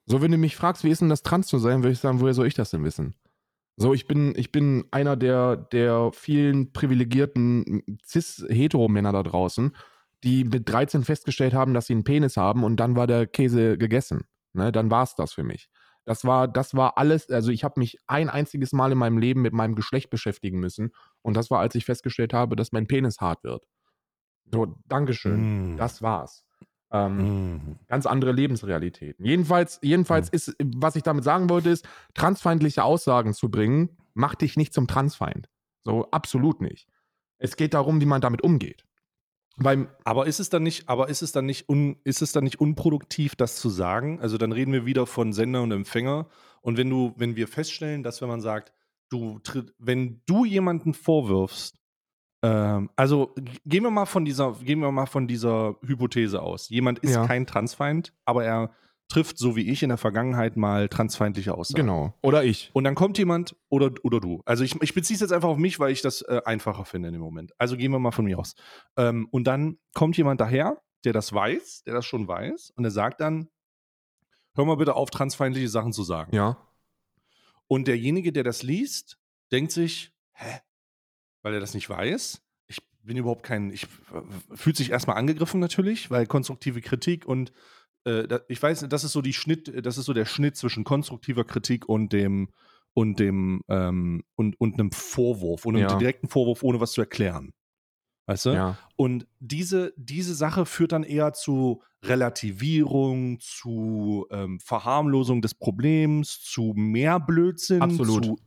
So, 0.06 0.22
wenn 0.22 0.32
du 0.32 0.38
mich 0.38 0.56
fragst, 0.56 0.84
wie 0.84 0.90
ist 0.90 1.02
denn 1.02 1.10
das 1.10 1.22
trans 1.22 1.46
zu 1.46 1.58
sein, 1.58 1.82
würde 1.82 1.92
ich 1.92 1.98
sagen, 1.98 2.20
woher 2.20 2.34
soll 2.34 2.46
ich 2.46 2.54
das 2.54 2.70
denn 2.70 2.82
wissen? 2.82 3.14
So, 3.76 3.94
ich 3.94 4.08
bin, 4.08 4.32
ich 4.36 4.50
bin 4.50 4.86
einer 4.90 5.16
der, 5.16 5.56
der 5.56 6.10
vielen 6.12 6.72
privilegierten 6.72 7.82
cis-hetero-Männer 8.04 9.12
da 9.12 9.22
draußen, 9.22 9.72
die 10.24 10.44
mit 10.44 10.68
13 10.68 11.04
festgestellt 11.04 11.54
haben, 11.54 11.74
dass 11.74 11.86
sie 11.86 11.94
einen 11.94 12.04
Penis 12.04 12.36
haben 12.36 12.64
und 12.64 12.76
dann 12.76 12.96
war 12.96 13.06
der 13.06 13.26
Käse 13.26 13.78
gegessen. 13.78 14.22
Ne, 14.54 14.72
dann 14.72 14.90
war 14.90 15.02
es 15.04 15.14
das 15.14 15.32
für 15.32 15.44
mich. 15.44 15.68
Das 16.04 16.24
war, 16.24 16.48
das 16.48 16.74
war 16.74 16.96
alles, 16.96 17.28
also 17.28 17.50
ich 17.50 17.64
habe 17.64 17.78
mich 17.78 17.98
ein 18.06 18.30
einziges 18.30 18.72
Mal 18.72 18.92
in 18.92 18.98
meinem 18.98 19.18
Leben 19.18 19.42
mit 19.42 19.52
meinem 19.52 19.74
Geschlecht 19.74 20.08
beschäftigen 20.08 20.58
müssen. 20.58 20.90
Und 21.22 21.36
das 21.36 21.50
war, 21.50 21.60
als 21.60 21.74
ich 21.74 21.84
festgestellt 21.84 22.32
habe, 22.32 22.56
dass 22.56 22.72
mein 22.72 22.86
Penis 22.86 23.20
hart 23.20 23.44
wird. 23.44 23.64
So, 24.50 24.76
Dankeschön. 24.86 25.74
Mm. 25.74 25.76
Das 25.76 26.00
war's. 26.02 26.44
Ähm, 26.90 27.16
Mhm. 27.18 27.78
ganz 27.86 28.06
andere 28.06 28.32
Lebensrealitäten. 28.32 29.22
Jedenfalls, 29.26 29.78
jedenfalls 29.82 30.28
Mhm. 30.32 30.36
ist, 30.36 30.56
was 30.76 30.96
ich 30.96 31.02
damit 31.02 31.22
sagen 31.24 31.50
wollte, 31.50 31.68
ist, 31.68 31.86
transfeindliche 32.14 32.82
Aussagen 32.82 33.34
zu 33.34 33.50
bringen, 33.50 33.98
macht 34.14 34.40
dich 34.40 34.56
nicht 34.56 34.72
zum 34.72 34.86
Transfeind. 34.86 35.50
So, 35.84 36.10
absolut 36.10 36.62
nicht. 36.62 36.88
Es 37.36 37.56
geht 37.56 37.74
darum, 37.74 38.00
wie 38.00 38.06
man 38.06 38.22
damit 38.22 38.42
umgeht. 38.42 38.84
Beim, 39.60 39.88
Aber 40.04 40.26
ist 40.26 40.40
es 40.40 40.50
dann 40.50 40.62
nicht, 40.62 40.88
aber 40.88 41.08
ist 41.08 41.22
es 41.22 41.32
dann 41.32 41.46
nicht 41.46 41.68
un, 41.68 41.96
ist 42.04 42.22
es 42.22 42.32
dann 42.32 42.44
nicht 42.44 42.60
unproduktiv, 42.60 43.34
das 43.36 43.56
zu 43.56 43.68
sagen? 43.68 44.20
Also 44.20 44.38
dann 44.38 44.52
reden 44.52 44.72
wir 44.72 44.86
wieder 44.86 45.06
von 45.06 45.32
Sender 45.32 45.62
und 45.62 45.72
Empfänger. 45.72 46.28
Und 46.60 46.76
wenn 46.76 46.88
du, 46.90 47.12
wenn 47.16 47.36
wir 47.36 47.48
feststellen, 47.48 48.02
dass 48.02 48.20
wenn 48.20 48.28
man 48.28 48.40
sagt, 48.40 48.72
du 49.10 49.38
tritt, 49.40 49.74
wenn 49.78 50.20
du 50.26 50.44
jemanden 50.44 50.94
vorwirfst, 50.94 51.76
ähm, 52.42 52.90
also 52.94 53.34
gehen 53.64 53.82
wir 53.82 53.90
mal 53.90 54.06
von 54.06 54.24
dieser, 54.24 54.52
gehen 54.52 54.80
wir 54.80 54.92
mal 54.92 55.06
von 55.06 55.26
dieser 55.26 55.76
Hypothese 55.84 56.40
aus. 56.40 56.68
Jemand 56.68 57.00
ist 57.00 57.14
Ja. 57.14 57.26
kein 57.26 57.46
Transfeind, 57.46 58.12
aber 58.24 58.44
er 58.44 58.70
trifft, 59.08 59.38
so 59.38 59.56
wie 59.56 59.70
ich 59.70 59.82
in 59.82 59.88
der 59.88 59.98
Vergangenheit 59.98 60.56
mal 60.56 60.88
transfeindliche 60.88 61.54
Aussagen. 61.54 61.82
genau. 61.82 62.14
Oder 62.22 62.44
ich. 62.44 62.70
Und 62.74 62.84
dann 62.84 62.94
kommt 62.94 63.18
jemand 63.18 63.56
oder, 63.68 63.90
oder 64.02 64.20
du. 64.20 64.42
Also 64.44 64.64
ich, 64.64 64.80
ich 64.82 64.94
beziehe 64.94 65.14
es 65.14 65.20
jetzt 65.20 65.32
einfach 65.32 65.48
auf 65.48 65.56
mich, 65.56 65.80
weil 65.80 65.92
ich 65.92 66.02
das 66.02 66.22
äh, 66.22 66.42
einfacher 66.44 66.84
finde 66.84 67.08
in 67.08 67.14
dem 67.14 67.22
Moment. 67.22 67.52
Also 67.58 67.76
gehen 67.76 67.90
wir 67.90 67.98
mal 67.98 68.12
von 68.12 68.26
mir 68.26 68.38
aus. 68.38 68.54
Ähm, 68.96 69.28
und 69.30 69.44
dann 69.44 69.78
kommt 69.94 70.16
jemand 70.16 70.40
daher, 70.40 70.80
der 71.04 71.12
das 71.12 71.32
weiß, 71.32 71.84
der 71.84 71.94
das 71.94 72.04
schon 72.04 72.28
weiß, 72.28 72.72
und 72.76 72.82
der 72.82 72.90
sagt 72.90 73.20
dann, 73.20 73.48
hör 74.54 74.64
mal 74.64 74.76
bitte 74.76 74.94
auf, 74.94 75.10
transfeindliche 75.10 75.68
Sachen 75.68 75.92
zu 75.92 76.02
sagen. 76.02 76.34
Ja. 76.34 76.58
Und 77.66 77.88
derjenige, 77.88 78.32
der 78.32 78.44
das 78.44 78.62
liest, 78.62 79.18
denkt 79.52 79.72
sich, 79.72 80.12
hä? 80.32 80.60
Weil 81.42 81.54
er 81.54 81.60
das 81.60 81.74
nicht 81.74 81.88
weiß. 81.88 82.42
Ich 82.66 82.78
bin 83.02 83.16
überhaupt 83.16 83.42
kein, 83.42 83.70
ich 83.70 83.84
äh, 83.84 84.56
fühlt 84.56 84.76
sich 84.76 84.90
erstmal 84.90 85.16
angegriffen 85.16 85.60
natürlich, 85.60 86.10
weil 86.10 86.26
konstruktive 86.26 86.80
Kritik 86.82 87.24
und 87.24 87.52
äh, 88.08 88.40
ich 88.48 88.62
weiß, 88.62 88.86
das 88.88 89.04
ist 89.04 89.12
so 89.12 89.22
die 89.22 89.32
Schnitt, 89.32 89.84
das 89.84 89.98
ist 89.98 90.06
so 90.06 90.12
der 90.12 90.24
Schnitt 90.24 90.56
zwischen 90.56 90.84
konstruktiver 90.84 91.44
Kritik 91.44 91.88
und 91.88 92.12
dem 92.12 92.48
und 92.94 93.20
dem 93.20 93.62
ähm, 93.68 94.24
und, 94.34 94.60
und 94.60 94.74
einem 94.74 94.90
Vorwurf 94.90 95.66
und 95.66 95.76
einem 95.76 95.88
Ja. 95.88 95.96
direkten 95.96 96.28
Vorwurf, 96.28 96.62
ohne 96.62 96.80
was 96.80 96.92
zu 96.92 97.00
erklären. 97.00 97.52
Weißt 98.26 98.46
du? 98.46 98.50
Ja. 98.50 98.78
Und 98.96 99.26
diese, 99.38 99.94
diese 99.96 100.34
Sache 100.34 100.66
führt 100.66 100.92
dann 100.92 101.02
eher 101.02 101.32
zu 101.32 101.82
Relativierung, 102.04 103.40
zu 103.40 104.26
ähm, 104.30 104.60
Verharmlosung 104.60 105.40
des 105.40 105.54
Problems, 105.54 106.40
zu 106.42 106.74
mehr 106.76 107.20
Blödsinn, 107.20 107.80
Absolut. 107.82 108.24
zu 108.24 108.38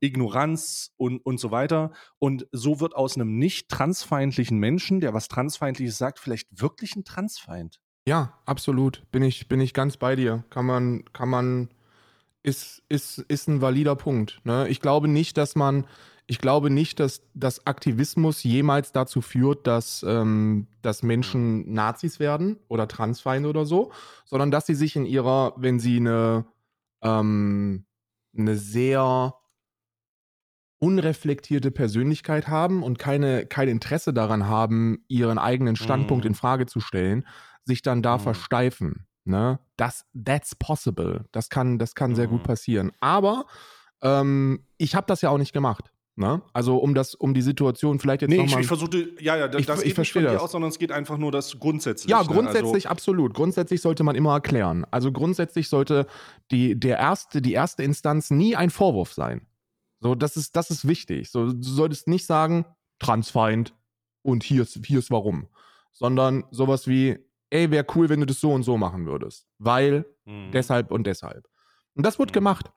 Ignoranz 0.00 0.92
und, 0.96 1.18
und 1.24 1.40
so 1.40 1.50
weiter. 1.50 1.92
Und 2.18 2.46
so 2.52 2.78
wird 2.80 2.94
aus 2.94 3.16
einem 3.16 3.38
nicht 3.38 3.68
transfeindlichen 3.70 4.58
Menschen, 4.58 5.00
der 5.00 5.14
was 5.14 5.28
Transfeindliches 5.28 5.98
sagt, 5.98 6.18
vielleicht 6.20 6.48
wirklich 6.60 6.94
ein 6.94 7.04
Transfeind. 7.04 7.80
Ja, 8.06 8.34
absolut. 8.44 9.02
Bin 9.12 9.22
ich, 9.22 9.48
bin 9.48 9.60
ich 9.60 9.72
ganz 9.72 9.96
bei 9.96 10.14
dir. 10.16 10.44
Kann 10.50 10.66
man, 10.66 11.04
kann 11.12 11.28
man, 11.28 11.68
ist, 12.42 12.82
ist, 12.88 13.18
ist 13.18 13.48
ein 13.48 13.60
valider 13.62 13.96
Punkt. 13.96 14.40
Ne? 14.44 14.68
Ich 14.68 14.80
glaube 14.80 15.08
nicht, 15.08 15.38
dass 15.38 15.56
man, 15.56 15.86
ich 16.26 16.38
glaube 16.38 16.68
nicht, 16.68 17.00
dass, 17.00 17.22
dass 17.34 17.66
Aktivismus 17.66 18.42
jemals 18.42 18.92
dazu 18.92 19.22
führt, 19.22 19.66
dass, 19.66 20.04
ähm, 20.06 20.66
dass 20.82 21.02
Menschen 21.02 21.72
Nazis 21.72 22.20
werden 22.20 22.58
oder 22.68 22.88
Transfeinde 22.88 23.48
oder 23.48 23.64
so, 23.64 23.90
sondern 24.26 24.50
dass 24.50 24.66
sie 24.66 24.74
sich 24.74 24.96
in 24.96 25.06
ihrer, 25.06 25.54
wenn 25.56 25.80
sie 25.80 25.96
eine, 25.96 26.44
ähm, 27.02 27.86
eine 28.36 28.56
sehr 28.56 29.34
unreflektierte 30.78 31.70
Persönlichkeit 31.70 32.48
haben 32.48 32.82
und 32.82 32.98
keine, 32.98 33.46
kein 33.46 33.68
Interesse 33.68 34.12
daran 34.12 34.46
haben, 34.46 35.04
ihren 35.08 35.38
eigenen 35.38 35.76
Standpunkt 35.76 36.24
Mhm. 36.24 36.30
in 36.30 36.34
Frage 36.34 36.66
zu 36.66 36.80
stellen, 36.80 37.26
sich 37.64 37.82
dann 37.82 38.02
da 38.02 38.16
Mhm. 38.16 38.22
versteifen. 38.22 39.06
Ne? 39.24 39.58
Das, 39.76 40.04
that's 40.14 40.54
possible. 40.54 41.24
Das 41.32 41.48
kann, 41.48 41.78
das 41.78 41.94
kann 41.94 42.14
sehr 42.14 42.26
gut 42.26 42.40
Mhm. 42.40 42.46
passieren. 42.46 42.92
Aber 43.00 43.46
ähm, 44.02 44.64
ich 44.76 44.94
habe 44.94 45.06
das 45.06 45.22
ja 45.22 45.30
auch 45.30 45.38
nicht 45.38 45.52
gemacht. 45.52 45.90
Ne? 46.16 46.42
Also 46.52 46.76
um 46.76 46.94
das, 46.94 47.14
um 47.16 47.34
die 47.34 47.42
Situation 47.42 47.98
vielleicht 47.98 48.22
jetzt 48.22 48.30
Nee, 48.30 48.36
ich, 48.36 48.42
nochmal. 48.44 48.60
ich 48.60 48.68
versuchte, 48.68 49.14
ja, 49.18 49.36
ja, 49.36 49.48
das 49.48 49.60
Ich- 49.62 49.66
das 49.66 49.78
ich 49.78 49.82
geht 49.82 49.86
nicht 49.88 49.94
verstehe 49.96 50.22
von 50.22 50.28
dir 50.30 50.34
das. 50.34 50.42
aus, 50.42 50.52
sondern 50.52 50.68
es 50.70 50.78
geht 50.78 50.92
einfach 50.92 51.18
nur 51.18 51.32
das 51.32 51.58
grundsätzlich. 51.58 52.08
Ja, 52.10 52.20
ne? 52.22 52.28
grundsätzlich 52.28 52.88
absolut. 52.88 53.34
Grundsätzlich 53.34 53.80
sollte 53.80 54.04
man 54.04 54.14
immer 54.14 54.32
erklären. 54.34 54.86
Also 54.92 55.10
grundsätzlich 55.10 55.68
sollte 55.68 56.06
die, 56.52 56.78
der 56.78 56.98
erste, 56.98 57.42
die 57.42 57.52
erste 57.54 57.82
Instanz 57.82 58.30
nie 58.30 58.54
ein 58.54 58.70
Vorwurf 58.70 59.12
sein. 59.12 59.46
So, 60.00 60.14
das 60.14 60.36
ist, 60.36 60.54
das 60.54 60.70
ist 60.70 60.86
wichtig. 60.86 61.30
So, 61.30 61.46
du 61.52 61.62
solltest 61.62 62.06
nicht 62.06 62.26
sagen, 62.26 62.64
Transfeind 63.00 63.74
und 64.22 64.44
hier 64.44 64.62
ist, 64.62 64.78
hier 64.86 65.00
ist 65.00 65.10
warum. 65.10 65.48
Sondern 65.92 66.44
sowas 66.52 66.86
wie, 66.86 67.18
ey, 67.54 67.70
wäre 67.70 67.86
cool, 67.94 68.08
wenn 68.08 68.20
du 68.20 68.26
das 68.26 68.40
so 68.40 68.52
und 68.52 68.64
so 68.64 68.76
machen 68.76 69.06
würdest. 69.06 69.46
Weil 69.58 70.04
mhm. 70.24 70.50
deshalb 70.52 70.90
und 70.90 71.06
deshalb. 71.06 71.46
Und 71.94 72.04
das 72.04 72.18
wird 72.18 72.30
Mhm. 72.30 72.34
gemacht. 72.34 72.72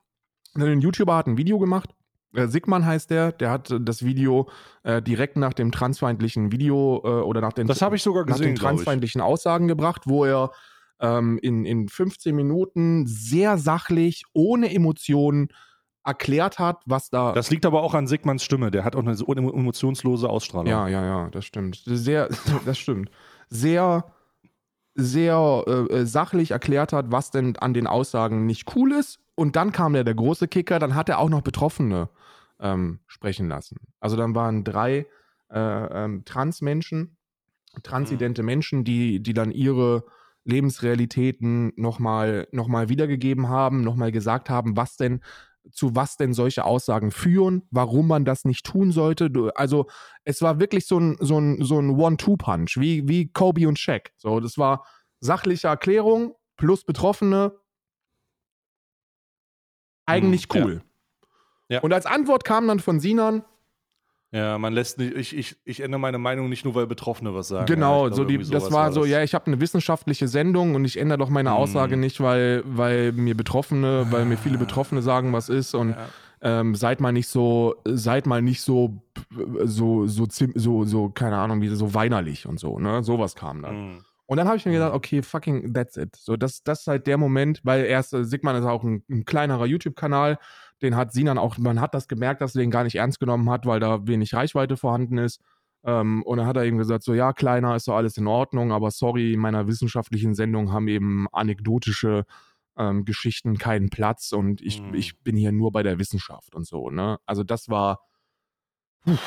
Ein 0.56 0.82
YouTuber 0.82 1.16
hat 1.16 1.28
ein 1.28 1.38
Video 1.38 1.58
gemacht. 1.58 1.90
Äh, 2.34 2.48
Sigman 2.48 2.86
heißt 2.86 3.10
der, 3.10 3.32
der 3.32 3.50
hat 3.50 3.72
äh, 3.72 3.80
das 3.82 4.06
Video 4.06 4.50
äh, 4.84 5.02
direkt 5.02 5.36
nach 5.38 5.54
dem 5.54 5.72
transfeindlichen 5.72 6.52
Video 6.52 7.02
äh, 7.04 7.08
oder 7.08 7.42
nach 7.42 7.54
den 7.54 7.68
das 7.68 7.82
habe 7.82 7.96
ich 7.96 8.04
sogar 8.04 8.26
nach 8.26 8.36
den 8.36 8.54
gesehen, 8.54 8.56
transfeindlichen 8.56 9.22
Aussagen 9.22 9.68
gebracht, 9.68 10.04
wo 10.06 10.26
er 10.26 10.52
ähm, 11.00 11.40
in, 11.42 11.66
in 11.66 11.90
15 11.90 12.36
Minuten 12.36 13.08
sehr 13.08 13.58
sachlich, 13.58 14.26
ohne 14.34 14.74
Emotionen 14.74 15.50
erklärt 16.04 16.60
hat, 16.60 16.82
was 16.86 17.10
da. 17.10 17.34
Das 17.34 17.50
liegt 17.50 17.66
aber 17.66 17.82
auch 17.82 17.94
an 17.94 18.08
Sigmanns 18.08 18.44
Stimme. 18.44 18.72
Der 18.72 18.84
hat 18.84 18.96
auch 18.96 19.04
eine 19.04 19.14
emotionslose 19.14 20.30
Ausstrahlung. 20.30 20.68
ja, 20.68 20.88
ja, 20.88 21.04
ja, 21.04 21.30
das 21.30 21.46
stimmt. 21.46 21.82
Sehr, 21.86 22.30
das 22.66 22.78
stimmt. 22.78 23.10
Sehr, 23.50 24.06
sehr 24.98 25.64
äh, 25.68 25.72
äh, 25.72 26.06
sachlich 26.06 26.52
erklärt 26.52 26.92
hat, 26.92 27.12
was 27.12 27.30
denn 27.32 27.56
an 27.58 27.74
den 27.74 27.88
Aussagen 27.88 28.46
nicht 28.46 28.76
cool 28.76 28.92
ist. 28.92 29.20
Und 29.36 29.56
dann 29.56 29.72
kam 29.72 29.94
der, 29.94 30.04
der 30.04 30.16
große 30.16 30.48
Kicker, 30.48 30.80
dann 30.80 30.96
hat 30.96 31.08
er 31.08 31.20
auch 31.20 31.30
noch 31.30 31.42
Betroffene 31.42 32.10
ähm, 32.60 33.00
sprechen 33.06 33.48
lassen. 33.48 33.78
Also 34.00 34.18
dann 34.18 34.34
waren 34.34 34.64
drei 34.64 35.06
äh, 35.50 35.60
ähm, 35.60 36.26
Transmenschen, 36.26 37.16
transidente 37.84 38.42
Menschen, 38.42 38.84
die, 38.84 39.22
die 39.22 39.34
dann 39.34 39.52
ihre 39.52 40.04
Lebensrealitäten 40.46 41.74
nochmal 41.76 42.48
noch 42.52 42.68
mal 42.68 42.90
wiedergegeben 42.90 43.50
haben, 43.50 43.82
nochmal 43.82 44.12
gesagt 44.12 44.50
haben, 44.50 44.76
was 44.76 44.98
denn, 44.98 45.22
zu 45.72 45.96
was 45.96 46.18
denn 46.18 46.34
solche 46.34 46.66
Aussagen 46.66 47.12
führen, 47.12 47.64
warum 47.72 48.08
man 48.08 48.26
das 48.26 48.46
nicht 48.46 48.66
tun 48.66 48.92
sollte. 48.92 49.30
Also 49.56 49.88
es 50.24 50.42
war 50.42 50.60
wirklich 50.60 50.86
so 50.88 51.00
ein, 51.00 51.18
so 51.20 51.40
ein, 51.40 51.64
so 51.64 51.80
ein 51.80 51.92
One-Two-Punch, 51.92 52.78
wie, 52.78 53.08
wie 53.08 53.32
Kobe 53.32 53.68
und 53.68 53.80
Shaq. 53.80 54.12
So, 54.18 54.40
das 54.40 54.58
war 54.58 54.86
sachliche 55.20 55.68
Erklärung 55.68 56.36
plus 56.58 56.84
Betroffene. 56.84 57.54
Eigentlich 60.06 60.48
Mhm, 60.50 60.56
ja. 60.58 60.66
cool. 60.66 60.82
Ja. 61.70 61.80
Und 61.82 61.94
als 61.94 62.06
Antwort 62.06 62.46
kam 62.46 62.68
dann 62.68 62.80
von 62.80 63.00
Sinan, 63.00 63.44
Ja, 64.32 64.58
man 64.58 64.74
lässt 64.74 64.98
nicht, 64.98 65.16
ich, 65.16 65.38
ich, 65.38 65.56
ich 65.64 65.80
ändere 65.80 66.02
meine 66.02 66.18
Meinung 66.18 66.50
nicht 66.50 66.66
nur, 66.66 66.76
weil 66.76 66.86
Betroffene 66.86 67.34
was 67.34 67.48
sagen. 67.48 67.66
Genau, 67.66 68.10
ja, 68.10 68.14
so 68.14 68.26
die, 68.26 68.38
das 68.38 68.48
sowas 68.50 68.72
war 68.72 68.92
so, 68.92 69.02
das. 69.02 69.10
ja, 69.10 69.24
ich 69.24 69.34
habe 69.34 69.48
eine 69.48 69.62
wissenschaftliche 69.62 70.28
Sendung 70.28 70.76
und 70.76 70.84
ich 70.84 71.00
ändere 71.00 71.18
doch 71.18 71.30
meine. 71.30 71.54
Aussage 71.54 71.96
nicht, 71.96 72.20
weil, 72.20 72.62
weil 72.66 73.14
mir 73.14 73.36
Betroffene, 73.38 74.06
weil 74.10 74.26
mir 74.26 74.38
viele 74.38 74.58
Betroffene 74.58 75.02
sagen, 75.02 75.32
was 75.32 75.48
ist 75.48 75.74
und 75.74 75.92
Ja. 75.92 76.08
ähm, 76.42 76.76
seid 76.76 77.00
mal 77.00 77.14
nicht 77.14 77.30
so, 77.30 77.76
seid 77.86 78.26
mal 78.26 78.42
nicht 78.42 78.62
so, 78.62 79.02
so, 79.64 80.08
so, 80.08 80.28
so, 80.56 80.84
so, 80.84 81.10
keine 81.10 81.38
Ahnung, 81.38 81.62
wie 81.62 81.70
so 81.70 81.94
weinerlich 81.94 82.46
und 82.48 82.60
so, 82.60 82.80
ne? 82.80 83.04
Sowas 83.04 83.34
kam 83.36 83.62
dann. 83.62 83.76
Mhm. 83.94 84.04
Und 84.26 84.36
dann 84.36 84.48
habe 84.48 84.58
ich 84.58 84.66
mir 84.66 84.74
gedacht, 84.74 84.92
Mhm. 84.92 84.98
okay, 84.98 85.22
fucking, 85.22 85.74
that's 85.74 85.96
it. 85.96 86.16
So, 86.18 86.36
das, 86.36 86.62
das 86.64 86.82
ist 86.82 86.88
halt 86.88 87.08
der 87.08 87.18
Moment, 87.18 87.62
weil 87.64 87.86
erst, 87.86 88.14
äh, 88.14 88.26
Sigman 88.26 88.58
ist 88.58 88.66
auch 88.66 88.84
ein, 88.84 89.04
ein 89.10 89.24
kleinerer 89.24 89.66
YouTube-Kanal, 89.66 90.38
den 90.82 90.96
hat 90.96 91.12
Sinan 91.14 91.38
auch, 91.38 91.58
man 91.58 91.82
hat 91.82 91.94
das 91.94 92.08
gemerkt, 92.08 92.42
dass 92.42 92.56
er 92.56 92.62
den 92.62 92.72
gar 92.72 92.84
nicht 92.84 92.96
ernst 92.96 93.20
genommen 93.20 93.50
hat, 93.50 93.66
weil 93.66 93.80
da 93.80 94.06
wenig 94.08 94.34
Reichweite 94.34 94.78
vorhanden 94.78 95.18
ist. 95.18 95.42
Ähm, 95.84 96.24
und 96.24 96.38
dann 96.38 96.48
hat 96.48 96.58
er 96.58 96.64
eben 96.66 96.78
gesagt, 96.78 97.04
so, 97.04 97.14
ja, 97.14 97.34
kleiner 97.34 97.76
ist 97.76 97.86
so 97.86 97.94
alles 97.94 98.18
in 98.18 98.28
Ordnung, 98.28 98.72
aber 98.72 98.92
sorry, 98.92 99.34
in 99.34 99.40
meiner 99.40 99.68
wissenschaftlichen 99.68 100.34
Sendung 100.36 100.72
haben 100.72 100.88
eben 100.88 101.28
anekdotische 101.32 102.26
ähm, 102.78 103.06
Geschichten 103.06 103.58
keinen 103.58 103.90
Platz 103.90 104.32
und 104.34 104.62
ich, 104.62 104.82
Mhm. 104.82 104.94
ich 104.94 105.20
bin 105.24 105.36
hier 105.36 105.52
nur 105.52 105.72
bei 105.72 105.82
der 105.84 105.98
Wissenschaft 106.00 106.54
und 106.56 106.66
so, 106.68 106.90
ne? 106.92 107.20
Also 107.26 107.44
das 107.44 107.70
war, 107.70 108.02
puh. 109.04 109.18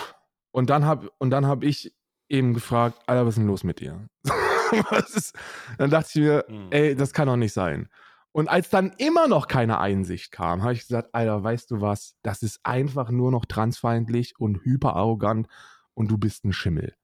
und 0.52 0.70
dann 0.70 0.84
hab, 0.86 1.08
und 1.18 1.30
dann 1.30 1.46
habe 1.46 1.66
ich 1.66 1.92
eben 2.28 2.54
gefragt, 2.54 2.98
Alter, 3.06 3.26
was 3.26 3.34
ist 3.34 3.38
denn 3.38 3.46
los 3.48 3.64
mit 3.64 3.80
dir? 3.80 4.06
ist, 5.14 5.34
dann 5.78 5.90
dachte 5.90 6.08
ich 6.10 6.24
mir, 6.24 6.44
Mhm. 6.48 6.68
ey, 6.70 6.94
das 6.94 7.12
kann 7.12 7.26
doch 7.26 7.36
nicht 7.36 7.52
sein. 7.52 7.88
Und 8.32 8.48
als 8.48 8.70
dann 8.70 8.92
immer 8.98 9.26
noch 9.26 9.48
keine 9.48 9.80
Einsicht 9.80 10.30
kam, 10.30 10.62
habe 10.62 10.72
ich 10.74 10.86
gesagt, 10.86 11.14
Alter, 11.14 11.42
weißt 11.42 11.70
du 11.70 11.80
was, 11.80 12.16
das 12.22 12.42
ist 12.42 12.60
einfach 12.62 13.10
nur 13.10 13.30
noch 13.32 13.44
transfeindlich 13.44 14.38
und 14.38 14.64
hyperarrogant 14.64 15.48
und 15.94 16.10
du 16.10 16.16
bist 16.16 16.44
ein 16.44 16.52
Schimmel. 16.52 16.94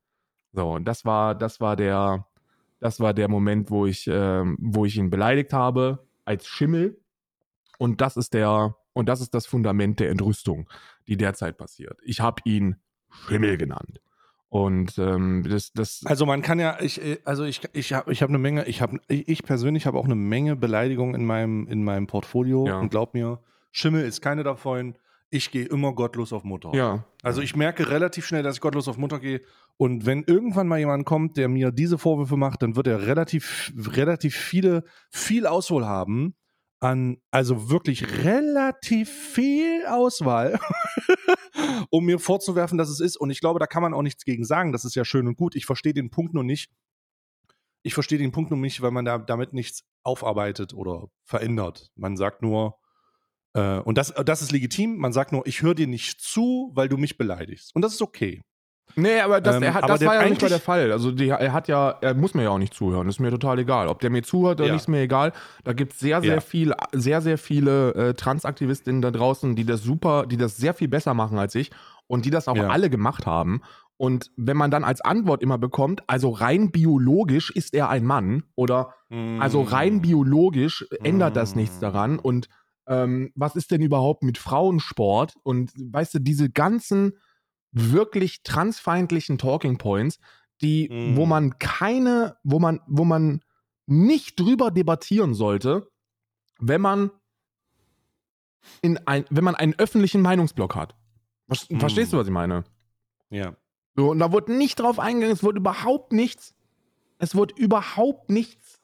So, 0.52 0.72
und 0.72 0.84
das 0.84 1.04
war, 1.04 1.34
das 1.34 1.60
war 1.60 1.74
der, 1.74 2.26
das 2.78 3.00
war 3.00 3.12
der 3.12 3.28
Moment, 3.28 3.70
wo 3.70 3.86
ich, 3.86 4.08
ähm, 4.10 4.56
wo 4.60 4.84
ich 4.84 4.96
ihn 4.96 5.10
beleidigt 5.10 5.52
habe 5.52 6.06
als 6.24 6.46
Schimmel. 6.46 7.00
Und 7.78 8.00
das 8.00 8.16
ist 8.16 8.32
der, 8.32 8.76
und 8.92 9.08
das 9.08 9.20
ist 9.20 9.34
das 9.34 9.46
Fundament 9.46 10.00
der 10.00 10.10
Entrüstung, 10.10 10.70
die 11.08 11.16
derzeit 11.16 11.58
passiert. 11.58 11.98
Ich 12.04 12.20
habe 12.20 12.40
ihn 12.44 12.76
Schimmel 13.10 13.58
genannt. 13.58 14.00
Und 14.48 14.96
ähm, 14.98 15.44
das, 15.48 15.72
das. 15.72 16.02
Also 16.04 16.24
man 16.24 16.40
kann 16.40 16.58
ja, 16.60 16.78
ich, 16.80 17.00
also 17.24 17.44
ich, 17.44 17.60
ich 17.72 17.92
habe 17.92 18.12
ich 18.12 18.22
hab 18.22 18.28
eine 18.28 18.38
Menge, 18.38 18.66
ich 18.66 18.80
habe, 18.80 18.98
ich 19.08 19.42
persönlich 19.42 19.86
habe 19.86 19.98
auch 19.98 20.04
eine 20.04 20.14
Menge 20.14 20.54
Beleidigungen 20.56 21.14
in 21.14 21.26
meinem, 21.26 21.66
in 21.66 21.82
meinem 21.82 22.06
Portfolio 22.06 22.66
Ja. 22.66 22.78
und 22.78 22.90
glaub 22.90 23.14
mir, 23.14 23.40
Schimmel 23.72 24.04
ist 24.04 24.22
keine 24.22 24.44
davon. 24.44 24.96
Ich 25.28 25.50
gehe 25.50 25.64
immer 25.64 25.92
gottlos 25.92 26.32
auf 26.32 26.44
Mutter. 26.44 26.70
ja. 26.74 27.04
Also 27.24 27.42
ich 27.42 27.56
merke 27.56 27.90
relativ 27.90 28.24
schnell, 28.24 28.44
dass 28.44 28.54
ich 28.54 28.60
gottlos 28.60 28.86
auf 28.86 28.96
Mutter 28.98 29.18
gehe. 29.18 29.40
Und 29.76 30.06
wenn 30.06 30.22
irgendwann 30.22 30.68
mal 30.68 30.78
jemand 30.78 31.04
kommt, 31.04 31.36
der 31.36 31.48
mir 31.48 31.72
diese 31.72 31.98
Vorwürfe 31.98 32.36
macht, 32.36 32.62
dann 32.62 32.76
wird 32.76 32.86
er 32.86 33.04
relativ, 33.04 33.72
relativ 33.76 34.36
viele, 34.36 34.84
viel 35.10 35.44
Auswahl 35.48 35.84
haben 35.86 36.36
an, 36.80 37.18
also 37.30 37.70
wirklich 37.70 38.24
relativ 38.24 39.10
viel 39.10 39.86
Auswahl, 39.86 40.58
um 41.90 42.04
mir 42.04 42.18
vorzuwerfen, 42.18 42.78
dass 42.78 42.88
es 42.88 43.00
ist. 43.00 43.16
Und 43.16 43.30
ich 43.30 43.40
glaube, 43.40 43.58
da 43.58 43.66
kann 43.66 43.82
man 43.82 43.94
auch 43.94 44.02
nichts 44.02 44.24
gegen 44.24 44.44
sagen. 44.44 44.72
Das 44.72 44.84
ist 44.84 44.94
ja 44.94 45.04
schön 45.04 45.26
und 45.26 45.36
gut. 45.36 45.56
Ich 45.56 45.66
verstehe 45.66 45.94
den 45.94 46.10
Punkt 46.10 46.34
nur 46.34 46.44
nicht. 46.44 46.70
Ich 47.82 47.94
verstehe 47.94 48.18
den 48.18 48.32
Punkt 48.32 48.50
nur 48.50 48.58
nicht, 48.58 48.82
weil 48.82 48.90
man 48.90 49.04
da 49.04 49.18
damit 49.18 49.52
nichts 49.52 49.84
aufarbeitet 50.02 50.74
oder 50.74 51.08
verändert. 51.24 51.90
Man 51.94 52.16
sagt 52.16 52.42
nur, 52.42 52.78
äh, 53.54 53.78
und 53.78 53.96
das, 53.96 54.12
das 54.24 54.42
ist 54.42 54.52
legitim. 54.52 54.96
Man 54.96 55.12
sagt 55.12 55.32
nur, 55.32 55.46
ich 55.46 55.62
höre 55.62 55.74
dir 55.74 55.86
nicht 55.86 56.20
zu, 56.20 56.72
weil 56.74 56.88
du 56.88 56.96
mich 56.96 57.16
beleidigst. 57.16 57.74
Und 57.74 57.82
das 57.82 57.94
ist 57.94 58.02
okay. 58.02 58.42
Nee, 58.94 59.20
aber 59.20 59.40
das, 59.40 59.56
Ähm, 59.56 59.62
er 59.64 59.74
hat, 59.74 59.84
aber 59.84 59.92
das 59.94 60.04
war 60.06 60.14
ja 60.14 60.28
nicht 60.28 60.40
mal 60.40 60.48
der 60.48 60.60
Fall. 60.60 60.90
Also 60.92 61.10
die, 61.12 61.28
er 61.28 61.52
hat 61.52 61.68
ja, 61.68 61.90
er 62.00 62.14
muss 62.14 62.32
mir 62.34 62.44
ja 62.44 62.50
auch 62.50 62.58
nicht 62.58 62.72
zuhören. 62.72 63.08
Ist 63.08 63.20
mir 63.20 63.30
total 63.30 63.58
egal. 63.58 63.88
Ob 63.88 64.00
der 64.00 64.10
mir 64.10 64.22
zuhört 64.22 64.60
oder 64.60 64.68
Ja. 64.68 64.72
nicht, 64.72 64.82
ist 64.82 64.88
mir 64.88 65.00
egal. 65.00 65.32
Da 65.64 65.72
gibt 65.74 65.92
es 65.92 65.98
sehr, 65.98 66.22
sehr 66.22 66.34
Ja. 66.36 66.40
viel, 66.40 66.72
sehr, 66.92 67.20
sehr 67.20 67.36
viele 67.36 67.94
äh, 67.94 68.14
Transaktivistinnen 68.14 69.02
da 69.02 69.10
draußen, 69.10 69.54
die 69.56 69.64
das 69.66 69.82
super, 69.82 70.26
die 70.26 70.36
das 70.38 70.56
sehr 70.56 70.72
viel 70.72 70.88
besser 70.88 71.12
machen 71.14 71.38
als 71.38 71.54
ich 71.54 71.70
und 72.06 72.24
die 72.24 72.30
das 72.30 72.48
auch 72.48 72.56
Ja. 72.56 72.68
alle 72.68 72.88
gemacht 72.88 73.26
haben. 73.26 73.60
Und 73.98 74.30
wenn 74.36 74.56
man 74.56 74.70
dann 74.70 74.84
als 74.84 75.00
Antwort 75.00 75.42
immer 75.42 75.58
bekommt, 75.58 76.02
also 76.06 76.30
rein 76.30 76.70
biologisch 76.70 77.50
ist 77.50 77.74
er 77.74 77.88
ein 77.90 78.04
Mann 78.04 78.44
oder 78.54 78.94
also 79.38 79.62
Mm. 79.62 79.66
rein 79.68 80.00
biologisch 80.02 80.86
ändert 81.02 81.36
das 81.36 81.54
Mm. 81.54 81.58
nichts 81.58 81.78
daran. 81.78 82.18
Und 82.18 82.48
ähm, 82.88 83.30
was 83.34 83.56
ist 83.56 83.70
denn 83.70 83.80
überhaupt 83.82 84.22
mit 84.22 84.38
Frauensport? 84.38 85.34
Und 85.42 85.72
weißt 85.76 86.14
du, 86.14 86.18
diese 86.20 86.50
ganzen 86.50 87.12
wirklich 87.72 88.42
transfeindlichen 88.42 89.38
Talking 89.38 89.78
Points, 89.78 90.18
die, 90.62 90.88
Mm. 90.88 91.16
wo 91.16 91.26
man 91.26 91.58
keine, 91.58 92.36
wo 92.42 92.58
man, 92.58 92.80
wo 92.86 93.04
man 93.04 93.42
nicht 93.86 94.40
drüber 94.40 94.70
debattieren 94.70 95.34
sollte, 95.34 95.88
wenn 96.58 96.80
man 96.80 97.10
in 98.82 98.98
ein, 99.06 99.24
wenn 99.30 99.44
man 99.44 99.54
einen 99.54 99.74
öffentlichen 99.78 100.22
Meinungsblock 100.22 100.74
hat. 100.74 100.94
Ver- 101.48 101.74
Mm. 101.76 101.78
Verstehst 101.80 102.12
du, 102.12 102.16
was 102.18 102.26
ich 102.26 102.32
meine? 102.32 102.64
Ja. 103.30 103.56
So, 103.94 104.10
und 104.10 104.18
da 104.18 104.32
wurde 104.32 104.52
nicht 104.52 104.78
drauf 104.80 104.98
eingegangen, 104.98 105.34
es 105.34 105.42
wurde 105.42 105.58
überhaupt 105.58 106.12
nichts, 106.12 106.54
es 107.18 107.34
wurde 107.34 107.54
überhaupt 107.56 108.30
nichts, 108.30 108.80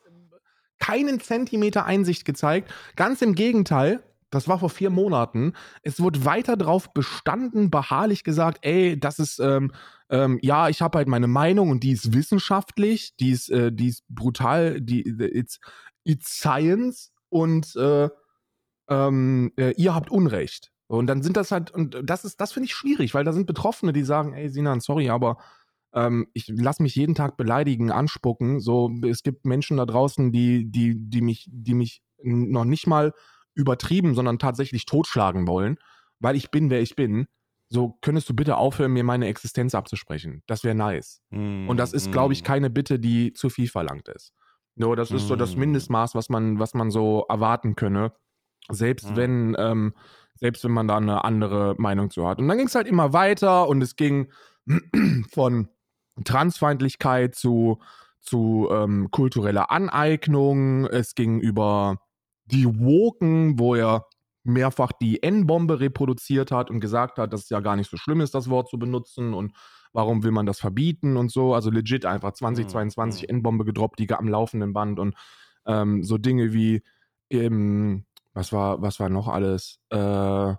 keinen 0.78 1.20
Zentimeter 1.20 1.84
Einsicht 1.84 2.24
gezeigt. 2.24 2.72
Ganz 2.96 3.22
im 3.22 3.34
Gegenteil, 3.34 4.02
das 4.32 4.48
war 4.48 4.58
vor 4.58 4.70
vier 4.70 4.90
Monaten, 4.90 5.52
es 5.82 6.00
wurde 6.00 6.24
weiter 6.24 6.56
drauf 6.56 6.92
bestanden, 6.92 7.70
beharrlich 7.70 8.24
gesagt, 8.24 8.58
ey, 8.62 8.98
das 8.98 9.18
ist, 9.18 9.38
ähm, 9.38 9.70
ähm, 10.08 10.38
ja, 10.42 10.68
ich 10.68 10.82
habe 10.82 10.98
halt 10.98 11.06
meine 11.06 11.28
Meinung 11.28 11.70
und 11.70 11.84
die 11.84 11.92
ist 11.92 12.12
wissenschaftlich, 12.14 13.14
die 13.20 13.30
ist, 13.30 13.50
äh, 13.50 13.70
die 13.70 13.88
ist 13.88 14.04
brutal, 14.08 14.80
die, 14.80 15.02
it's, 15.02 15.60
it's 16.02 16.38
science 16.38 17.12
und 17.28 17.76
äh, 17.76 18.08
ähm, 18.88 19.52
äh, 19.56 19.72
ihr 19.76 19.94
habt 19.94 20.10
Unrecht. 20.10 20.70
Und 20.86 21.06
dann 21.06 21.22
sind 21.22 21.36
das 21.36 21.52
halt, 21.52 21.70
und 21.70 21.98
das 22.02 22.24
ist, 22.24 22.40
das 22.40 22.52
finde 22.52 22.66
ich 22.66 22.74
schwierig, 22.74 23.14
weil 23.14 23.24
da 23.24 23.32
sind 23.32 23.46
Betroffene, 23.46 23.92
die 23.92 24.02
sagen, 24.02 24.34
ey 24.34 24.48
Sinan, 24.48 24.80
sorry, 24.80 25.10
aber 25.10 25.38
ähm, 25.94 26.26
ich 26.32 26.48
lasse 26.48 26.82
mich 26.82 26.94
jeden 26.94 27.14
Tag 27.14 27.36
beleidigen, 27.36 27.90
anspucken. 27.90 28.60
So, 28.60 28.90
es 29.06 29.22
gibt 29.22 29.44
Menschen 29.44 29.76
da 29.76 29.86
draußen, 29.86 30.32
die, 30.32 30.70
die, 30.70 30.96
die 30.98 31.20
mich, 31.20 31.48
die 31.50 31.74
mich 31.74 32.02
noch 32.22 32.64
nicht 32.64 32.86
mal 32.86 33.12
übertrieben, 33.54 34.14
sondern 34.14 34.38
tatsächlich 34.38 34.86
totschlagen 34.86 35.46
wollen, 35.46 35.78
weil 36.20 36.36
ich 36.36 36.50
bin, 36.50 36.70
wer 36.70 36.80
ich 36.80 36.96
bin. 36.96 37.26
So, 37.68 37.96
könntest 38.02 38.28
du 38.28 38.34
bitte 38.34 38.56
aufhören, 38.58 38.92
mir 38.92 39.02
meine 39.04 39.26
Existenz 39.28 39.74
abzusprechen? 39.74 40.42
Das 40.46 40.62
wäre 40.62 40.74
nice. 40.74 41.22
Und 41.68 41.76
das 41.78 41.92
ist, 41.94 42.12
glaube 42.12 42.34
ich, 42.34 42.44
keine 42.44 42.68
Bitte, 42.68 42.98
die 42.98 43.32
zu 43.32 43.48
viel 43.48 43.68
verlangt 43.68 44.08
ist. 44.08 44.34
Nur 44.74 44.94
das 44.96 45.10
ist 45.10 45.26
so 45.28 45.36
das 45.36 45.56
Mm. 45.56 45.60
Mindestmaß, 45.60 46.14
was 46.14 46.28
man, 46.28 46.58
was 46.58 46.74
man 46.74 46.90
so 46.90 47.24
erwarten 47.28 47.74
könne. 47.76 48.12
Selbst 48.70 49.10
Mm. 49.10 49.16
wenn, 49.16 49.56
ähm, 49.58 49.94
selbst 50.34 50.64
wenn 50.64 50.70
man 50.72 50.86
da 50.88 50.96
eine 50.98 51.24
andere 51.24 51.74
Meinung 51.78 52.10
zu 52.10 52.26
hat. 52.28 52.38
Und 52.38 52.48
dann 52.48 52.58
ging 52.58 52.66
es 52.66 52.74
halt 52.74 52.86
immer 52.88 53.12
weiter 53.12 53.68
und 53.68 53.82
es 53.82 53.96
ging 53.96 54.30
von 55.32 55.68
Transfeindlichkeit 56.24 57.34
zu, 57.34 57.80
zu 58.20 58.68
ähm, 58.70 59.10
kultureller 59.10 59.70
Aneignung. 59.70 60.86
Es 60.86 61.14
ging 61.14 61.40
über 61.40 62.00
die 62.52 62.66
Woken, 62.80 63.58
wo 63.58 63.74
er 63.74 64.06
mehrfach 64.44 64.92
die 64.92 65.22
N-Bombe 65.22 65.80
reproduziert 65.80 66.50
hat 66.50 66.70
und 66.70 66.80
gesagt 66.80 67.18
hat, 67.18 67.32
dass 67.32 67.44
es 67.44 67.48
ja 67.50 67.60
gar 67.60 67.76
nicht 67.76 67.90
so 67.90 67.96
schlimm 67.96 68.20
ist, 68.20 68.34
das 68.34 68.48
Wort 68.50 68.68
zu 68.68 68.78
benutzen 68.78 69.34
und 69.34 69.52
warum 69.92 70.24
will 70.24 70.32
man 70.32 70.46
das 70.46 70.58
verbieten 70.60 71.16
und 71.16 71.30
so. 71.30 71.54
Also 71.54 71.70
legit 71.70 72.06
einfach 72.06 72.32
2022 72.32 73.28
Mhm. 73.28 73.36
N-Bombe 73.36 73.64
gedroppt, 73.64 73.98
die 74.00 74.10
am 74.12 74.28
laufenden 74.28 74.72
Band 74.72 74.98
und 74.98 75.14
ähm, 75.66 76.02
so 76.02 76.18
Dinge 76.18 76.52
wie 76.52 76.82
ähm, 77.30 78.04
was 78.34 78.52
war, 78.52 78.82
was 78.82 78.98
war 79.00 79.08
noch 79.10 79.28
alles? 79.28 79.78
Äh, 79.90 80.54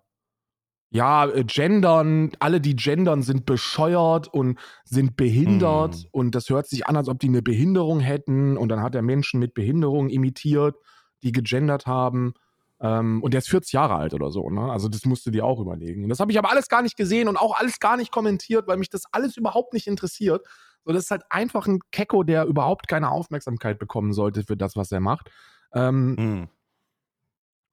ja, 0.91 1.25
äh, 1.25 1.43
gendern, 1.45 2.31
alle, 2.39 2.61
die 2.61 2.75
gendern, 2.75 3.23
sind 3.23 3.45
bescheuert 3.45 4.27
und 4.27 4.59
sind 4.85 5.17
behindert 5.17 5.95
Hm. 5.95 6.05
und 6.11 6.35
das 6.35 6.49
hört 6.49 6.67
sich 6.67 6.85
an, 6.87 6.95
als 6.95 7.09
ob 7.09 7.19
die 7.19 7.27
eine 7.29 7.41
Behinderung 7.41 7.99
hätten 7.99 8.57
und 8.57 8.69
dann 8.69 8.81
hat 8.81 8.93
er 8.95 9.01
Menschen 9.01 9.39
mit 9.39 9.53
Behinderung 9.55 10.09
imitiert, 10.09 10.75
die 11.23 11.31
gegendert 11.31 11.87
haben. 11.87 12.33
Ähm, 12.81 13.23
und 13.23 13.33
der 13.33 13.39
ist 13.39 13.49
40 13.49 13.73
Jahre 13.73 13.95
alt 13.95 14.13
oder 14.13 14.29
so, 14.31 14.49
ne? 14.49 14.71
Also 14.71 14.89
das 14.89 15.05
musst 15.05 15.25
du 15.25 15.31
dir 15.31 15.45
auch 15.45 15.59
überlegen. 15.59 16.03
Und 16.03 16.09
das 16.09 16.19
habe 16.19 16.31
ich 16.31 16.37
aber 16.37 16.51
alles 16.51 16.67
gar 16.69 16.81
nicht 16.81 16.97
gesehen 16.97 17.27
und 17.27 17.37
auch 17.37 17.57
alles 17.57 17.79
gar 17.79 17.97
nicht 17.97 18.11
kommentiert, 18.11 18.67
weil 18.67 18.77
mich 18.77 18.89
das 18.89 19.03
alles 19.11 19.37
überhaupt 19.37 19.73
nicht 19.73 19.87
interessiert. 19.87 20.45
So, 20.85 20.91
das 20.91 21.05
ist 21.05 21.11
halt 21.11 21.23
einfach 21.29 21.65
ein 21.67 21.79
Kecko, 21.91 22.23
der 22.23 22.45
überhaupt 22.45 22.87
keine 22.89 23.09
Aufmerksamkeit 23.11 23.79
bekommen 23.79 24.11
sollte 24.13 24.43
für 24.43 24.57
das, 24.57 24.75
was 24.75 24.91
er 24.91 24.99
macht. 24.99 25.31
Ähm, 25.73 26.15
Mm. 26.15 26.49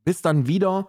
bis 0.04 0.22
dann 0.22 0.46
wieder 0.46 0.88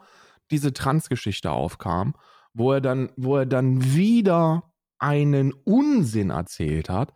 diese 0.52 0.74
Trans-Geschichte 0.74 1.52
aufkam, 1.52 2.16
wo 2.54 2.74
er 2.74 2.82
dann, 2.82 3.12
wo 3.18 3.38
er 3.38 3.46
dann 3.46 3.94
wieder 3.94 4.72
einen 5.00 5.54
Unsinn 5.54 6.30
erzählt 6.30 6.90
hat. 6.90 7.14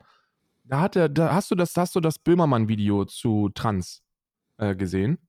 Da 0.63 0.79
hat 0.81 0.95
er, 0.95 1.09
da 1.09 1.33
hast 1.33 1.51
du 1.51 1.55
das, 1.55 1.75
hast 1.77 1.95
du 1.95 1.99
das 1.99 2.17
Böhmermann-Video 2.19 3.05
zu 3.05 3.49
Trans 3.49 4.01
äh, 4.57 4.75
gesehen? 4.75 5.19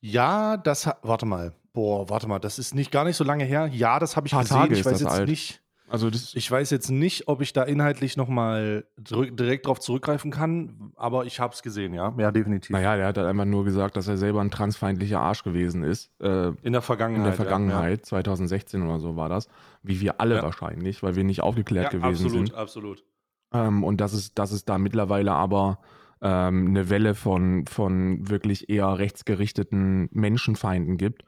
Ja, 0.00 0.56
das 0.56 0.86
hat, 0.86 0.98
warte 1.02 1.26
mal. 1.26 1.52
Boah, 1.72 2.08
warte 2.10 2.26
mal, 2.26 2.38
das 2.38 2.58
ist 2.58 2.74
nicht 2.74 2.90
gar 2.90 3.04
nicht 3.04 3.16
so 3.16 3.24
lange 3.24 3.44
her. 3.44 3.66
Ja, 3.72 3.98
das 3.98 4.16
habe 4.16 4.26
ich 4.26 4.32
Paar 4.32 4.42
gesehen. 4.42 4.56
Tage 4.56 4.72
ich 4.74 4.80
ist 4.80 4.86
weiß 4.86 4.92
das 4.94 5.00
jetzt 5.02 5.12
alt. 5.12 5.28
nicht. 5.28 5.62
Also 5.88 6.08
das, 6.08 6.34
Ich 6.36 6.48
weiß 6.48 6.70
jetzt 6.70 6.88
nicht, 6.90 7.26
ob 7.26 7.40
ich 7.40 7.52
da 7.52 7.64
inhaltlich 7.64 8.16
nochmal 8.16 8.84
direkt 8.96 9.66
drauf 9.66 9.80
zurückgreifen 9.80 10.30
kann, 10.30 10.92
aber 10.94 11.24
ich 11.26 11.40
habe 11.40 11.52
es 11.52 11.62
gesehen, 11.62 11.94
ja. 11.94 12.14
Ja, 12.16 12.30
definitiv. 12.30 12.70
naja, 12.70 12.96
der 12.96 13.08
hat 13.08 13.18
halt 13.18 13.26
einfach 13.26 13.44
nur 13.44 13.64
gesagt, 13.64 13.96
dass 13.96 14.06
er 14.06 14.16
selber 14.16 14.40
ein 14.40 14.52
transfeindlicher 14.52 15.20
Arsch 15.20 15.42
gewesen 15.42 15.82
ist. 15.82 16.10
Äh, 16.20 16.52
In 16.62 16.72
der 16.74 16.82
Vergangenheit. 16.82 17.18
in 17.18 17.22
der 17.24 17.32
ja, 17.32 17.36
Vergangenheit, 17.36 18.06
2016 18.06 18.82
oder 18.82 19.00
so 19.00 19.16
war 19.16 19.28
das. 19.28 19.48
Wie 19.82 20.00
wir 20.00 20.20
alle 20.20 20.36
Ja. 20.36 20.42
wahrscheinlich, 20.44 21.02
weil 21.02 21.16
wir 21.16 21.24
nicht 21.24 21.38
Ja, 21.38 21.44
aufgeklärt 21.44 21.92
ja 21.92 21.98
gewesen 21.98 22.26
absolut, 22.26 22.46
sind. 22.48 22.54
absolut. 22.56 23.04
Ähm, 23.52 23.82
und 23.82 24.00
dass 24.00 24.12
es, 24.12 24.32
dass 24.32 24.52
es 24.52 24.64
da 24.64 24.78
mittlerweile 24.78 25.32
aber 25.32 25.80
ähm, 26.22 26.68
eine 26.68 26.90
Welle 26.90 27.14
von, 27.14 27.66
von 27.66 28.28
wirklich 28.28 28.68
eher 28.68 28.98
rechtsgerichteten 28.98 30.08
Menschenfeinden 30.12 30.96
gibt, 30.96 31.24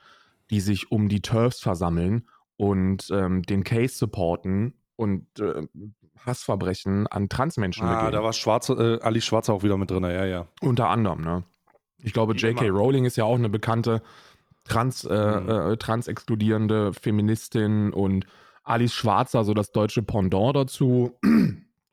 die 0.51 0.61
sich 0.61 0.91
um 0.93 1.09
die 1.09 1.21
Turfs 1.23 1.61
versammeln 1.61 2.27
und 2.57 3.09
ähm, 3.11 3.43
den 3.43 3.65
Case 3.65 3.97
supporten 3.97 4.75
und 4.97 5.27
äh, 5.41 5.67
Hassverbrechen 6.25 7.07
an 7.09 7.29
Transmenschen 7.29 7.87
Ah, 7.87 7.97
begehen. 7.97 8.13
da 8.13 8.23
war 8.23 8.33
Schwarze, 8.33 8.99
äh, 9.01 9.05
Ali 9.05 9.21
Schwarzer 9.21 9.55
auch 9.55 9.63
wieder 9.63 9.77
mit 9.77 9.91
drin, 9.91 10.05
ja, 10.05 10.25
ja. 10.25 10.47
Unter 10.61 10.89
anderem, 10.89 11.23
ne? 11.23 11.45
Ich 12.05 12.13
glaube, 12.13 12.35
J.K. 12.35 12.69
Rowling 12.69 13.05
ist 13.05 13.17
ja 13.17 13.25
auch 13.25 13.37
eine 13.37 13.49
bekannte 13.49 14.03
trans, 14.65 15.05
äh, 15.05 15.41
Mhm. 15.41 15.49
äh, 15.73 15.77
trans-exkludierende 15.77 16.93
Feministin 16.93 17.93
und 17.93 18.27
Alice 18.65 18.93
Schwarzer, 18.95 19.43
so 19.45 19.55
das 19.55 19.73
deutsche 19.73 20.03
Pendant 20.03 20.55
dazu. 20.55 21.13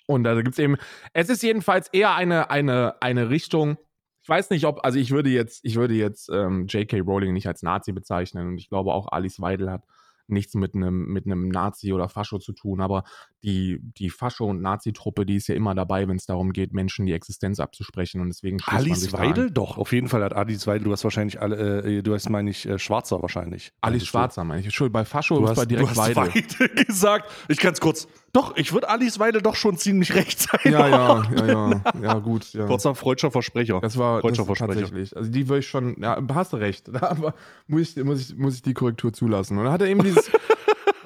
Und 0.10 0.24
da 0.24 0.34
gibt 0.42 0.54
es 0.54 0.58
eben, 0.58 0.76
es 1.14 1.30
ist 1.30 1.44
jedenfalls 1.44 1.88
eher 1.90 2.16
eine, 2.16 2.50
eine, 2.50 3.00
eine 3.00 3.30
Richtung. 3.30 3.78
Ich 4.24 4.28
weiß 4.28 4.50
nicht, 4.50 4.66
ob, 4.66 4.84
also 4.84 4.98
ich 4.98 5.12
würde 5.12 5.30
jetzt, 5.30 5.64
ich 5.64 5.76
würde 5.76 5.94
jetzt 5.94 6.30
ähm, 6.34 6.66
J.K. 6.66 7.02
Rowling 7.02 7.32
nicht 7.32 7.48
als 7.48 7.62
Nazi 7.62 7.92
bezeichnen 7.92 8.48
und 8.48 8.58
ich 8.58 8.70
glaube 8.70 8.92
auch 8.92 9.12
Alice 9.12 9.40
Weidel 9.40 9.70
hat 9.70 9.84
nichts 10.30 10.54
mit 10.56 10.76
einem 10.76 11.06
mit 11.06 11.26
einem 11.26 11.50
Nazi 11.50 11.94
oder 11.94 12.10
Fascho 12.10 12.40
zu 12.40 12.54
tun, 12.54 12.82
aber 12.82 13.04
die, 13.44 13.80
die 13.82 14.10
Fascho- 14.10 14.46
und 14.50 14.62
Nazi-Truppe, 14.62 15.26
die 15.26 15.36
ist 15.36 15.48
ja 15.48 15.56
immer 15.56 15.76
dabei, 15.76 16.08
wenn 16.08 16.18
es 16.18 16.26
darum 16.26 16.52
geht, 16.52 16.74
Menschen 16.74 17.06
die 17.06 17.14
Existenz 17.14 17.60
abzusprechen 17.60 18.22
und 18.22 18.28
deswegen 18.28 18.60
Alice 18.66 19.14
Weidel? 19.14 19.50
Doch, 19.52 19.78
auf 19.78 19.94
jeden 19.94 20.10
Fall 20.10 20.24
hat 20.24 20.34
Alice 20.34 20.68
Weidel, 20.68 20.86
du 20.86 20.92
hast 20.92 21.04
wahrscheinlich 21.04 21.42
alle, 21.42 21.82
äh, 21.84 22.02
du 22.02 22.14
hast, 22.14 22.30
meine 22.30 22.50
ich, 22.50 22.68
äh, 22.68 22.78
Schwarzer 22.78 23.22
wahrscheinlich. 23.22 23.72
Alice? 23.82 24.06
Schwarzer 24.06 24.44
meine 24.44 24.60
ich. 24.60 24.66
Entschuldigung, 24.66 24.94
bei 24.94 25.06
Fascho 25.06 25.38
Du 25.38 25.44
ist 25.46 25.52
hast, 25.52 25.58
bei 25.58 25.66
direkt 25.66 25.86
du 25.88 25.90
hast 25.92 26.16
Weidel. 26.16 26.34
Weidel 26.34 26.86
gesagt. 26.86 27.32
Ich 27.48 27.58
kann 27.58 27.74
es 27.74 27.80
kurz. 27.80 28.08
Doch, 28.34 28.56
ich 28.58 28.74
würde 28.74 28.90
Alice 28.90 29.20
Weidel 29.20 29.42
doch 29.42 29.56
schon 29.56 29.78
ziemlich 29.78 30.14
recht 30.14 30.40
sein. 30.40 30.60
Ja, 30.72 30.88
ja, 30.88 31.24
ja, 31.36 31.46
ja, 31.48 31.82
ja, 32.02 32.14
gut. 32.20 32.54
Ja. 32.54 32.66
Kurzer 32.66 32.94
freudscher 32.94 33.32
Versprecher. 33.32 33.80
Das 33.82 33.98
war 33.98 34.22
Freudscher 34.22 34.46
das 34.46 34.58
Versprecher. 34.58 34.82
tatsächlich. 34.82 35.18
Also 35.18 35.32
die 35.32 35.48
würde 35.48 35.60
ich 35.60 35.68
schon, 35.68 35.96
ja, 36.02 36.22
hast 36.34 36.54
du 36.54 36.58
recht. 36.58 36.90
Da 36.90 37.02
aber 37.10 37.34
muss 37.68 37.96
ich, 37.96 38.04
muss 38.04 38.22
ich, 38.22 38.38
muss 38.38 38.56
ich 38.56 38.62
die 38.62 38.74
Korrektur 38.74 39.14
zulassen. 39.14 39.58
Und 39.58 39.64
dann 39.64 39.74
hat 39.74 39.82
er 39.82 39.88
eben 39.88 40.04
dieses. 40.04 40.19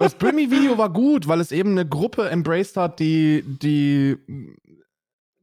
Das 0.03 0.15
Brimmy-Video 0.15 0.77
war 0.77 0.91
gut, 0.91 1.27
weil 1.27 1.39
es 1.39 1.51
eben 1.53 1.71
eine 1.71 1.87
Gruppe 1.87 2.29
embraced 2.29 2.75
hat, 2.75 2.99
die, 2.99 3.43
die 3.45 4.17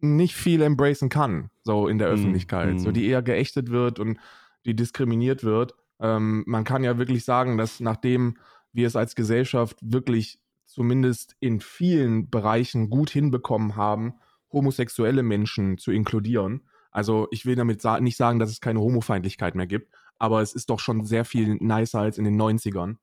nicht 0.01 0.35
viel 0.35 0.61
embracen 0.61 1.09
kann, 1.09 1.51
so 1.63 1.89
in 1.89 1.99
der 1.99 2.09
Mm, 2.09 2.13
Öffentlichkeit. 2.13 2.75
mm. 2.75 2.79
So, 2.79 2.93
die 2.93 3.07
eher 3.07 3.23
geächtet 3.23 3.71
wird 3.71 3.99
und 3.99 4.19
die 4.67 4.77
diskriminiert 4.77 5.45
wird. 5.45 5.75
Ähm, 5.99 6.45
man 6.47 6.65
kann 6.65 6.85
ja 6.85 6.99
wirklich 6.99 7.25
sagen, 7.25 7.57
dass 7.57 7.81
nachdem 7.81 8.37
wir 8.73 8.87
es 8.87 8.97
als 8.97 9.15
Gesellschaft 9.15 9.79
wirklich 9.81 10.39
zumindest 10.67 11.37
in 11.41 11.61
vielen 11.61 12.29
Bereichen 12.29 12.91
gut 12.91 13.11
hinbekommen 13.11 13.77
haben, 13.77 14.15
homosexuelle 14.53 15.23
Menschen 15.23 15.79
zu 15.79 15.91
inkludieren. 15.91 16.63
Also 16.91 17.29
ich 17.31 17.47
will 17.47 17.57
damit 17.57 17.81
sa 17.81 17.99
nicht 17.99 18.17
sagen, 18.17 18.39
dass 18.39 18.51
es 18.51 18.61
keine 18.61 18.81
Homofeindlichkeit 18.81 19.55
mehr 19.55 19.67
gibt, 19.67 19.93
aber 20.19 20.43
es 20.43 20.55
ist 20.55 20.69
doch 20.71 20.81
schon 20.81 21.05
sehr 21.05 21.25
viel 21.25 21.57
nicer 21.61 22.01
als 22.01 22.19
in 22.19 22.25
den 22.25 22.41
90ern 22.41 22.97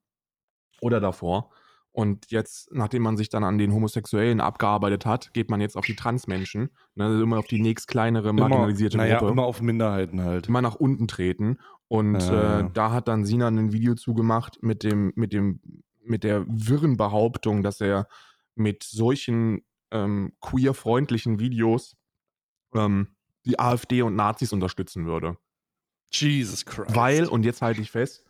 oder 0.82 1.00
davor. 1.00 1.52
Und 1.92 2.30
jetzt, 2.30 2.72
nachdem 2.72 3.02
man 3.02 3.18
sich 3.18 3.30
dann 3.30 3.44
an 3.44 3.58
den 3.58 3.74
Homosexuellen 3.74 4.40
abgearbeitet 4.40 5.08
hat, 5.08 5.34
geht 5.34 5.50
man 5.50 5.62
jetzt 5.62 5.76
auf 5.76 5.86
die 5.86 5.96
Transmenschen, 5.96 6.70
ne, 6.94 7.06
also 7.06 7.24
immer 7.24 7.40
auf 7.40 7.48
die 7.48 7.60
nächst 7.60 7.88
kleinere 7.88 8.34
marginalisierte 8.34 9.00
immer, 9.00 9.16
Gruppe 9.16 9.32
immer 9.32 9.46
auf 9.46 9.62
Minderheiten 9.62 10.22
halt. 10.22 10.48
immer 10.48 10.62
nach 10.62 10.76
unten 10.76 11.08
treten. 11.08 11.58
Und 11.88 12.20
Ja, 12.20 12.30
äh, 12.30 12.62
ja. 12.62 12.70
da 12.70 12.92
hat 12.92 13.08
dann 13.08 13.26
Sinan 13.26 13.58
ein 13.58 13.74
Video 13.74 13.96
zugemacht 13.96 14.62
mit 14.62 14.84
dem, 14.84 15.12
mit 15.16 15.34
dem, 15.34 15.60
mit 16.04 16.24
der 16.24 16.46
wirren 16.48 16.98
Behauptung, 16.98 17.64
dass 17.64 17.82
er 17.82 18.08
mit 18.54 18.84
solchen 18.84 19.66
ähm, 19.90 20.34
queer-freundlichen 20.42 21.40
Videos 21.40 21.98
ähm, 22.76 23.08
die 23.46 23.60
AfD 23.60 24.04
und 24.04 24.16
Nazis 24.16 24.54
unterstützen 24.54 25.08
würde. 25.08 25.38
Jesus 26.12 26.66
Christ. 26.66 26.96
Weil, 26.96 27.26
und 27.26 27.44
jetzt 27.44 27.62
halte 27.64 27.82
ich 27.82 27.90
fest, 27.90 28.24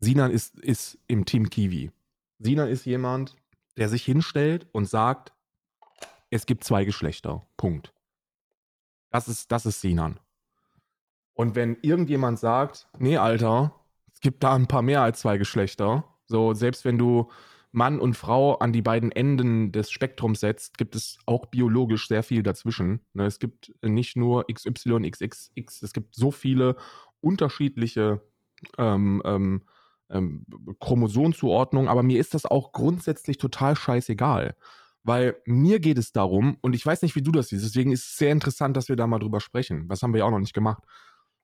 Sinan 0.00 0.30
ist, 0.30 0.58
ist 0.58 0.98
im 1.06 1.24
Team 1.24 1.50
Kiwi. 1.50 1.90
Sinan 2.38 2.68
ist 2.68 2.84
jemand, 2.84 3.36
der 3.76 3.88
sich 3.88 4.04
hinstellt 4.04 4.68
und 4.72 4.88
sagt, 4.88 5.32
es 6.30 6.46
gibt 6.46 6.64
zwei 6.64 6.84
Geschlechter. 6.84 7.46
Punkt. 7.56 7.92
Das 9.10 9.28
ist, 9.28 9.50
das 9.52 9.66
ist 9.66 9.80
Sinan. 9.80 10.20
Und 11.34 11.54
wenn 11.54 11.76
irgendjemand 11.82 12.38
sagt, 12.38 12.88
nee, 12.98 13.16
Alter, 13.16 13.74
es 14.12 14.20
gibt 14.20 14.42
da 14.42 14.54
ein 14.54 14.66
paar 14.66 14.82
mehr 14.82 15.02
als 15.02 15.20
zwei 15.20 15.38
Geschlechter, 15.38 16.04
so 16.26 16.54
selbst 16.54 16.84
wenn 16.84 16.98
du 16.98 17.30
Mann 17.72 18.00
und 18.00 18.14
Frau 18.14 18.54
an 18.54 18.72
die 18.72 18.80
beiden 18.80 19.12
Enden 19.12 19.70
des 19.70 19.90
Spektrums 19.90 20.40
setzt, 20.40 20.78
gibt 20.78 20.96
es 20.96 21.18
auch 21.26 21.46
biologisch 21.46 22.08
sehr 22.08 22.22
viel 22.22 22.42
dazwischen. 22.42 23.00
Ne, 23.12 23.26
Es 23.26 23.38
gibt 23.38 23.74
nicht 23.82 24.16
nur 24.16 24.46
XY, 24.50 25.10
XXX, 25.10 25.82
es 25.82 25.92
gibt 25.92 26.14
so 26.14 26.30
viele 26.30 26.76
unterschiedliche 27.20 28.22
ähm, 28.78 29.20
ähm, 29.26 29.62
ähm, 30.10 30.44
Chromosomzuordnungen, 30.80 31.88
aber 31.88 32.02
mir 32.02 32.20
ist 32.20 32.34
das 32.34 32.46
auch 32.46 32.72
grundsätzlich 32.72 33.38
total 33.38 33.76
scheißegal. 33.76 34.56
Weil 35.02 35.36
mir 35.44 35.78
geht 35.78 35.98
es 35.98 36.12
darum, 36.12 36.58
und 36.62 36.74
ich 36.74 36.84
weiß 36.84 37.02
nicht, 37.02 37.14
wie 37.14 37.22
du 37.22 37.30
das 37.30 37.48
siehst, 37.48 37.64
deswegen 37.64 37.92
ist 37.92 38.06
es 38.06 38.16
sehr 38.16 38.32
interessant, 38.32 38.76
dass 38.76 38.88
wir 38.88 38.96
da 38.96 39.06
mal 39.06 39.20
drüber 39.20 39.40
sprechen. 39.40 39.88
Das 39.88 40.02
haben 40.02 40.12
wir 40.12 40.18
ja 40.18 40.24
auch 40.24 40.32
noch 40.32 40.40
nicht 40.40 40.54
gemacht. 40.54 40.82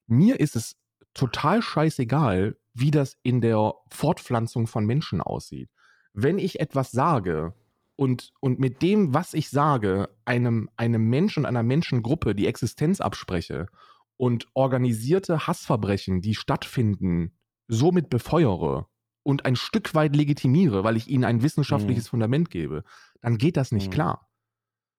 Mir 0.08 0.40
ist 0.40 0.56
es 0.56 0.76
total 1.14 1.62
scheißegal, 1.62 2.56
wie 2.74 2.90
das 2.90 3.18
in 3.22 3.40
der 3.40 3.74
Fortpflanzung 3.88 4.66
von 4.66 4.84
Menschen 4.84 5.20
aussieht. 5.20 5.70
Wenn 6.12 6.38
ich 6.38 6.60
etwas 6.60 6.90
sage 6.90 7.54
und, 7.96 8.32
und 8.40 8.58
mit 8.58 8.82
dem, 8.82 9.14
was 9.14 9.34
ich 9.34 9.48
sage, 9.50 10.08
einem, 10.24 10.68
einem 10.76 11.08
Menschen 11.08 11.46
einer 11.46 11.62
Menschengruppe 11.62 12.34
die 12.34 12.46
Existenz 12.46 13.00
abspreche 13.00 13.68
und 14.16 14.48
organisierte 14.54 15.46
Hassverbrechen, 15.46 16.20
die 16.20 16.34
stattfinden, 16.34 17.32
somit 17.68 18.10
befeuere 18.10 18.88
und 19.22 19.44
ein 19.44 19.56
Stück 19.56 19.94
weit 19.94 20.16
legitimiere, 20.16 20.84
weil 20.84 20.96
ich 20.96 21.08
ihnen 21.08 21.24
ein 21.24 21.42
wissenschaftliches 21.42 22.08
Fundament 22.08 22.50
gebe, 22.50 22.84
dann 23.20 23.38
geht 23.38 23.56
das 23.56 23.72
nicht 23.72 23.88
Mhm. 23.88 23.92
klar. 23.92 24.28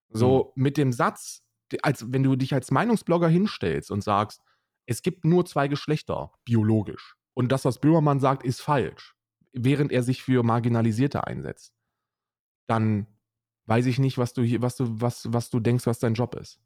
So 0.10 0.54
mit 0.56 0.78
dem 0.78 0.92
Satz, 0.94 1.42
als 1.82 2.12
wenn 2.14 2.24
du 2.24 2.36
dich 2.36 2.54
als 2.54 2.72
Meinungsblogger 2.72 3.28
hinstellst 3.28 3.90
und 3.92 4.04
sagst, 4.04 4.42
es 4.86 5.02
gibt 5.02 5.26
nur 5.26 5.46
zwei 5.46 5.68
Geschlechter, 5.68 6.32
biologisch. 6.46 7.16
Und 7.34 7.52
das, 7.52 7.66
was 7.66 7.80
Böhmermann 7.80 8.20
sagt, 8.20 8.44
ist 8.44 8.62
falsch, 8.62 9.16
während 9.54 9.92
er 9.92 10.04
sich 10.04 10.22
für 10.22 10.44
Marginalisierte 10.44 11.26
einsetzt. 11.26 11.74
Dann 12.68 13.08
weiß 13.66 13.86
ich 13.88 13.98
nicht, 13.98 14.18
was 14.18 14.34
du 14.34 14.44
hier, 14.44 14.62
was 14.62 14.76
du, 14.76 15.02
was, 15.02 15.32
was 15.34 15.50
du 15.50 15.60
denkst, 15.60 15.88
was 15.88 16.00
dein 16.00 16.14
Job 16.14 16.36
ist. 16.36 16.60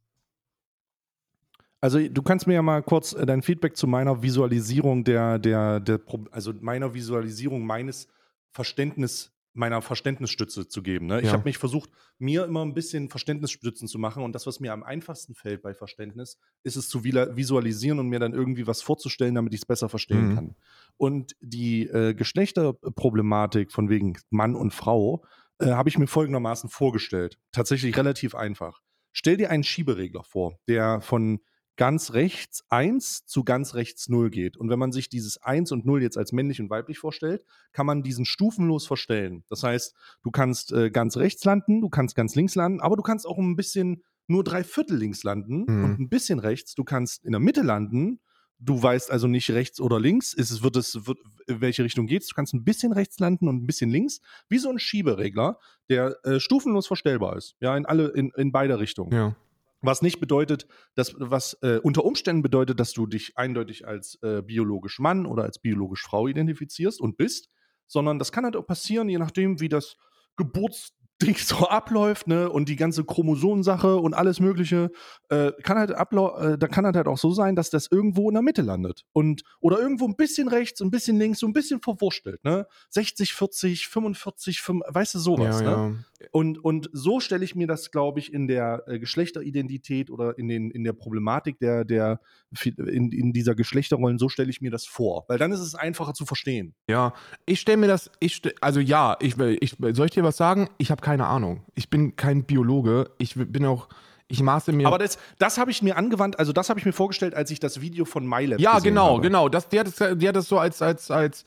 Also 1.81 1.99
du 2.07 2.21
kannst 2.23 2.47
mir 2.47 2.55
ja 2.55 2.61
mal 2.61 2.81
kurz 2.81 3.13
äh, 3.13 3.25
dein 3.25 3.41
Feedback 3.41 3.77
zu 3.77 3.87
meiner 3.87 4.21
Visualisierung 4.23 5.03
der, 5.03 5.37
der, 5.39 5.79
der, 5.79 5.99
also 6.31 6.53
meiner 6.59 6.93
Visualisierung 6.93 7.65
meines 7.65 8.07
Verständnis, 8.51 9.31
meiner 9.53 9.81
Verständnisstütze 9.81 10.67
zu 10.67 10.81
geben. 10.81 11.05
Ne? 11.07 11.19
Ich 11.21 11.27
Ja. 11.27 11.33
habe 11.33 11.43
mich 11.45 11.57
versucht, 11.59 11.89
mir 12.17 12.45
immer 12.45 12.63
ein 12.65 12.73
bisschen 12.73 13.09
Verständnisstützen 13.09 13.87
zu 13.87 13.99
machen 13.99 14.23
und 14.23 14.33
das, 14.33 14.47
was 14.47 14.59
mir 14.59 14.73
am 14.73 14.83
einfachsten 14.83 15.35
fällt 15.35 15.61
bei 15.61 15.73
Verständnis, 15.75 16.39
ist 16.63 16.77
es 16.77 16.89
zu 16.89 17.03
visualisieren 17.03 17.99
und 17.99 18.07
mir 18.07 18.19
dann 18.19 18.33
irgendwie 18.33 18.65
was 18.65 18.81
vorzustellen, 18.81 19.35
damit 19.35 19.53
ich 19.53 19.61
es 19.61 19.65
besser 19.65 19.89
verstehen 19.89 20.29
Mhm. 20.29 20.35
kann. 20.35 20.55
Und 20.97 21.35
die 21.41 21.87
äh, 21.87 22.15
Geschlechterproblematik 22.15 23.71
von 23.71 23.89
wegen 23.89 24.17
Mann 24.29 24.55
und 24.55 24.73
Frau 24.73 25.23
äh, 25.59 25.67
habe 25.67 25.89
ich 25.89 25.97
mir 25.97 26.07
folgendermaßen 26.07 26.69
vorgestellt. 26.69 27.37
Tatsächlich 27.51 27.95
relativ 27.97 28.35
einfach. 28.35 28.81
Stell 29.11 29.37
dir 29.37 29.49
einen 29.49 29.63
Schieberegler 29.63 30.23
vor, 30.23 30.59
der 30.67 31.01
von 31.01 31.39
ganz 31.77 32.13
rechts 32.13 32.63
1 32.69 33.25
zu 33.25 33.43
ganz 33.43 33.75
rechts 33.75 34.09
0 34.09 34.29
geht. 34.29 34.57
Und 34.57 34.69
wenn 34.69 34.79
man 34.79 34.91
sich 34.91 35.09
dieses 35.09 35.37
1 35.41 35.71
und 35.71 35.85
0 35.85 36.01
jetzt 36.01 36.17
als 36.17 36.31
männlich 36.31 36.59
und 36.59 36.69
weiblich 36.69 36.97
vorstellt, 36.99 37.45
kann 37.71 37.85
man 37.85 38.03
diesen 38.03 38.25
stufenlos 38.25 38.85
verstellen. 38.87 39.43
Das 39.47 39.63
heißt, 39.63 39.95
du 40.23 40.31
kannst 40.31 40.73
äh, 40.73 40.89
ganz 40.89 41.15
rechts 41.17 41.45
landen, 41.45 41.81
du 41.81 41.89
kannst 41.89 42.15
ganz 42.15 42.35
links 42.35 42.55
landen, 42.55 42.81
aber 42.81 42.97
du 42.97 43.03
kannst 43.03 43.25
auch 43.25 43.37
ein 43.37 43.55
bisschen 43.55 44.03
nur 44.27 44.43
drei 44.43 44.63
Viertel 44.65 44.97
links 44.97 45.23
landen 45.23 45.65
Mhm. 45.67 45.83
und 45.85 45.99
ein 45.99 46.09
bisschen 46.09 46.39
rechts. 46.39 46.75
Du 46.75 46.83
kannst 46.83 47.23
in 47.23 47.31
der 47.31 47.39
Mitte 47.39 47.61
landen. 47.61 48.19
Du 48.59 48.81
weißt 48.81 49.11
also 49.11 49.27
nicht 49.27 49.51
rechts 49.51 49.79
oder 49.79 49.99
links. 49.99 50.33
Ist 50.33 50.49
es, 50.49 50.63
wird 50.63 50.75
es, 50.77 51.05
wird, 51.05 51.19
in 51.45 51.61
welche 51.61 51.83
Richtung 51.83 52.07
geht's? 52.07 52.27
Du 52.27 52.33
kannst 52.35 52.55
ein 52.55 52.63
bisschen 52.63 52.91
rechts 52.91 53.19
landen 53.19 53.47
und 53.47 53.57
ein 53.63 53.67
bisschen 53.67 53.91
links. 53.91 54.19
Wie 54.49 54.57
so 54.57 54.69
ein 54.69 54.79
Schieberegler, 54.79 55.59
der 55.91 56.17
äh, 56.25 56.39
stufenlos 56.39 56.87
verstellbar 56.87 57.37
ist. 57.37 57.55
Ja, 57.59 57.77
in 57.77 57.85
alle, 57.85 58.07
in, 58.07 58.31
in 58.35 58.51
beide 58.51 58.79
Richtungen. 58.79 59.11
Ja. 59.13 59.35
Was 59.87 60.01
nicht 60.01 60.19
bedeutet, 60.19 60.67
dass, 60.95 61.15
was 61.17 61.53
äh, 61.61 61.79
unter 61.81 62.03
Umständen 62.03 62.41
bedeutet, 62.41 62.77
dass 62.77 62.91
du 62.91 63.05
dich 63.05 63.37
eindeutig 63.37 63.87
als 63.87 64.21
äh, 64.21 64.41
biologisch 64.41 64.99
Mann 64.99 65.25
oder 65.25 65.43
als 65.43 65.59
biologisch 65.59 66.03
Frau 66.03 66.27
identifizierst 66.27 66.99
und 66.99 67.15
bist, 67.15 67.47
sondern 67.87 68.19
das 68.19 68.33
kann 68.33 68.43
halt 68.43 68.57
auch 68.57 68.67
passieren, 68.67 69.07
je 69.07 69.17
nachdem, 69.17 69.61
wie 69.61 69.69
das 69.69 69.95
Geburtsding 71.19 71.37
so 71.37 71.67
abläuft, 71.67 72.27
ne, 72.27 72.49
und 72.49 72.69
die 72.69 72.75
ganze 72.75 73.03
Chromosomensache 73.03 73.97
und 73.97 74.13
alles 74.13 74.39
Mögliche, 74.39 74.91
äh, 75.29 75.51
kann 75.63 75.77
halt 75.77 75.91
ablau 75.91 76.37
äh, 76.37 76.57
da 76.57 76.67
kann 76.67 76.85
halt, 76.85 76.95
halt 76.95 77.07
auch 77.07 77.17
so 77.17 77.31
sein, 77.31 77.55
dass 77.55 77.69
das 77.69 77.87
irgendwo 77.91 78.29
in 78.29 78.35
der 78.35 78.43
Mitte 78.43 78.61
landet. 78.61 79.03
Und, 79.13 79.43
oder 79.59 79.79
irgendwo 79.79 80.07
ein 80.07 80.15
bisschen 80.15 80.47
rechts, 80.47 80.81
ein 80.81 80.91
bisschen 80.91 81.17
links, 81.17 81.39
so 81.39 81.47
ein 81.47 81.53
bisschen 81.53 81.81
verwurstelt, 81.81 82.43
ne? 82.43 82.67
60, 82.89 83.33
40, 83.33 83.87
45, 83.87 84.61
5, 84.61 84.83
weißt 84.87 85.15
du, 85.15 85.19
sowas, 85.19 85.61
ja, 85.61 85.65
ne? 85.65 85.95
ja. 85.95 86.27
Und, 86.31 86.63
und 86.63 86.89
so 86.93 87.19
stelle 87.19 87.43
ich 87.43 87.55
mir 87.55 87.67
das, 87.67 87.91
glaube 87.91 88.19
ich, 88.19 88.33
in 88.33 88.47
der 88.47 88.83
äh, 88.87 88.99
Geschlechteridentität 88.99 90.09
oder 90.09 90.37
in, 90.37 90.47
den, 90.47 90.71
in 90.71 90.83
der 90.83 90.93
Problematik 90.93 91.59
der, 91.59 91.85
der 91.85 92.19
in, 92.75 93.11
in 93.11 93.33
dieser 93.33 93.55
Geschlechterrollen, 93.55 94.17
so 94.17 94.29
stelle 94.29 94.49
ich 94.49 94.61
mir 94.61 94.71
das 94.71 94.85
vor. 94.85 95.25
Weil 95.27 95.37
dann 95.37 95.51
ist 95.51 95.59
es 95.59 95.75
einfacher 95.75 96.13
zu 96.13 96.25
verstehen. 96.25 96.73
Ja, 96.89 97.13
ich 97.45 97.59
stelle 97.59 97.77
mir 97.77 97.87
das, 97.87 98.09
ich 98.19 98.41
also 98.61 98.79
ja, 98.79 99.17
ich, 99.19 99.37
ich, 99.37 99.75
soll 99.93 100.07
ich 100.07 100.11
dir 100.11 100.23
was 100.23 100.37
sagen? 100.37 100.69
Ich 100.77 100.89
habe 100.89 101.01
keine 101.07 101.27
Ahnung. 101.27 101.61
Ich 101.73 101.89
bin 101.89 102.17
kein 102.17 102.43
Biologe. 102.43 103.09
Ich 103.17 103.35
bin 103.35 103.65
auch, 103.65 103.87
ich 104.27 104.41
maße 104.41 104.73
mir. 104.73 104.87
Aber 104.87 104.97
das, 104.97 105.17
das 105.39 105.57
habe 105.57 105.71
ich 105.71 105.81
mir 105.81 105.95
angewandt, 105.95 106.37
also 106.37 106.51
das 106.51 106.69
habe 106.69 106.81
ich 106.81 106.85
mir 106.85 106.91
vorgestellt, 106.91 107.33
als 107.33 107.49
ich 107.49 107.61
das 107.61 107.79
Video 107.79 108.03
von 108.03 108.27
MyLab 108.27 108.59
ja, 108.59 108.75
gesehen 108.75 108.89
genau, 108.89 109.11
habe. 109.13 109.21
genau. 109.21 109.47
Das, 109.47 109.69
die, 109.69 109.79
hat 109.79 109.87
das, 109.87 110.17
die 110.17 110.27
hat 110.27 110.35
das 110.35 110.49
so 110.49 110.59
als, 110.59 110.81
als, 110.81 111.09
als 111.09 111.45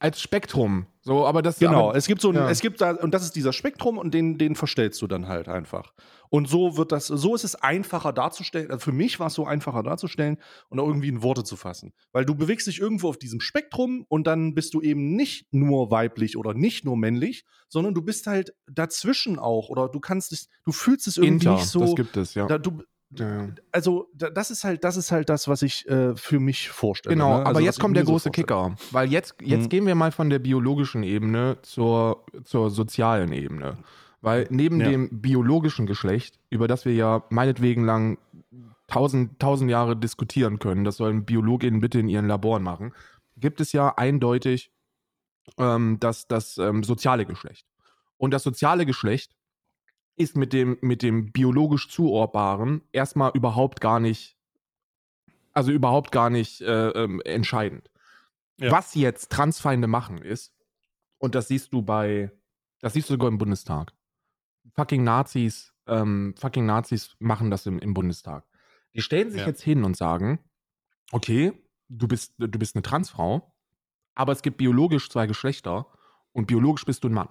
als 0.00 0.20
Spektrum. 0.20 0.86
So, 1.02 1.26
aber 1.26 1.42
das 1.42 1.58
Genau, 1.58 1.90
aber, 1.90 1.96
es 1.96 2.06
gibt 2.06 2.20
so 2.20 2.30
ein, 2.30 2.34
ja. 2.34 2.50
es 2.50 2.60
gibt 2.60 2.80
da, 2.80 2.92
und 2.92 3.12
das 3.12 3.22
ist 3.22 3.36
dieser 3.36 3.52
Spektrum 3.52 3.96
und 3.98 4.12
den, 4.12 4.38
den 4.38 4.54
verstellst 4.54 5.00
du 5.00 5.06
dann 5.06 5.28
halt 5.28 5.48
einfach. 5.48 5.92
Und 6.28 6.48
so 6.48 6.76
wird 6.76 6.92
das, 6.92 7.06
so 7.06 7.34
ist 7.34 7.44
es 7.44 7.54
einfacher 7.54 8.12
darzustellen. 8.12 8.70
Also 8.70 8.84
für 8.84 8.92
mich 8.92 9.18
war 9.18 9.28
es 9.28 9.34
so 9.34 9.46
einfacher 9.46 9.82
darzustellen 9.82 10.38
und 10.68 10.78
auch 10.78 10.86
irgendwie 10.86 11.08
in 11.08 11.22
Worte 11.22 11.44
zu 11.44 11.56
fassen. 11.56 11.92
Weil 12.12 12.24
du 12.24 12.34
bewegst 12.34 12.66
dich 12.66 12.80
irgendwo 12.80 13.08
auf 13.08 13.18
diesem 13.18 13.40
Spektrum 13.40 14.04
und 14.08 14.26
dann 14.26 14.54
bist 14.54 14.74
du 14.74 14.80
eben 14.80 15.16
nicht 15.16 15.52
nur 15.52 15.90
weiblich 15.90 16.36
oder 16.36 16.54
nicht 16.54 16.84
nur 16.84 16.96
männlich, 16.96 17.44
sondern 17.68 17.94
du 17.94 18.02
bist 18.02 18.26
halt 18.26 18.54
dazwischen 18.70 19.38
auch 19.38 19.68
oder 19.68 19.88
du 19.88 20.00
kannst 20.00 20.32
es, 20.32 20.48
du 20.64 20.72
fühlst 20.72 21.06
es 21.06 21.16
irgendwie 21.16 21.46
Inter, 21.46 21.54
nicht 21.54 21.66
so. 21.66 21.80
das 21.80 21.94
gibt 21.94 22.16
es, 22.16 22.34
ja. 22.34 22.46
da, 22.46 22.58
du, 22.58 22.82
ja. 23.18 23.48
also 23.72 24.08
da, 24.14 24.30
das 24.30 24.50
ist 24.50 24.64
halt, 24.64 24.84
das 24.84 24.96
ist 24.96 25.10
halt 25.12 25.28
das, 25.28 25.48
was 25.48 25.62
ich 25.62 25.88
äh, 25.88 26.14
für 26.16 26.40
mich 26.40 26.68
vorstelle. 26.70 27.14
Genau, 27.14 27.30
ne? 27.30 27.34
aber 27.40 27.46
also, 27.48 27.58
was 27.60 27.64
jetzt 27.64 27.80
kommt 27.80 27.96
der 27.96 28.04
so 28.04 28.12
große 28.12 28.28
vorstelle. 28.28 28.46
Kicker. 28.46 28.76
Weil 28.92 29.10
jetzt, 29.10 29.34
jetzt 29.42 29.64
Mhm. 29.64 29.68
gehen 29.68 29.86
wir 29.86 29.94
mal 29.94 30.12
von 30.12 30.30
der 30.30 30.38
biologischen 30.38 31.02
Ebene 31.02 31.58
zur, 31.62 32.24
zur 32.44 32.70
sozialen 32.70 33.32
Ebene. 33.32 33.78
Weil 34.22 34.46
neben 34.50 34.80
Ja. 34.80 34.90
dem 34.90 35.20
biologischen 35.20 35.86
Geschlecht, 35.86 36.38
über 36.50 36.68
das 36.68 36.84
wir 36.84 36.94
ja 36.94 37.24
meinetwegen 37.30 37.84
lang 37.84 38.18
tausend, 38.86 39.38
tausend 39.40 39.70
Jahre 39.70 39.96
diskutieren 39.96 40.58
können, 40.58 40.84
das 40.84 40.96
sollen 40.96 41.24
BiologInnen 41.24 41.80
bitte 41.80 41.98
in 42.00 42.08
ihren 42.08 42.26
Laboren 42.28 42.62
machen, 42.62 42.92
gibt 43.36 43.60
es 43.60 43.72
ja 43.72 43.94
eindeutig 43.96 44.72
ähm, 45.58 45.96
das, 46.00 46.28
das 46.28 46.58
ähm, 46.58 46.82
soziale 46.84 47.24
Geschlecht. 47.24 47.66
Und 48.18 48.32
das 48.34 48.42
soziale 48.42 48.84
Geschlecht 48.84 49.34
ist 50.20 50.36
mit 50.36 50.52
dem, 50.52 50.76
mit 50.82 51.02
dem 51.02 51.32
biologisch 51.32 51.88
Zuordbaren 51.88 52.82
erstmal 52.92 53.32
überhaupt 53.34 53.80
gar 53.80 54.00
nicht, 54.00 54.36
also 55.52 55.72
überhaupt 55.72 56.12
gar 56.12 56.30
nicht 56.30 56.60
äh, 56.60 56.90
ähm, 56.90 57.20
entscheidend. 57.24 57.90
Ja. 58.58 58.70
Was 58.70 58.94
jetzt 58.94 59.32
Transfeinde 59.32 59.86
machen 59.86 60.18
ist, 60.18 60.54
und 61.18 61.34
das 61.34 61.48
siehst 61.48 61.72
du 61.72 61.82
bei, 61.82 62.30
das 62.80 62.92
siehst 62.92 63.08
du 63.08 63.14
sogar 63.14 63.28
im 63.28 63.38
Bundestag. 63.38 63.92
Fucking 64.74 65.04
Nazis, 65.04 65.72
ähm, 65.86 66.34
fucking 66.38 66.66
Nazis 66.66 67.16
machen 67.18 67.50
das 67.50 67.66
im, 67.66 67.78
im 67.78 67.94
Bundestag. 67.94 68.44
Die 68.94 69.02
stellen 69.02 69.30
sich 69.30 69.40
Ja. 69.40 69.46
jetzt 69.46 69.62
hin 69.62 69.84
und 69.84 69.96
sagen, 69.96 70.38
okay, 71.12 71.52
du 71.88 72.08
bist, 72.08 72.34
du 72.38 72.58
bist 72.58 72.76
eine 72.76 72.82
Transfrau, 72.82 73.54
aber 74.14 74.32
es 74.32 74.42
gibt 74.42 74.58
biologisch 74.58 75.08
zwei 75.08 75.26
Geschlechter 75.26 75.86
und 76.32 76.46
biologisch 76.46 76.84
bist 76.84 77.04
du 77.04 77.08
ein 77.08 77.14
Mann. 77.14 77.28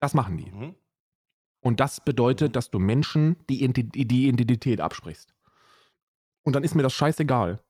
Das 0.00 0.14
machen 0.14 0.36
die. 0.38 0.50
Mhm. 0.50 0.74
Und 1.66 1.80
das 1.80 2.00
bedeutet, 2.00 2.54
dass 2.54 2.70
du 2.70 2.78
Menschen 2.78 3.34
die, 3.50 3.66
die 3.72 4.28
Identität 4.28 4.80
absprichst. 4.80 5.34
Und 6.44 6.54
dann 6.54 6.62
ist 6.62 6.76
mir 6.76 6.84
das 6.84 6.92
scheißegal, 6.92 7.60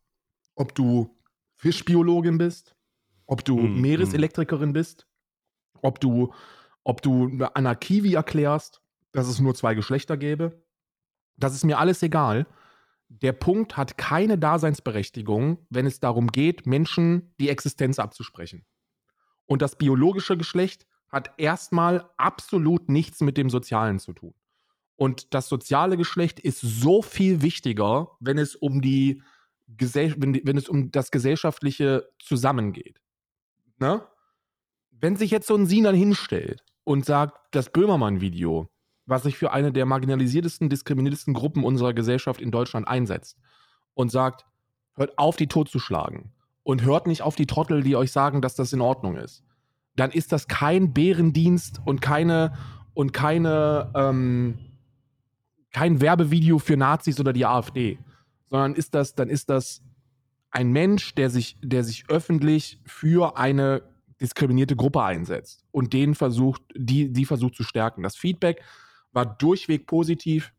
ob 0.55 0.75
du 0.75 1.17
Fischbiologin 1.55 2.37
bist, 2.37 2.77
ob 3.25 3.43
du 3.43 3.57
Mhm, 3.57 3.81
Meereselektrikerin 3.81 4.75
bist, 4.75 5.09
ob 5.81 5.99
du, 5.99 6.35
ob 6.85 7.01
du 7.01 7.43
Anna 7.55 7.75
Kiwi 7.75 8.13
erklärst, 8.13 8.83
dass 9.13 9.29
es 9.29 9.41
nur 9.41 9.55
zwei 9.55 9.75
Geschlechter 9.75 10.19
gäbe. 10.19 10.63
Das 11.39 11.55
ist 11.55 11.65
mir 11.65 11.79
alles 11.79 12.03
egal. 12.03 12.47
Der 13.09 13.33
Punkt 13.33 13.79
hat 13.79 13.97
keine 13.97 14.37
Daseinsberechtigung, 14.37 15.67
wenn 15.71 15.87
es 15.87 16.01
darum 16.01 16.27
geht, 16.27 16.67
Menschen 16.67 17.35
die 17.41 17.49
Existenz 17.49 17.99
abzusprechen. 17.99 18.67
Und 19.47 19.63
das 19.63 19.79
biologische 19.79 20.37
Geschlecht 20.37 20.87
hat 21.17 21.31
erstmal 21.39 22.11
absolut 22.19 22.91
nichts 22.91 23.23
mit 23.23 23.39
dem 23.39 23.49
Sozialen 23.49 23.99
zu 23.99 24.13
tun. 24.13 24.35
Und 24.97 25.33
das 25.33 25.49
soziale 25.49 25.97
Geschlecht 25.97 26.39
ist 26.39 26.61
so 26.61 27.01
viel 27.01 27.41
wichtiger, 27.41 28.11
wenn 28.21 28.37
es 28.37 28.55
um 28.55 28.83
die 28.83 29.23
wenn, 29.67 30.41
wenn 30.45 30.57
es 30.59 30.69
um 30.69 30.93
das 30.93 31.11
gesellschaftliche 31.11 32.07
Zusammengeht. 32.21 33.01
Ne? 33.79 34.07
Wenn 34.91 35.17
sich 35.17 35.31
jetzt 35.31 35.49
so 35.49 35.57
ein 35.57 35.67
Sinan 35.67 35.95
hinstellt 35.95 36.63
und 36.85 37.05
sagt, 37.05 37.37
das 37.51 37.73
Böhmermann-Video, 37.73 38.69
was 39.07 39.23
sich 39.23 39.39
für 39.39 39.53
eine 39.53 39.73
der 39.73 39.87
marginalisiertesten, 39.87 40.69
diskriminiertesten 40.69 41.33
Gruppen 41.33 41.65
unserer 41.65 41.95
Gesellschaft 41.95 42.41
in 42.41 42.51
Deutschland 42.51 42.87
einsetzt 42.87 43.39
und 43.95 44.13
sagt, 44.13 44.45
hört 44.95 45.19
auf, 45.19 45.37
die 45.37 45.49
totzuschlagen 45.49 46.33
und 46.63 46.83
hört 46.83 47.07
nicht 47.07 47.23
auf 47.23 47.37
die 47.37 47.47
Trottel, 47.47 47.83
die 47.83 47.97
euch 47.97 48.13
sagen, 48.13 48.43
dass 48.43 48.55
das 48.55 48.73
in 48.73 48.83
Ordnung 48.83 49.17
ist, 49.17 49.46
dann 49.97 50.11
ist 50.11 50.33
das 50.33 50.47
kein 50.49 50.93
Bärendienst 50.93 51.81
und 51.85 52.01
keine 52.01 52.53
und 52.95 53.13
keine 53.13 53.91
ähm, 53.95 54.59
kein 55.73 56.01
Werbevideo 56.01 56.59
für 56.59 56.77
Nazis 56.79 57.21
oder 57.21 57.35
die 57.35 57.45
AfD, 57.45 57.99
sondern 58.47 58.75
ist 58.75 58.95
das, 58.95 59.15
dann 59.15 59.29
ist 59.29 59.51
das 59.51 59.83
ein 60.51 60.73
Mensch, 60.73 61.15
der 61.15 61.29
sich, 61.29 61.59
der 61.63 61.85
sich 61.85 62.05
öffentlich 62.09 62.81
für 62.87 63.37
eine 63.37 63.83
diskriminierte 64.19 64.75
Gruppe 64.75 65.03
einsetzt 65.03 65.65
und 65.73 65.93
den 65.93 66.15
versucht, 66.15 66.63
die, 66.75 67.13
die 67.13 67.27
versucht 67.27 67.57
zu 67.57 67.63
stärken. 67.63 68.03
Das 68.03 68.17
Feedback 68.17 68.63
war 69.13 69.27
durchweg 69.27 69.87
positiv 69.87 70.55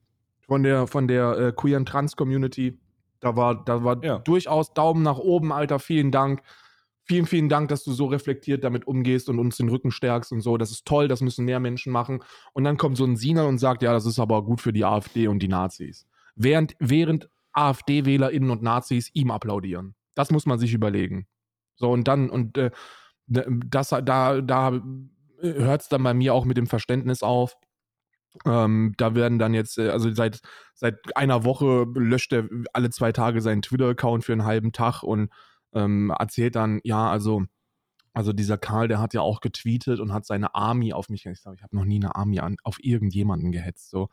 von 0.45 0.61
der, 0.61 0.85
von 0.85 1.07
der 1.07 1.37
äh, 1.37 1.51
queeren 1.51 1.87
Trans-Community. 1.87 2.77
Da 3.19 3.35
war, 3.35 3.65
da 3.65 3.83
war 3.83 4.03
Ja. 4.03 4.19
durchaus 4.19 4.75
Daumen 4.75 5.01
nach 5.01 5.17
oben, 5.17 5.51
Alter. 5.51 5.79
Vielen 5.79 6.11
Dank. 6.11 6.43
Vielen, 7.07 7.25
vielen 7.25 7.47
Dank, 7.47 7.69
dass 7.69 7.83
du 7.83 7.93
so 7.93 8.07
reflektiert 8.07 8.63
damit 8.65 8.85
umgehst 8.85 9.29
und 9.29 9.39
uns 9.39 9.55
den 9.57 9.69
Rücken 9.69 9.91
stärkst 9.91 10.33
und 10.33 10.41
so. 10.41 10.57
Das 10.57 10.71
ist 10.71 10.85
toll, 10.85 11.07
das 11.07 11.21
müssen 11.21 11.45
mehr 11.45 11.61
Menschen 11.61 11.93
machen. 11.93 12.21
Und 12.53 12.65
dann 12.65 12.77
kommt 12.77 12.97
so 12.97 13.05
ein 13.05 13.15
Sina 13.15 13.43
und 13.43 13.59
sagt, 13.59 13.81
ja, 13.81 13.93
das 13.93 14.05
ist 14.05 14.19
aber 14.19 14.43
gut 14.43 14.59
für 14.59 14.73
die 14.73 14.83
AfD 14.83 15.27
und 15.27 15.39
die 15.39 15.47
Nazis. 15.47 16.05
Während, 16.35 16.75
während 16.79 17.29
AfD-WählerInnen 17.53 18.49
und 18.49 18.61
Nazis 18.61 19.09
ihm 19.13 19.31
applaudieren. 19.31 19.95
Das 20.15 20.31
muss 20.31 20.45
man 20.45 20.59
sich 20.59 20.73
überlegen. 20.73 21.27
So, 21.75 21.91
und 21.91 22.07
dann, 22.07 22.29
und 22.29 22.57
äh, 22.57 22.71
das, 23.27 23.89
da, 23.89 24.41
da 24.41 24.81
hört 25.39 25.81
es 25.81 25.89
dann 25.89 26.03
bei 26.03 26.13
mir 26.13 26.33
auch 26.33 26.45
mit 26.45 26.57
dem 26.57 26.67
Verständnis 26.67 27.23
auf. 27.23 27.55
Ähm, 28.45 28.93
da 28.97 29.15
werden 29.15 29.39
dann 29.39 29.53
jetzt, 29.53 29.77
äh, 29.77 29.89
also 29.89 30.11
seit, 30.13 30.41
seit 30.73 31.15
einer 31.15 31.43
Woche 31.43 31.85
löscht 31.95 32.33
er 32.33 32.47
alle 32.73 32.89
zwei 32.89 33.11
Tage 33.11 33.41
seinen 33.41 33.61
Twitter-Account 33.61 34.25
für 34.25 34.33
einen 34.33 34.45
halben 34.45 34.71
Tag 34.71 35.03
und 35.03 35.29
ähm, 35.73 36.11
erzählt 36.17 36.55
dann, 36.55 36.79
ja, 36.83 37.09
also, 37.09 37.45
also 38.13 38.33
dieser 38.33 38.57
Karl, 38.57 38.87
der 38.87 38.99
hat 38.99 39.13
ja 39.13 39.21
auch 39.21 39.41
getweetet 39.41 39.99
und 39.99 40.13
hat 40.13 40.25
seine 40.25 40.55
Army 40.55 40.93
auf 40.93 41.09
mich, 41.09 41.25
ich 41.25 41.41
sage, 41.41 41.57
ich 41.57 41.63
habe 41.63 41.75
noch 41.75 41.85
nie 41.85 41.97
eine 41.97 42.15
Army 42.15 42.39
an, 42.39 42.57
auf 42.63 42.77
irgendjemanden 42.83 43.51
gehetzt. 43.51 43.89
So. 43.89 44.09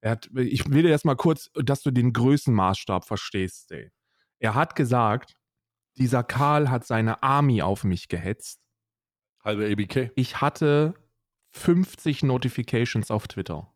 Er 0.00 0.12
hat, 0.12 0.28
ich 0.34 0.68
will 0.70 0.82
dir 0.82 0.90
jetzt 0.90 1.04
mal 1.04 1.16
kurz, 1.16 1.50
dass 1.54 1.82
du 1.82 1.90
den 1.90 2.12
Größenmaßstab 2.12 3.04
verstehst, 3.04 3.72
ey. 3.72 3.90
Er 4.38 4.54
hat 4.54 4.76
gesagt, 4.76 5.36
dieser 5.96 6.24
Karl 6.24 6.70
hat 6.70 6.84
seine 6.84 7.22
Army 7.22 7.62
auf 7.62 7.84
mich 7.84 8.08
gehetzt. 8.08 8.60
Halbe 9.42 9.70
ABK. 9.70 10.10
Ich 10.16 10.40
hatte 10.40 10.94
50 11.52 12.24
Notifications 12.24 13.10
auf 13.10 13.28
Twitter. 13.28 13.74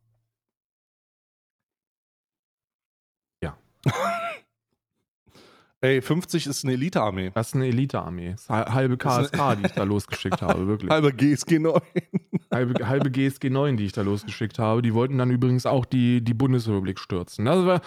Ey, 5.80 6.02
50 6.02 6.46
ist 6.46 6.64
eine 6.64 6.74
Elite-Armee. 6.74 7.30
Das 7.32 7.48
ist 7.48 7.54
eine 7.54 7.68
Elite-Armee. 7.68 8.32
Das 8.32 8.42
ist 8.42 8.50
eine 8.50 8.74
halbe 8.74 8.96
KSK, 8.96 9.56
die 9.58 9.66
ich 9.66 9.72
da 9.72 9.84
losgeschickt 9.84 10.42
habe, 10.42 10.66
wirklich. 10.66 10.90
Halbe 10.92 11.12
GSG 11.12 11.60
9. 11.60 11.80
Halbe, 12.50 12.88
halbe 12.88 13.10
GSG 13.10 13.50
9, 13.50 13.76
die 13.76 13.84
ich 13.84 13.92
da 13.92 14.02
losgeschickt 14.02 14.58
habe. 14.58 14.82
Die 14.82 14.92
wollten 14.92 15.18
dann 15.18 15.30
übrigens 15.30 15.66
auch 15.66 15.84
die, 15.84 16.22
die 16.22 16.34
Bundesrepublik 16.34 16.98
stürzen. 16.98 17.44
Das 17.44 17.64
war, 17.64 17.80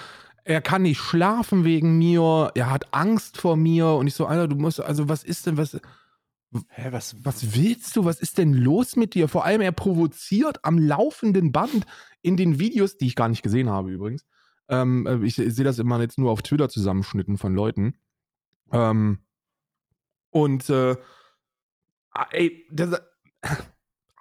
er 0.46 0.62
kann 0.62 0.84
nicht 0.84 1.00
schlafen 1.00 1.66
wegen 1.66 1.98
mir, 1.98 2.52
er 2.56 2.72
hat 2.72 2.94
Angst 2.94 3.38
vor 3.38 3.58
mir 3.58 3.88
und 3.88 4.08
ich 4.08 4.14
so, 4.14 4.26
Alter, 4.26 4.48
du 4.48 4.56
musst, 4.56 4.80
also 4.80 5.10
was 5.10 5.24
ist 5.24 5.48
denn, 5.48 5.58
was, 5.58 5.78
Hä, 6.70 6.89
was? 6.92 7.16
was 7.24 7.56
willst 7.56 7.96
du, 7.96 8.06
was 8.06 8.20
ist 8.20 8.38
denn 8.38 8.54
los 8.54 8.96
mit 8.96 9.14
dir? 9.14 9.28
Vor 9.28 9.46
allem, 9.46 9.62
er 9.62 9.72
provoziert 9.72 10.64
am 10.64 10.78
laufenden 10.78 11.52
Band 11.52 11.86
in 12.22 12.38
den 12.38 12.60
Videos, 12.60 12.98
die 12.98 13.08
ich 13.08 13.16
gar 13.16 13.30
nicht 13.30 13.42
gesehen 13.42 13.70
habe 13.70 13.92
übrigens. 13.92 14.26
Ähm, 14.72 15.06
äh, 15.06 15.26
ich, 15.26 15.38
ich 15.38 15.54
sehe 15.54 15.66
das 15.66 15.78
immer 15.78 16.00
jetzt 16.00 16.18
nur 16.18 16.32
auf 16.32 16.42
Twitter 16.42 16.70
zusammenschnitten 16.70 17.38
von 17.38 17.54
Leuten. 17.54 17.96
Ähm, 18.72 19.20
und 20.32 20.70
äh, 20.70 20.96
ah, 22.12 22.28
ey, 22.32 22.66
das, 22.72 23.00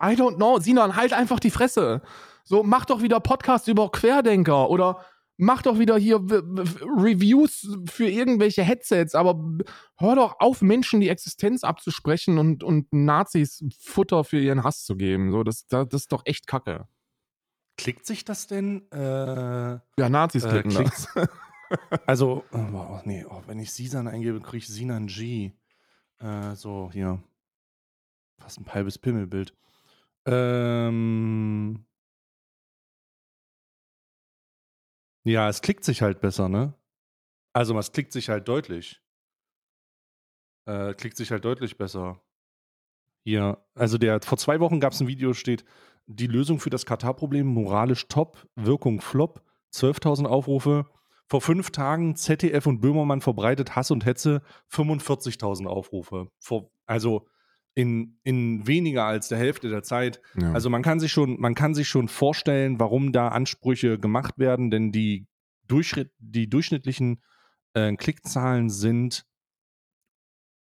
I 0.02 0.16
don't 0.16 0.36
know, 0.36 0.58
Sinan, 0.58 0.96
halt 0.96 1.12
einfach 1.12 1.38
die 1.38 1.50
Fresse. 1.50 2.02
So, 2.42 2.64
mach 2.64 2.84
doch 2.84 3.00
wieder 3.00 3.20
Podcasts 3.20 3.68
über 3.68 3.92
Querdenker 3.92 4.68
oder 4.70 5.04
mach 5.36 5.62
doch 5.62 5.78
wieder 5.78 5.96
hier 5.96 6.16
Reviews 6.16 7.78
für 7.88 8.08
irgendwelche 8.08 8.62
Headsets, 8.62 9.14
aber 9.14 9.40
hör 9.98 10.16
doch 10.16 10.40
auf, 10.40 10.62
Menschen 10.62 11.00
die 11.00 11.08
Existenz 11.08 11.62
abzusprechen 11.62 12.38
und, 12.38 12.64
und 12.64 12.92
Nazis 12.92 13.64
Futter 13.78 14.24
für 14.24 14.40
ihren 14.40 14.64
Hass 14.64 14.84
zu 14.84 14.96
geben. 14.96 15.30
So, 15.30 15.44
das, 15.44 15.66
das, 15.68 15.88
das 15.88 16.00
ist 16.02 16.12
doch 16.12 16.22
echt 16.24 16.48
Kacke. 16.48 16.88
Klickt 17.82 18.06
sich 18.06 18.24
das 18.24 18.46
denn? 18.46 18.90
Äh, 18.92 18.98
Ja, 19.98 20.08
Nazis 20.08 20.44
Äh, 20.44 20.48
klicken 20.50 20.70
klickt's- 20.72 21.08
das. 21.14 21.28
also, 22.06 22.44
oh, 22.52 22.58
oh, 22.58 23.00
nee, 23.04 23.24
oh, 23.28 23.42
wenn 23.46 23.58
ich 23.58 23.72
Sisan 23.72 24.08
eingebe, 24.08 24.40
kriege 24.40 24.58
ich 24.58 24.68
Sinan 24.68 25.06
G. 25.06 25.52
Äh, 26.18 26.54
so, 26.54 26.90
hier. 26.92 27.22
Fast 28.38 28.58
ein 28.60 28.72
halbes 28.72 28.98
Pimmelbild. 28.98 29.54
Ähm. 30.26 31.84
Ja, 35.24 35.48
es 35.48 35.60
klickt 35.60 35.84
sich 35.84 36.02
halt 36.02 36.20
besser, 36.20 36.48
ne? 36.48 36.74
Also, 37.52 37.78
es 37.78 37.92
klickt 37.92 38.12
sich 38.12 38.28
halt 38.28 38.48
deutlich. 38.48 39.02
Äh, 40.66 40.94
klickt 40.94 41.16
sich 41.16 41.30
halt 41.30 41.44
deutlich 41.44 41.76
besser. 41.76 42.20
Hier, 43.24 43.62
also 43.74 43.98
der 43.98 44.20
vor 44.22 44.38
zwei 44.38 44.60
Wochen 44.60 44.80
gab 44.80 44.92
es 44.94 45.00
ein 45.00 45.06
Video, 45.08 45.34
steht, 45.34 45.64
die 46.10 46.26
Lösung 46.26 46.58
für 46.58 46.70
das 46.70 46.86
Katar-Problem, 46.86 47.46
moralisch 47.46 48.08
top, 48.08 48.46
Wirkung 48.56 49.00
flop, 49.00 49.42
12.000 49.72 50.26
Aufrufe. 50.26 50.86
Vor 51.26 51.40
fünf 51.40 51.70
Tagen 51.70 52.16
ZDF 52.16 52.66
und 52.66 52.80
Böhmermann 52.80 53.20
verbreitet 53.20 53.76
Hass 53.76 53.90
und 53.90 54.04
Hetze, 54.04 54.42
45.000 54.72 55.66
Aufrufe. 55.66 56.28
Vor, 56.40 56.72
also 56.86 57.28
in, 57.74 58.18
in 58.24 58.66
weniger 58.66 59.04
als 59.04 59.28
der 59.28 59.38
Hälfte 59.38 59.68
der 59.68 59.84
Zeit. 59.84 60.20
Ja. 60.34 60.52
Also 60.52 60.70
man 60.70 60.82
kann 60.82 60.98
sich 60.98 61.12
schon, 61.12 61.40
man 61.40 61.54
kann 61.54 61.74
sich 61.74 61.88
schon 61.88 62.08
vorstellen, 62.08 62.80
warum 62.80 63.12
da 63.12 63.28
Ansprüche 63.28 63.98
gemacht 63.98 64.38
werden, 64.38 64.70
denn 64.70 64.90
die, 64.90 65.28
Durchschnitt, 65.68 66.10
die 66.18 66.50
durchschnittlichen 66.50 67.22
äh, 67.74 67.94
Klickzahlen 67.94 68.70
sind 68.70 69.24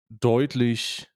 deutlich 0.10 1.11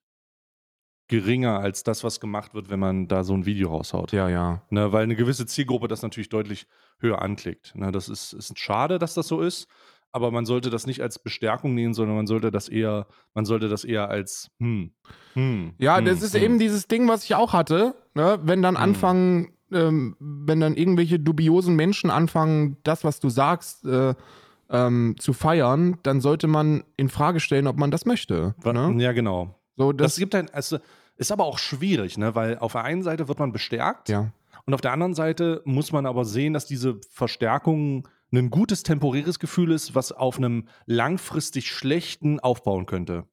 geringer 1.08 1.60
als 1.60 1.82
das, 1.84 2.02
was 2.04 2.20
gemacht 2.20 2.54
wird, 2.54 2.68
wenn 2.68 2.80
man 2.80 3.08
da 3.08 3.22
so 3.24 3.34
ein 3.34 3.46
Video 3.46 3.70
raushaut. 3.70 4.12
ja, 4.12 4.28
ja. 4.28 4.62
Ne, 4.70 4.92
weil 4.92 5.04
eine 5.04 5.16
gewisse 5.16 5.46
Zielgruppe 5.46 5.88
das 5.88 6.02
natürlich 6.02 6.28
deutlich 6.28 6.66
höher 6.98 7.22
anklickt. 7.22 7.74
Ne, 7.76 7.92
das 7.92 8.08
ist, 8.08 8.32
ist 8.32 8.58
schade, 8.58 8.98
dass 8.98 9.14
das 9.14 9.28
so 9.28 9.40
ist, 9.40 9.68
aber 10.12 10.30
man 10.30 10.46
sollte 10.46 10.70
das 10.70 10.86
nicht 10.86 11.02
als 11.02 11.18
Bestärkung 11.18 11.74
nehmen, 11.74 11.94
sondern 11.94 12.16
man 12.16 12.26
sollte 12.26 12.50
das 12.50 12.68
eher, 12.68 13.06
man 13.34 13.44
sollte 13.44 13.68
das 13.68 13.84
eher 13.84 14.08
als 14.08 14.50
hm, 14.58 14.92
hm, 15.34 15.74
Ja, 15.78 15.98
hm, 15.98 16.04
das 16.06 16.22
ist 16.22 16.34
hm. 16.34 16.42
eben 16.42 16.58
dieses 16.58 16.88
Ding, 16.88 17.06
was 17.08 17.24
ich 17.24 17.34
auch 17.34 17.52
hatte, 17.52 17.94
ne? 18.14 18.38
wenn 18.42 18.62
dann 18.62 18.76
Hm. 18.76 18.82
anfangen, 18.82 19.52
ähm, 19.72 20.16
wenn 20.20 20.60
dann 20.60 20.74
irgendwelche 20.74 21.18
dubiosen 21.18 21.76
Menschen 21.76 22.10
anfangen, 22.10 22.78
das, 22.82 23.04
was 23.04 23.20
du 23.20 23.28
sagst, 23.28 23.84
äh, 23.84 24.14
ähm, 24.70 25.16
zu 25.18 25.32
feiern, 25.32 25.98
dann 26.02 26.20
sollte 26.20 26.46
man 26.48 26.82
in 26.96 27.08
Frage 27.08 27.40
stellen, 27.40 27.66
ob 27.66 27.76
man 27.76 27.90
das 27.90 28.04
möchte. 28.06 28.54
Ne? 28.64 28.94
Ja, 28.98 29.12
genau. 29.12 29.55
So, 29.76 29.92
Das, 29.92 30.12
das, 30.12 30.18
gibt 30.18 30.34
ein, 30.34 30.48
also, 30.50 30.78
ist 31.16 31.32
aber 31.32 31.44
auch 31.44 31.58
schwierig, 31.58 32.18
ne? 32.18 32.34
weil 32.34 32.58
auf 32.58 32.72
der 32.72 32.84
einen 32.84 33.02
Seite 33.02 33.28
wird 33.28 33.38
man 33.38 33.52
bestärkt 33.52 34.08
ja. 34.08 34.32
und 34.66 34.74
auf 34.74 34.80
der 34.80 34.92
anderen 34.92 35.14
Seite 35.14 35.62
muss 35.64 35.92
man 35.92 36.06
aber 36.06 36.24
sehen, 36.24 36.52
dass 36.52 36.66
diese 36.66 37.00
Verstärkung 37.10 38.08
ein 38.32 38.50
gutes 38.50 38.82
temporäres 38.82 39.38
Gefühl 39.38 39.72
ist, 39.72 39.94
was 39.94 40.12
auf 40.12 40.38
einem 40.38 40.68
langfristig 40.86 41.70
schlechten 41.70 42.40
aufbauen 42.40 42.86
könnte. 42.86 43.24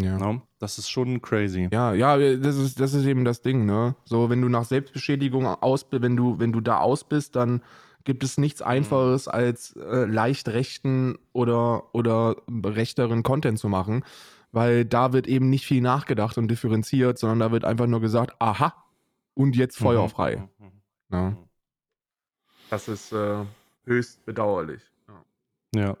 Ja. 0.00 0.18
Ne? 0.18 0.42
Das 0.58 0.78
ist 0.78 0.90
schon 0.90 1.22
crazy. 1.22 1.68
Ja, 1.72 1.94
ja, 1.94 2.16
das 2.36 2.56
ist, 2.56 2.80
das 2.80 2.94
ist 2.94 3.06
eben 3.06 3.24
das 3.24 3.42
Ding, 3.42 3.64
ne? 3.64 3.94
So, 4.04 4.28
wenn 4.28 4.42
du 4.42 4.48
nach 4.48 4.64
Selbstbeschädigung 4.64 5.46
aus 5.46 5.86
wenn 5.90 6.16
du, 6.16 6.38
wenn 6.38 6.52
du 6.52 6.60
da 6.60 6.78
aus 6.78 7.04
bist, 7.04 7.36
dann 7.36 7.62
gibt 8.02 8.24
es 8.24 8.36
nichts 8.36 8.60
Einfaches, 8.60 9.28
als 9.28 9.76
äh, 9.76 10.04
leicht 10.04 10.48
rechten 10.48 11.16
oder, 11.32 11.94
oder 11.94 12.36
rechteren 12.48 13.22
Content 13.22 13.58
zu 13.58 13.68
machen. 13.68 14.04
Weil 14.54 14.84
da 14.84 15.12
wird 15.12 15.26
eben 15.26 15.50
nicht 15.50 15.66
viel 15.66 15.80
nachgedacht 15.80 16.38
und 16.38 16.48
differenziert, 16.48 17.18
sondern 17.18 17.40
da 17.40 17.50
wird 17.52 17.64
einfach 17.64 17.86
nur 17.86 18.00
gesagt, 18.00 18.36
aha, 18.38 18.72
und 19.34 19.56
jetzt 19.56 19.76
Feuer 19.76 20.04
Mhm. 20.04 20.08
frei. 20.10 20.48
Mhm. 20.58 20.72
Ne? 21.08 21.36
Das 22.70 22.86
ist 22.88 23.12
äh, 23.12 23.44
höchst 23.84 24.24
bedauerlich. 24.24 24.82
Ja. 25.74 25.96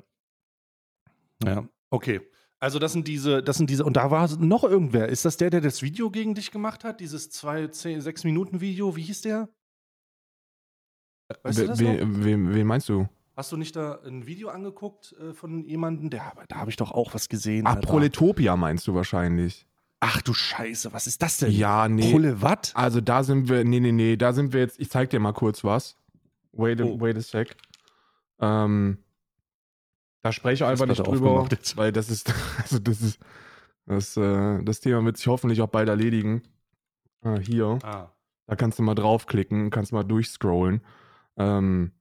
Ja, 1.44 1.68
okay. 1.90 2.20
Also 2.60 2.78
das 2.78 2.92
sind 2.92 3.08
diese, 3.08 3.42
das 3.42 3.56
sind 3.58 3.68
diese, 3.68 3.84
und 3.84 3.96
da 3.96 4.10
war 4.10 4.28
noch 4.38 4.62
irgendwer. 4.64 5.08
Ist 5.08 5.24
das 5.24 5.36
der, 5.36 5.50
der 5.50 5.60
das 5.60 5.82
Video 5.82 6.10
gegen 6.10 6.34
dich 6.34 6.50
gemacht 6.52 6.84
hat? 6.84 7.00
Dieses 7.00 7.28
zwei, 7.30 7.66
zehn, 7.66 8.00
sechs 8.00 8.24
Minuten 8.24 8.60
Video? 8.60 8.94
Wie 8.96 9.02
hieß 9.02 9.22
der? 9.22 9.48
Weißt 11.42 11.58
du 11.58 11.66
das 11.66 11.78
We- 11.80 11.84
noch? 12.06 12.24
wen, 12.24 12.54
wen 12.54 12.66
meinst 12.66 12.88
du? 12.88 13.08
Hast 13.36 13.50
du 13.50 13.56
nicht 13.56 13.74
da 13.74 13.98
ein 14.06 14.26
Video 14.26 14.48
angeguckt 14.48 15.12
äh, 15.18 15.32
von 15.32 15.64
jemandem? 15.64 16.08
Der, 16.10 16.32
da 16.48 16.56
habe 16.56 16.70
ich 16.70 16.76
doch 16.76 16.92
auch 16.92 17.14
was 17.14 17.28
gesehen. 17.28 17.66
Ach. 17.66 17.80
Proletopia 17.80 18.56
meinst 18.56 18.86
du 18.86 18.94
wahrscheinlich. 18.94 19.66
Ach 20.00 20.20
du 20.22 20.34
Scheiße, 20.34 20.92
was 20.92 21.06
ist 21.06 21.20
das 21.22 21.38
denn? 21.38 21.50
Ja, 21.50 21.88
nee. 21.88 22.10
Prole 22.12 22.40
was? 22.42 22.74
Also 22.74 23.00
da 23.00 23.24
sind 23.24 23.48
wir, 23.48 23.64
nee, 23.64 23.80
nee, 23.80 23.90
nee, 23.92 24.16
da 24.16 24.32
sind 24.32 24.52
wir 24.52 24.60
jetzt, 24.60 24.78
ich 24.78 24.90
zeig 24.90 25.10
dir 25.10 25.18
mal 25.18 25.32
kurz 25.32 25.64
was. 25.64 25.96
Wait 26.52 26.80
a, 26.80 26.84
Oh. 26.84 27.00
wait 27.00 27.16
a 27.16 27.20
sec. 27.20 27.56
Ähm, 28.38 28.98
da 30.22 30.30
spreche 30.30 30.64
ich 30.64 30.68
einfach 30.70 30.86
nicht 30.86 31.04
drüber, 31.04 31.48
weil 31.76 31.90
das 31.92 32.10
ist, 32.10 32.32
also 32.62 32.78
das 32.78 33.00
ist, 33.00 33.18
das, 33.86 34.16
äh, 34.16 34.62
das 34.62 34.80
Thema 34.80 35.04
wird 35.04 35.16
sich 35.16 35.26
hoffentlich 35.26 35.60
auch 35.62 35.68
bald 35.68 35.88
erledigen. 35.88 36.42
Ah, 37.22 37.38
hier, 37.38 37.78
Ah. 37.82 38.12
da 38.46 38.56
kannst 38.56 38.78
du 38.78 38.82
mal 38.82 38.94
draufklicken, 38.94 39.70
kannst 39.70 39.92
mal 39.92 40.04
durchscrollen. 40.04 40.82
Ähm, 41.36 41.92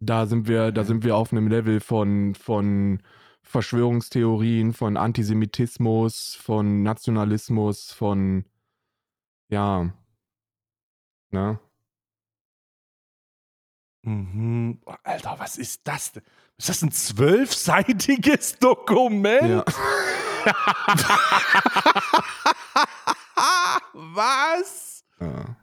da 0.00 0.26
sind 0.26 0.48
wir, 0.48 0.72
da 0.72 0.84
sind 0.84 1.04
wir 1.04 1.16
auf 1.16 1.32
einem 1.32 1.48
Level 1.48 1.80
von, 1.80 2.34
von 2.34 3.02
Verschwörungstheorien, 3.42 4.72
von 4.72 4.96
Antisemitismus, 4.96 6.34
von 6.34 6.82
Nationalismus, 6.82 7.92
von 7.92 8.44
ja, 9.48 9.92
ne? 11.30 11.60
Mhm. 14.02 14.80
Alter, 15.02 15.34
was 15.38 15.58
ist 15.58 15.86
das 15.86 16.12
denn? 16.12 16.22
Ist 16.56 16.68
das 16.68 16.82
ein 16.82 16.92
zwölfseitiges 16.92 18.58
Dokument? 18.60 19.42
Ja. 19.42 19.64
was? 23.92 25.04
ja. 25.20 25.56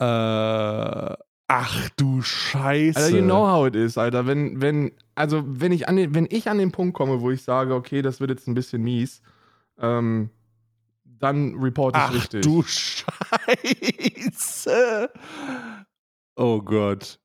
Äh, 0.00 1.14
ach 1.48 1.88
du 1.96 2.22
Scheiße. 2.22 2.98
Alter, 2.98 3.16
you 3.16 3.22
know 3.22 3.46
how 3.46 3.66
it 3.66 3.74
is, 3.76 3.98
Alter. 3.98 4.26
Wenn, 4.26 4.60
wenn, 4.60 4.92
also 5.14 5.42
wenn 5.46 5.72
ich 5.72 5.88
an 5.88 5.96
den, 5.96 6.14
wenn 6.14 6.26
ich 6.30 6.48
an 6.48 6.58
den 6.58 6.72
Punkt 6.72 6.94
komme, 6.94 7.20
wo 7.20 7.30
ich 7.30 7.42
sage, 7.42 7.74
okay, 7.74 8.02
das 8.02 8.20
wird 8.20 8.30
jetzt 8.30 8.46
ein 8.48 8.54
bisschen 8.54 8.82
mies, 8.82 9.22
ähm, 9.78 10.30
dann 11.04 11.54
report 11.54 11.96
ich 11.96 12.02
Ach 12.02 12.12
richtig. 12.12 12.42
du 12.42 12.62
Scheiße. 12.62 13.10
Oh 16.36 16.60
Gott. 16.60 17.18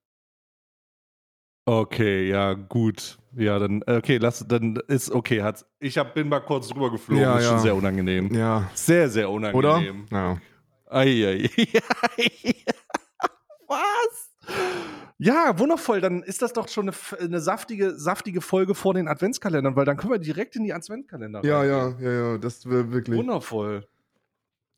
Okay, 1.66 2.30
ja, 2.30 2.54
gut. 2.54 3.20
Ja, 3.36 3.60
dann, 3.60 3.84
okay, 3.84 4.18
lass, 4.18 4.44
dann 4.48 4.78
ist 4.88 5.12
okay. 5.12 5.44
Hat's, 5.44 5.66
ich 5.80 6.00
hab, 6.00 6.16
bin 6.16 6.28
mal 6.28 6.40
kurz 6.40 6.70
drüber 6.70 6.90
geflogen. 6.90 7.22
Ja, 7.22 7.38
ist 7.38 7.44
ja. 7.44 7.52
schon 7.52 7.60
sehr 7.60 7.76
unangenehm. 7.76 8.34
Ja, 8.34 8.70
Sehr, 8.74 9.08
sehr 9.10 9.30
oder? 9.30 9.54
unangenehm. 9.54 10.06
Ja. 10.12 10.38
Eieiei. 10.90 11.50
Was? 13.70 14.30
Ja, 15.18 15.58
wundervoll. 15.60 16.02
Dann 16.02 16.24
ist 16.24 16.42
das 16.42 16.54
doch 16.54 16.68
schon 16.68 16.90
eine, 16.90 16.98
eine 17.20 17.40
saftige, 17.40 17.98
saftige 17.98 18.42
Folge 18.42 18.74
vor 18.76 18.94
den 18.94 19.08
Adventskalendern, 19.08 19.76
weil 19.76 19.86
dann 19.86 19.98
können 19.98 20.12
wir 20.12 20.20
direkt 20.20 20.56
in 20.56 20.64
die 20.64 20.74
Adventskalender 20.74 21.42
Ja, 21.46 21.64
ja, 21.64 21.94
ja, 22.00 22.12
ja, 22.12 22.38
das 22.38 22.66
wäre 22.70 22.92
wirklich. 22.92 23.18
Wundervoll. 23.18 23.86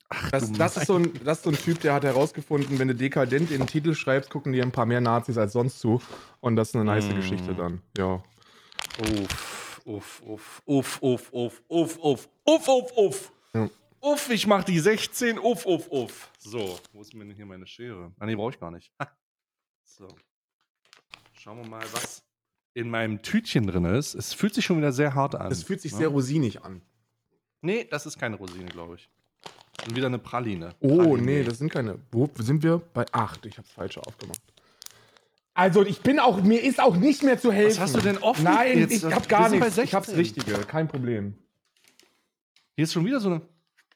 Ach, 0.10 0.30
Das, 0.32 0.52
das, 0.52 0.78
ist 0.78 0.88
so 0.88 0.96
ein, 0.98 1.12
das 1.24 1.38
ist 1.38 1.44
so 1.46 1.52
ein 1.52 1.56
Typ, 1.56 1.80
der 1.80 1.94
hat 1.94 2.04
herausgefunden, 2.04 2.80
wenn 2.80 2.90
du 2.90 2.96
dekadent 2.96 3.50
in 3.50 3.60
den 3.60 3.68
Titel 3.68 3.94
schreibst, 3.96 4.30
gucken 4.30 4.52
dir 4.52 4.64
ein 4.64 4.72
paar 4.74 4.86
mehr 4.86 5.00
Nazis 5.00 5.38
als 5.38 5.54
sonst 5.54 5.80
zu. 5.80 6.02
Und 6.42 6.58
das 6.58 6.70
ist 6.70 6.76
eine 6.76 6.84
nice 6.86 7.06
Mm. 7.08 7.16
Geschichte 7.16 7.54
dann. 7.56 7.82
Ja. 7.98 8.22
Uff, 9.00 9.82
uff, 9.86 10.22
uff, 10.26 10.62
uff, 10.66 11.00
uff, 11.02 11.32
uff, 11.32 11.62
uff, 11.70 12.00
uff, 12.02 12.30
uff, 12.46 12.68
uff, 12.68 12.92
uff. 12.98 13.32
Ja. 13.54 13.70
Uff, 14.02 14.30
ich 14.32 14.48
mach 14.48 14.64
die 14.64 14.80
16, 14.80 15.38
uff, 15.38 15.66
uff, 15.66 15.88
uff. 15.90 16.32
So, 16.40 16.80
wo 16.92 17.02
ist 17.02 17.14
mir 17.14 17.26
denn 17.26 17.36
hier 17.36 17.46
meine 17.46 17.68
Schere? 17.68 18.12
Ah, 18.20 18.26
nee, 18.26 18.36
brauche 18.36 18.52
ich 18.52 18.60
gar 18.60 18.72
nicht. 18.72 18.92
So. 19.84 20.08
Schauen 21.34 21.62
wir 21.62 21.70
mal, 21.70 21.84
was 21.92 22.24
in 22.74 22.90
meinem 22.90 23.22
Tütchen 23.22 23.68
drin 23.68 23.86
ist. 23.86 24.16
Es 24.16 24.34
fühlt 24.34 24.54
sich 24.54 24.66
schon 24.66 24.78
wieder 24.78 24.92
sehr 24.92 25.14
hart 25.14 25.36
an. 25.36 25.52
Es 25.52 25.64
fühlt 25.64 25.82
sich 25.82 25.92
ne? 25.92 26.00
sehr 26.00 26.08
rosinig 26.08 26.64
an. 26.64 26.82
Nee, 27.62 27.86
das 27.90 28.06
ist 28.06 28.18
keine 28.18 28.38
Rosine, 28.38 28.66
glaube 28.66 28.96
ich. 28.96 29.10
Und 29.86 29.96
wieder 29.96 30.08
eine 30.08 30.20
Praline. 30.20 30.74
Oh, 30.80 30.98
Praline. 30.98 31.22
nee, 31.22 31.44
das 31.44 31.58
sind 31.60 31.72
keine. 31.72 32.00
Wo 32.12 32.30
sind 32.38 32.64
wir? 32.64 32.80
Bei 32.94 33.06
8. 33.12 33.46
Ich 33.46 33.58
hab's 33.58 33.72
falsch 33.72 33.98
aufgemacht. 33.98 34.42
Also, 35.54 35.86
ich 35.86 36.02
bin 36.02 36.20
auch, 36.20 36.42
mir 36.42 36.64
ist 36.64 36.80
auch 36.80 36.96
nicht 36.96 37.24
mehr 37.24 37.40
zu 37.40 37.52
helfen. 37.52 37.82
hast 37.82 37.96
du 37.96 38.00
denn 38.00 38.18
offen 38.18 38.46
Nein, 38.46 38.80
jetzt? 38.80 38.94
ich 38.94 39.04
hab 39.04 39.28
gar 39.28 39.50
nichts. 39.50 39.78
Ich 39.78 39.94
hab's 39.94 40.08
16. 40.08 40.16
Richtige, 40.16 40.66
kein 40.66 40.88
Problem. 40.88 41.36
Hier 42.76 42.84
ist 42.84 42.94
schon 42.94 43.06
wieder 43.06 43.20
so 43.20 43.30
eine. 43.30 43.42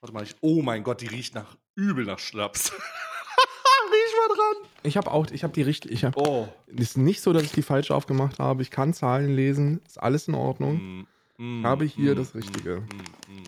Warte 0.06 0.14
mal, 0.14 0.22
ich, 0.24 0.36
oh 0.41 0.62
mein 0.62 0.84
Gott, 0.84 1.01
die 1.01 1.08
riecht 1.08 1.34
nach 1.34 1.58
übel 1.74 2.06
nach 2.06 2.20
Schnaps. 2.20 2.72
Riech 3.91 4.14
mal 4.30 4.36
dran. 4.36 4.70
Ich 4.84 4.97
habe 4.97 5.10
auch, 5.10 5.26
ich 5.32 5.43
habe 5.43 5.51
die 5.51 5.64
richtige. 5.64 5.91
Ich 5.95 6.06
hab, 6.06 6.16
Oh. 6.16 6.47
ist 6.68 6.95
nicht 6.95 7.22
so, 7.22 7.34
dass 7.34 7.41
ich 7.41 7.53
die 7.53 7.64
falsch 7.64 7.89
aufgemacht 7.89 8.38
habe. 8.38 8.62
Ich 8.62 8.70
kann 8.70 8.93
Zahlen 8.93 9.36
lesen, 9.36 9.82
ist 9.88 9.99
alles 9.99 10.28
in 10.28 10.36
Ordnung. 10.36 11.08
Mm, 11.39 11.62
mm, 11.62 11.66
Habe 11.66 11.86
ich 11.86 11.95
hier 11.95 12.14
mm, 12.14 12.18
das 12.18 12.36
Richtige. 12.36 12.82
mm, 12.82 13.34
mm, 13.34 13.38
mm. 13.39 13.43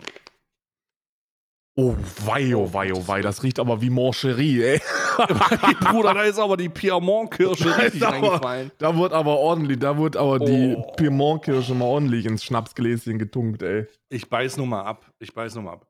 Oh, 1.76 1.94
wei, 2.24 2.56
oh, 2.56 2.72
wei, 2.72 2.92
oh, 2.92 3.06
wei, 3.06 3.20
das 3.22 3.44
riecht 3.44 3.60
aber 3.60 3.80
wie 3.80 3.90
Mancherie, 3.90 4.60
ey. 4.64 4.80
Bruder, 5.92 6.12
da 6.14 6.22
ist 6.24 6.40
aber 6.40 6.56
die 6.56 6.68
Piemont-Kirsche 6.68 7.78
richtig 7.78 8.04
aber- 8.04 8.16
reingefallen. 8.16 8.72
Da 8.78 8.96
wird 8.98 9.12
aber 9.12 9.36
ordentlich, 9.38 9.78
da 9.78 9.96
wird 9.96 10.16
aber 10.16 10.40
die 10.40 10.74
Oh. 10.76 10.92
Piemont-Kirsche 10.96 11.74
mal 11.74 11.84
ordentlich 11.84 12.26
ins 12.26 12.42
Schnapsgläschen 12.42 13.16
getunkt, 13.20 13.62
ey. 13.62 13.86
Ich 14.08 14.28
beiß 14.28 14.56
nur 14.56 14.66
mal 14.66 14.82
ab. 14.82 15.08
Ich 15.20 15.32
beiß 15.32 15.54
nur 15.54 15.62
mal 15.64 15.74
ab. 15.74 15.86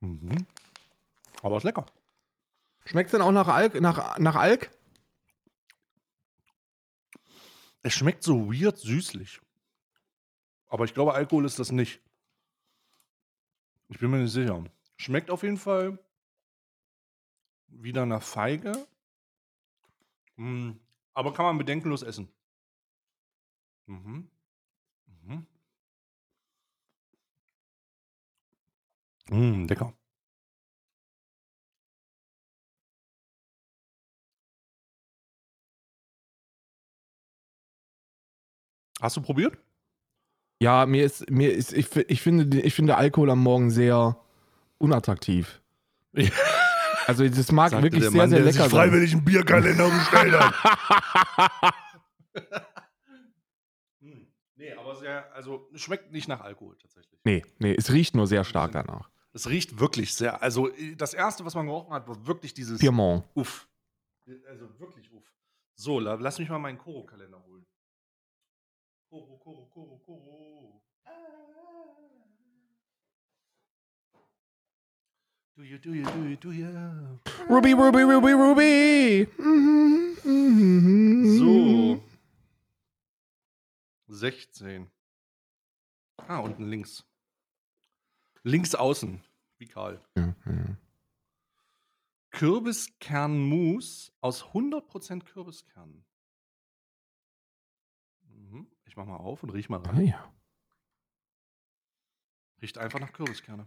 Mhm. 0.00 0.46
Aber 1.42 1.56
ist 1.56 1.64
lecker. 1.64 1.86
Schmeckt's 2.84 3.12
denn 3.12 3.22
auch 3.22 3.32
nach 3.32 3.48
Alk? 3.48 3.80
Nach, 3.80 4.18
nach 4.18 4.34
Alk? 4.34 4.70
Es 7.82 7.94
schmeckt 7.94 8.22
so 8.22 8.52
weird 8.52 8.78
süßlich. 8.78 9.40
Aber 10.68 10.84
ich 10.84 10.94
glaube, 10.94 11.14
Alkohol 11.14 11.44
ist 11.46 11.58
das 11.58 11.72
nicht. 11.72 12.00
Ich 13.88 13.98
bin 13.98 14.10
mir 14.10 14.18
nicht 14.18 14.32
sicher. 14.32 14.64
Schmeckt 14.96 15.30
auf 15.30 15.42
jeden 15.42 15.56
Fall 15.56 15.98
wieder 17.68 18.06
nach 18.06 18.22
Feige. 18.22 18.86
Mm, 20.36 20.72
aber 21.14 21.32
kann 21.32 21.44
man 21.44 21.58
bedenkenlos 21.58 22.02
essen. 22.02 22.32
Mhm. 23.86 23.96
Mhm. 23.96 24.30
Mm, 29.30 29.66
lecker. 29.66 29.92
Hast 39.00 39.16
du 39.16 39.22
probiert? 39.22 39.56
Ja, 40.62 40.84
mir 40.84 41.04
ist, 41.04 41.30
mir 41.30 41.52
ist, 41.52 41.72
ich, 41.72 41.94
ich, 41.96 42.20
finde, 42.20 42.60
ich 42.60 42.74
finde 42.74 42.96
Alkohol 42.96 43.30
am 43.30 43.38
Morgen 43.42 43.70
sehr 43.70 44.18
unattraktiv. 44.78 45.60
Ja. 46.12 46.28
Also 47.06 47.26
das 47.26 47.50
mag 47.50 47.70
Sagte 47.70 47.84
wirklich 47.86 48.02
sehr, 48.04 48.12
Mann, 48.12 48.30
sehr 48.30 48.38
lecker 48.40 48.52
sich 48.52 48.62
sein. 48.62 48.70
freiwillig 48.70 49.12
einen 49.12 49.24
Bierkalender 49.24 49.88
bestellt 49.90 50.38
hat. 50.38 51.74
Hm, 54.00 54.28
nee, 54.54 54.72
aber 54.74 54.94
sehr, 54.94 55.34
also 55.34 55.68
es 55.74 55.80
schmeckt 55.80 56.12
nicht 56.12 56.28
nach 56.28 56.40
Alkohol 56.40 56.76
tatsächlich. 56.80 57.18
Nee, 57.24 57.44
nee, 57.58 57.74
es 57.76 57.90
riecht 57.90 58.14
nur 58.14 58.28
sehr 58.28 58.44
stark 58.44 58.70
danach. 58.72 59.10
Es 59.32 59.48
riecht 59.48 59.78
wirklich 59.78 60.12
sehr, 60.14 60.42
also 60.42 60.68
äh, 60.74 60.96
das 60.96 61.14
erste, 61.14 61.44
was 61.44 61.54
man 61.54 61.66
gerochen 61.66 61.92
hat, 61.92 62.06
war 62.08 62.26
wirklich 62.26 62.52
dieses 62.52 62.78
Piemont. 62.80 63.24
Uff. 63.34 63.68
Also 64.48 64.78
wirklich 64.78 65.10
Uff. 65.12 65.24
So, 65.74 65.98
la- 66.00 66.14
lass 66.14 66.38
mich 66.38 66.48
mal 66.48 66.58
meinen 66.58 66.78
Koro-Kalender 66.78 67.42
holen. 67.44 67.64
Koro, 69.08 69.38
Koro, 69.38 69.66
Koro, 69.66 69.98
Koro. 70.04 70.82
Do 75.56 75.62
you, 75.64 75.78
do 75.78 75.92
you, 75.94 76.04
do 76.04 76.28
you, 76.28 76.36
do 76.36 76.52
you? 76.52 77.20
Ruby, 77.48 77.74
Ruby, 77.74 78.02
Ruby, 78.02 78.32
Ruby. 78.32 79.26
So. 81.38 82.00
16. 84.08 84.86
Ah, 86.28 86.38
unten 86.40 86.64
links. 86.70 87.04
Links 88.42 88.74
außen, 88.74 89.22
wie 89.58 89.66
Karl. 89.66 90.00
Ja, 90.16 90.34
ja. 90.46 90.76
Kürbiskernmus 92.30 94.12
aus 94.20 94.44
100% 94.44 95.24
Kürbiskern. 95.24 96.04
Mhm. 98.22 98.66
Ich 98.84 98.96
mach 98.96 99.04
mal 99.06 99.16
auf 99.16 99.42
und 99.42 99.50
riech 99.50 99.68
mal 99.68 99.80
Ah, 99.86 99.90
rein. 99.90 100.06
ja. 100.06 100.32
Riecht 102.62 102.78
einfach 102.78 103.00
nach 103.00 103.12
Kürbiskerne. 103.12 103.66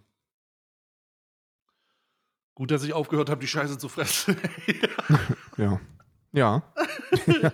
Gut, 2.56 2.70
dass 2.72 2.84
ich 2.84 2.94
aufgehört 2.94 3.30
habe, 3.30 3.42
die 3.42 3.48
Scheiße 3.48 3.78
zu 3.78 3.90
fressen. 3.90 4.38
Ja. 5.58 5.80
Ja. 6.32 6.74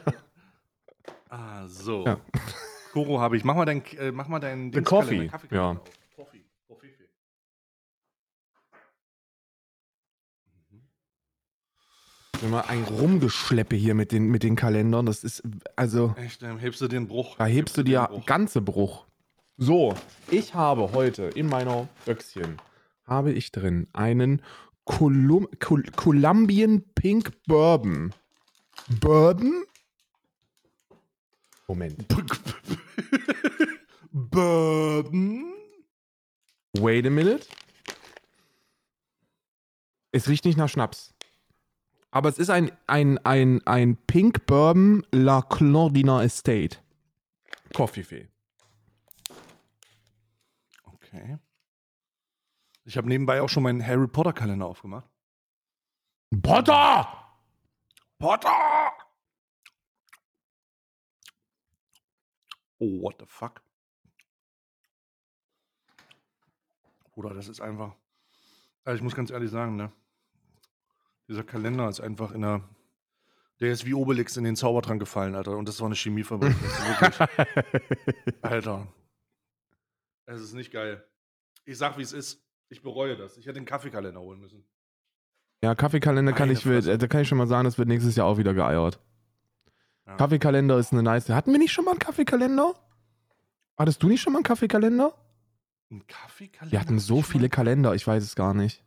ah, 1.30 1.67
so. 1.67 2.05
Ja. 2.05 2.17
Koro 2.93 3.20
habe 3.20 3.36
ich. 3.36 3.43
Mach 3.43 3.55
mal 3.55 3.65
dein, 3.65 3.84
äh, 3.97 4.13
mach 4.13 4.30
mal 4.30 4.39
deinen 4.39 4.72
The 4.72 4.78
Dingskalender, 4.78 5.28
Coffee, 5.28 5.53
ja. 5.55 5.72
auf. 5.72 5.82
Coffee. 6.15 6.45
Coffee. 6.65 6.93
Mhm. 10.72 10.82
Immer 12.41 12.69
ein 12.69 12.83
Rumgeschleppe 12.85 13.75
hier 13.75 13.95
mit 13.95 14.11
den, 14.13 14.27
mit 14.27 14.43
den 14.43 14.55
Kalendern. 14.55 15.05
Das 15.05 15.23
ist, 15.23 15.43
also, 15.75 16.15
Echt, 16.17 16.41
dann 16.41 16.57
hebst 16.57 16.79
du 16.79 16.87
den 16.87 17.07
Bruch. 17.07 17.35
da 17.37 17.45
hebst 17.45 17.75
du 17.77 17.83
dir 17.83 18.07
Bruch. 18.09 18.25
ganze 18.25 18.61
Bruch. 18.61 19.05
So, 19.57 19.93
ich 20.31 20.53
habe 20.53 20.93
heute 20.93 21.23
in 21.23 21.47
meiner 21.47 21.89
Böckschen, 22.05 22.57
habe 23.05 23.33
ich 23.33 23.51
drin 23.51 23.87
einen 23.91 24.41
Colum 24.85 25.49
Col 25.59 25.83
Colombian 25.97 26.81
Pink 26.95 27.33
Bourbon. 27.45 28.13
Bourbon? 29.01 29.65
Moment. 31.67 32.05
Bourbon. 34.11 35.43
Wait 36.77 37.05
a 37.05 37.09
minute. 37.09 37.45
Es 40.13 40.29
riecht 40.29 40.45
nicht 40.45 40.57
nach 40.57 40.69
Schnaps. 40.69 41.13
Aber 42.12 42.30
es 42.30 42.39
ist 42.39 42.49
ein, 42.49 42.72
ein, 42.88 43.18
ein, 43.20 43.66
ein 43.68 43.97
Pink 44.07 44.45
Bourbon 44.45 45.05
La 45.12 45.41
Claudina 45.41 46.24
Estate. 46.24 46.78
Coffee 47.74 48.28
Okay. 50.86 51.38
Ich 52.86 52.97
habe 52.97 53.07
nebenbei 53.07 53.41
auch 53.41 53.49
schon 53.49 53.64
meinen 53.64 53.86
Harry 53.86 54.07
Potter 54.07 54.34
Kalender 54.34 54.66
aufgemacht. 54.66 55.07
Potter! 56.41 57.07
Potter! 58.18 58.91
Oh, 62.80 63.01
what 63.01 63.16
the 63.20 63.26
fuck? 63.28 63.62
Bruder, 67.12 67.34
das 67.34 67.47
ist 67.47 67.60
einfach. 67.60 67.95
Also 68.86 68.97
ich 68.97 69.03
muss 69.03 69.16
ganz 69.16 69.30
ehrlich 69.30 69.51
sagen, 69.51 69.76
ne? 69.76 69.91
Dieser 71.30 71.43
Kalender 71.43 71.88
ist 71.88 72.01
einfach 72.01 72.32
in 72.32 72.41
der. 72.41 72.61
Der 73.59 73.71
ist 73.71 73.86
wie 73.86 73.93
Obelix 73.93 74.36
in 74.38 74.45
den 74.45 74.55
Zaubertrank 74.55 74.99
gefallen, 74.99 75.36
Alter. 75.36 75.55
Und 75.57 75.67
das 75.67 75.80
war 75.80 75.88
eine 75.88 75.95
Chemiefabrik. 75.95 76.55
Alter. 78.41 78.88
Es 80.25 80.41
ist 80.41 80.53
nicht 80.53 80.71
geil. 80.71 81.03
Ich 81.65 81.77
sag, 81.77 81.97
wie 81.97 82.01
es 82.01 82.13
ist. 82.13 82.41
Ich 82.69 82.82
bereue 82.82 83.17
das. 83.17 83.38
Ich 83.38 83.45
hätte 83.45 83.59
den 83.59 83.65
Kaffeekalender 83.65 84.21
holen 84.21 84.39
müssen. 84.39 84.63
Ja, 85.61 85.75
Kaffeekalender 85.75 86.32
kann 86.32 86.49
ich, 86.49 86.65
äh, 86.65 86.97
da 86.97 87.07
kann 87.07 87.21
ich 87.21 87.27
schon 87.27 87.38
mal 87.38 87.47
sagen, 87.47 87.65
das 87.65 87.77
wird 87.77 87.89
nächstes 87.89 88.15
Jahr 88.15 88.27
auch 88.27 88.38
wieder 88.38 88.53
geeiert. 88.53 88.99
Ja. 90.07 90.15
Kaffeekalender 90.15 90.77
ist 90.80 90.93
eine 90.93 91.03
nice. 91.03 91.30
Hatten 91.30 91.51
wir 91.51 91.59
nicht 91.59 91.73
schon 91.73 91.84
mal 91.84 91.91
einen 91.91 91.99
Kaffeekalender? 91.99 92.75
Hattest 93.77 94.01
du 94.01 94.07
nicht 94.07 94.21
schon 94.21 94.34
mal 94.34 94.38
einen 94.39 94.45
Kaffeekalender? 94.45 95.13
Ein 95.91 96.07
Kaffeekalender? 96.07 96.71
Wir 96.71 96.80
hatten 96.80 96.97
so 96.97 97.21
viele 97.21 97.49
Kalender, 97.49 97.93
ich 97.93 98.07
weiß 98.07 98.23
es 98.23 98.36
gar 98.36 98.53
nicht. 98.53 98.84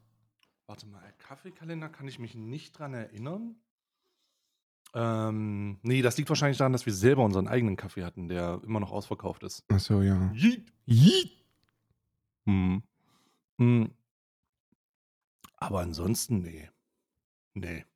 Warte 0.67 0.87
mal, 0.87 1.02
Kaffeekalender 1.33 1.89
kann 1.89 2.07
ich 2.07 2.19
mich 2.19 2.35
nicht 2.35 2.79
dran 2.79 2.93
erinnern. 2.93 3.57
Ähm, 4.93 5.79
nee, 5.81 6.03
das 6.03 6.19
liegt 6.19 6.29
wahrscheinlich 6.29 6.59
daran, 6.59 6.75
dass 6.75 6.85
wir 6.85 6.93
selber 6.93 7.25
unseren 7.25 7.49
eigenen 7.49 7.77
Kaffee 7.77 8.05
hatten, 8.05 8.29
der 8.29 8.61
immer 8.65 8.81
noch 8.81 8.93
ausverkauft 8.93 9.43
ist. 9.43 9.65
Achso, 9.71 10.03
ja. 10.03 10.31
Yeet. 10.35 10.71
Yeet. 10.85 11.33
Hm. 12.45 12.83
Hm. 13.57 13.95
Aber 15.57 15.81
ansonsten, 15.81 16.43
nee. 16.43 16.69
Nee. 17.55 17.87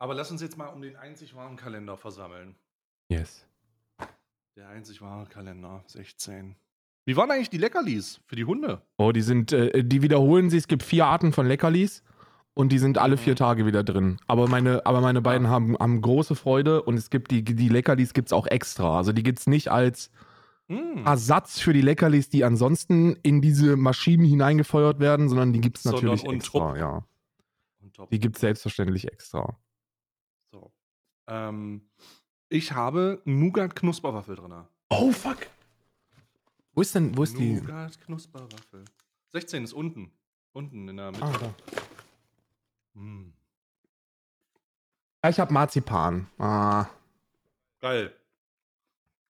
Aber 0.00 0.12
lass 0.14 0.32
uns 0.32 0.42
jetzt 0.42 0.56
mal 0.58 0.66
um 0.66 0.82
den 0.82 0.96
einzig 0.96 1.36
wahren 1.36 1.54
Kalender 1.54 1.96
versammeln. 1.96 2.56
Yes. 3.06 3.46
Der 4.56 4.68
einzig 4.70 5.00
wahre 5.02 5.28
Kalender, 5.28 5.84
16. 5.86 6.56
Wie 7.08 7.16
waren 7.16 7.30
eigentlich 7.30 7.48
die 7.48 7.56
Leckerlis 7.56 8.20
für 8.26 8.36
die 8.36 8.44
Hunde? 8.44 8.82
Oh, 8.98 9.12
die 9.12 9.22
sind, 9.22 9.50
äh, 9.50 9.82
die 9.82 10.02
wiederholen 10.02 10.50
sich. 10.50 10.58
Es 10.58 10.68
gibt 10.68 10.82
vier 10.82 11.06
Arten 11.06 11.32
von 11.32 11.46
Leckerlis 11.46 12.02
und 12.52 12.70
die 12.70 12.78
sind 12.78 12.98
alle 12.98 13.16
vier 13.16 13.34
Tage 13.34 13.64
wieder 13.64 13.82
drin. 13.82 14.18
Aber 14.26 14.46
meine, 14.46 14.84
aber 14.84 15.00
meine 15.00 15.22
beiden 15.22 15.48
haben, 15.48 15.74
haben 15.78 16.02
große 16.02 16.34
Freude 16.34 16.82
und 16.82 16.98
es 16.98 17.08
gibt 17.08 17.30
die, 17.30 17.42
die 17.42 17.70
Leckerlis 17.70 18.12
gibt 18.12 18.28
es 18.28 18.34
auch 18.34 18.46
extra. 18.46 18.98
Also 18.98 19.12
die 19.12 19.22
gibt 19.22 19.38
es 19.38 19.46
nicht 19.46 19.70
als 19.70 20.10
Hm. 20.66 21.06
Ersatz 21.06 21.60
für 21.60 21.72
die 21.72 21.80
Leckerlis, 21.80 22.28
die 22.28 22.44
ansonsten 22.44 23.16
in 23.22 23.40
diese 23.40 23.76
Maschinen 23.76 24.26
hineingefeuert 24.26 25.00
werden, 25.00 25.30
sondern 25.30 25.54
die 25.54 25.62
gibt 25.62 25.78
es 25.78 25.86
natürlich 25.86 26.26
extra, 26.26 26.76
ja. 26.76 27.04
Die 28.10 28.18
gibt 28.18 28.36
es 28.36 28.42
selbstverständlich 28.42 29.10
extra. 29.10 29.58
So. 30.52 30.72
Ähm, 31.26 31.88
ich 32.50 32.72
habe 32.72 33.22
Nougat-Knusperwaffel 33.24 34.36
drin. 34.36 34.52
Oh 34.90 35.10
fuck! 35.10 35.38
Wo 36.78 36.82
ist 36.82 36.94
denn, 36.94 37.16
wo 37.16 37.24
ist 37.24 37.36
die? 37.36 37.54
Nougat-Knusperwaffel. 37.54 38.84
16 39.32 39.64
ist 39.64 39.72
unten. 39.72 40.12
Unten 40.52 40.86
in 40.86 40.96
der 40.96 41.10
Mitte. 41.10 41.24
Ah, 41.24 41.36
da. 41.36 41.52
Mm. 42.94 43.32
Ja, 45.24 45.30
Ich 45.30 45.40
habe 45.40 45.52
Marzipan. 45.52 46.30
Ah. 46.38 46.86
Geil. 47.80 48.14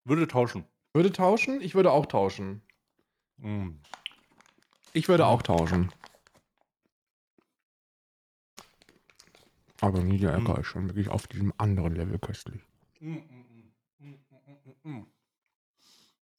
Würde 0.05 0.28
tauschen. 0.28 0.66
Würde 0.92 1.11
tauschen? 1.11 1.62
Ich 1.62 1.74
würde 1.74 1.90
auch 1.90 2.05
tauschen. 2.05 2.61
Mm. 3.38 3.76
Ich 4.92 5.09
würde 5.09 5.24
auch 5.24 5.40
tauschen. 5.40 5.90
Aber 9.80 10.03
Nidia 10.03 10.36
Ecker 10.36 10.53
Hm. 10.57 10.61
ist 10.61 10.66
schon 10.66 10.88
wirklich 10.90 11.09
auf 11.09 11.26
diesem 11.26 11.55
anderen 11.57 11.94
Level 11.94 12.18
köstlich. 12.18 12.61
Mm, 13.01 13.12
mm, 13.12 13.22
mm, 14.01 14.07
mm, 14.07 14.18
mm, 14.84 14.84
mm, 14.84 15.07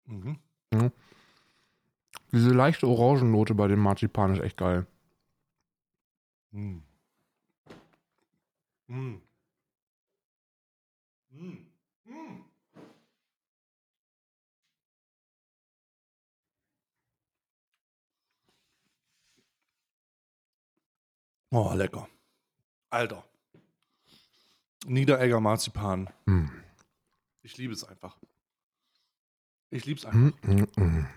mm. 0.05 0.39
Mhm. 0.71 0.91
Diese 2.31 2.51
leichte 2.51 2.87
Orangennote 2.87 3.55
bei 3.55 3.67
dem 3.67 3.79
Marzipan 3.79 4.33
ist 4.33 4.41
echt 4.41 4.57
geil. 4.57 4.85
Mm. 6.51 6.79
Mm. 8.87 9.21
Mm. 11.31 11.57
Mm. 12.05 12.45
Oh, 21.51 21.73
lecker. 21.73 22.07
Alter. 22.91 23.23
Niederegger 24.85 25.39
Marzipan. 25.39 26.09
Mm. 26.25 26.45
Ich 27.41 27.57
liebe 27.57 27.73
es 27.73 27.83
einfach. 27.83 28.17
Ich 29.71 29.85
liebe 29.85 29.99
es 29.99 30.05
einfach. 30.05 30.19
Mm, 30.43 30.51
mm, 30.51 30.67
mm. 30.77 31.07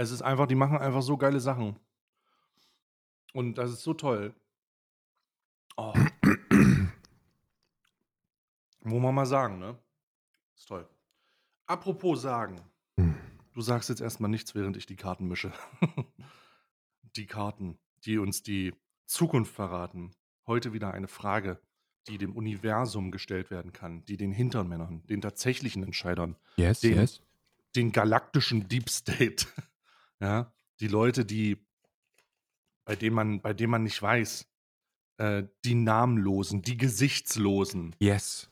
Es 0.00 0.10
ist 0.10 0.22
einfach, 0.22 0.46
die 0.46 0.54
machen 0.54 0.78
einfach 0.78 1.02
so 1.02 1.18
geile 1.18 1.40
Sachen. 1.40 1.76
Und 3.34 3.58
das 3.58 3.70
ist 3.70 3.82
so 3.82 3.92
toll. 3.92 4.34
Oh. 5.76 5.92
Muss 8.82 9.02
man 9.02 9.14
mal 9.14 9.26
sagen, 9.26 9.58
ne? 9.58 9.78
Ist 10.56 10.68
toll. 10.68 10.88
Apropos 11.66 12.22
sagen. 12.22 12.62
Mm. 12.96 13.10
Du 13.52 13.60
sagst 13.60 13.90
jetzt 13.90 14.00
erstmal 14.00 14.30
nichts, 14.30 14.54
während 14.54 14.78
ich 14.78 14.86
die 14.86 14.96
Karten 14.96 15.28
mische. 15.28 15.52
die 17.16 17.26
Karten, 17.26 17.78
die 18.06 18.16
uns 18.16 18.42
die 18.42 18.72
Zukunft 19.04 19.54
verraten. 19.54 20.12
Heute 20.46 20.72
wieder 20.72 20.94
eine 20.94 21.08
Frage, 21.08 21.60
die 22.08 22.16
dem 22.16 22.34
Universum 22.34 23.10
gestellt 23.10 23.50
werden 23.50 23.74
kann, 23.74 24.02
die 24.06 24.16
den 24.16 24.32
Hintermännern, 24.32 25.06
den 25.08 25.20
tatsächlichen 25.20 25.82
Entscheidern, 25.82 26.36
Yes, 26.56 26.80
Den- 26.80 26.94
yes. 26.96 27.20
den 27.76 27.92
galaktischen 27.92 28.66
Deep 28.66 28.88
State, 28.88 29.46
ja, 30.20 30.52
die 30.80 30.88
Leute, 30.88 31.24
die, 31.24 31.66
bei 32.84 32.96
denen 32.96 33.14
man, 33.16 33.40
bei 33.40 33.52
denen 33.52 33.70
man 33.70 33.82
nicht 33.82 34.00
weiß, 34.00 34.46
äh, 35.18 35.44
die 35.64 35.74
Namenlosen, 35.74 36.62
die 36.62 36.76
Gesichtslosen, 36.76 37.94
Yes. 37.98 38.50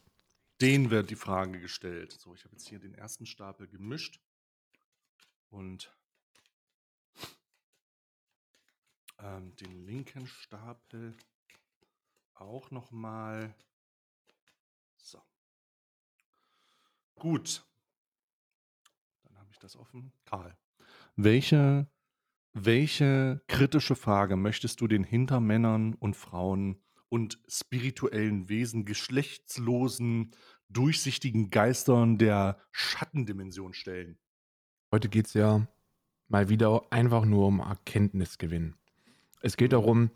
denen 0.60 0.90
wird 0.90 1.10
die 1.10 1.16
Frage 1.16 1.60
gestellt. 1.60 2.12
So, 2.12 2.34
ich 2.34 2.44
habe 2.44 2.54
jetzt 2.54 2.66
hier 2.68 2.78
den 2.78 2.94
ersten 2.94 3.26
Stapel 3.26 3.68
gemischt 3.68 4.20
und 5.50 5.94
ähm, 9.20 9.54
den 9.56 9.86
linken 9.86 10.26
Stapel 10.26 11.16
auch 12.34 12.70
noch 12.70 12.90
mal. 12.90 13.54
So. 14.96 15.20
Gut. 17.16 17.64
Dann 19.24 19.38
habe 19.38 19.50
ich 19.50 19.58
das 19.58 19.74
offen. 19.76 20.12
Karl, 20.24 20.56
welche, 21.18 21.88
welche 22.54 23.42
kritische 23.48 23.96
Frage 23.96 24.36
möchtest 24.36 24.80
du 24.80 24.86
den 24.86 25.04
Hintermännern 25.04 25.94
und 25.94 26.14
Frauen 26.14 26.80
und 27.08 27.40
spirituellen 27.48 28.48
Wesen, 28.48 28.84
geschlechtslosen, 28.84 30.30
durchsichtigen 30.68 31.50
Geistern 31.50 32.18
der 32.18 32.58
Schattendimension 32.70 33.74
stellen? 33.74 34.18
Heute 34.92 35.08
geht 35.08 35.26
es 35.26 35.34
ja 35.34 35.66
mal 36.28 36.48
wieder 36.48 36.82
einfach 36.90 37.24
nur 37.24 37.46
um 37.46 37.60
Erkenntnisgewinn. 37.60 38.74
Es 39.40 39.56
geht 39.56 39.72
darum, 39.72 40.10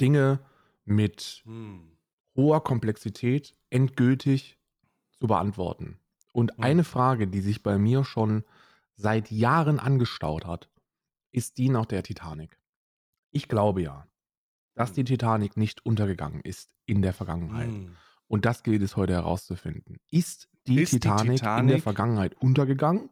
Dinge 0.00 0.40
mit 0.84 1.42
Hm. 1.44 1.96
hoher 2.36 2.62
Komplexität 2.62 3.56
endgültig 3.70 4.58
zu 5.18 5.26
beantworten. 5.28 5.98
Und 6.32 6.52
Hm. 6.56 6.64
eine 6.64 6.84
Frage, 6.84 7.26
die 7.26 7.40
sich 7.40 7.62
bei 7.62 7.78
mir 7.78 8.04
schon 8.04 8.44
seit 8.96 9.30
Jahren 9.30 9.78
angestaut 9.80 10.46
hat, 10.46 10.70
ist 11.32 11.58
die 11.58 11.68
nach 11.68 11.86
der 11.86 12.02
Titanic. 12.02 12.58
Ich 13.30 13.48
glaube 13.48 13.82
ja, 13.82 14.06
dass 14.74 14.90
Hm. 14.90 14.94
die 14.96 15.04
Titanic 15.04 15.56
nicht 15.56 15.84
untergegangen 15.84 16.40
ist 16.40 16.70
in 16.86 17.02
der 17.02 17.12
Vergangenheit. 17.12 17.68
Hm. 17.70 17.96
Und 18.26 18.44
das 18.44 18.62
gilt 18.62 18.82
es 18.82 18.96
heute 18.96 19.12
herauszufinden. 19.14 19.98
Ist 20.10 20.48
die, 20.66 20.80
Ist 20.80 20.92
die 20.92 21.00
Titanic, 21.00 21.20
in 21.24 21.28
der 21.28 21.36
Titanic- 21.38 21.82
Vergangenheit 21.82 22.34
untergegangen? 22.40 23.10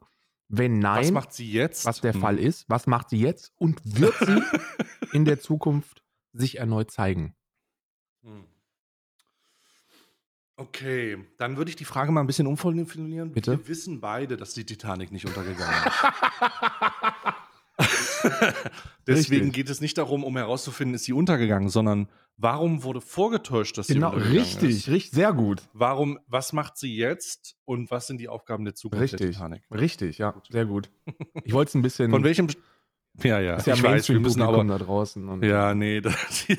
Wenn 0.49 0.79
nein, 0.79 1.03
Was 1.05 1.11
macht 1.11 1.33
sie 1.33 1.51
jetzt? 1.51 1.85
was 1.85 2.01
der 2.01 2.13
Hm. 2.13 2.21
Fall 2.21 2.39
ist, 2.39 2.69
was 2.69 2.87
macht 2.87 3.09
sie 3.09 3.19
jetzt 3.19 3.51
und 3.57 3.79
wird 3.99 4.15
sie 4.19 4.41
in 5.13 5.25
der 5.25 5.39
Zukunft 5.39 6.03
sich 6.33 6.57
erneut 6.59 6.91
zeigen? 6.91 7.35
Hm. 8.23 8.45
Okay, 10.55 11.17
dann 11.39 11.57
würde 11.57 11.69
ich 11.69 11.75
die 11.75 11.85
Frage 11.85 12.11
mal 12.11 12.21
ein 12.21 12.27
bisschen 12.27 12.45
umformulieren. 12.47 13.31
Bitte? 13.33 13.53
Wir 13.57 13.67
wissen 13.67 13.99
beide, 14.01 14.37
dass 14.37 14.53
die 14.53 14.65
Titanic 14.65 15.11
nicht 15.11 15.25
untergegangen 15.25 15.73
ist. 15.87 15.93
Deswegen 19.07 19.45
Richtig. 19.47 19.53
geht 19.53 19.69
es 19.69 19.81
nicht 19.81 19.97
darum, 19.97 20.23
um 20.23 20.37
herauszufinden, 20.37 20.93
ist 20.95 21.03
sie 21.05 21.13
untergegangen, 21.13 21.69
sondern 21.69 22.07
warum 22.37 22.83
wurde 22.83 23.01
vorgetäuscht, 23.01 23.77
dass 23.77 23.87
sie 23.87 23.95
Genau, 23.95 24.09
untergegangen 24.11 24.39
richtig, 24.39 24.69
ist? 24.69 24.87
richtig, 24.89 25.11
sehr 25.11 25.33
gut. 25.33 25.63
Warum, 25.73 26.19
was 26.27 26.53
macht 26.53 26.77
sie 26.77 26.95
jetzt 26.95 27.55
und 27.65 27.91
was 27.91 28.07
sind 28.07 28.19
die 28.19 28.29
Aufgaben 28.29 28.63
der 28.63 28.75
Zukunft 28.75 29.11
der 29.11 29.19
Richtig, 29.19 29.35
Titanic? 29.35 29.63
richtig, 29.71 30.17
ja, 30.19 30.33
sehr 30.49 30.65
gut. 30.65 30.89
Ich 31.43 31.53
wollte 31.53 31.69
es 31.69 31.75
ein 31.75 31.81
bisschen. 31.81 32.11
Von 32.11 32.23
welchem? 32.23 32.47
Ja, 33.21 33.39
ja, 33.39 33.57
ist 33.57 33.67
ja 33.67 33.75
ich 33.75 33.83
weiß, 33.83 34.09
wir 34.09 34.19
müssen 34.19 34.41
aber 34.41 34.63
Mainstream-Publikum 34.63 34.67
da 34.67 34.85
draußen. 34.85 35.29
Und 35.29 35.43
Ja, 35.43 35.75
nee, 35.75 36.01
das, 36.01 36.47
ja, 36.47 36.55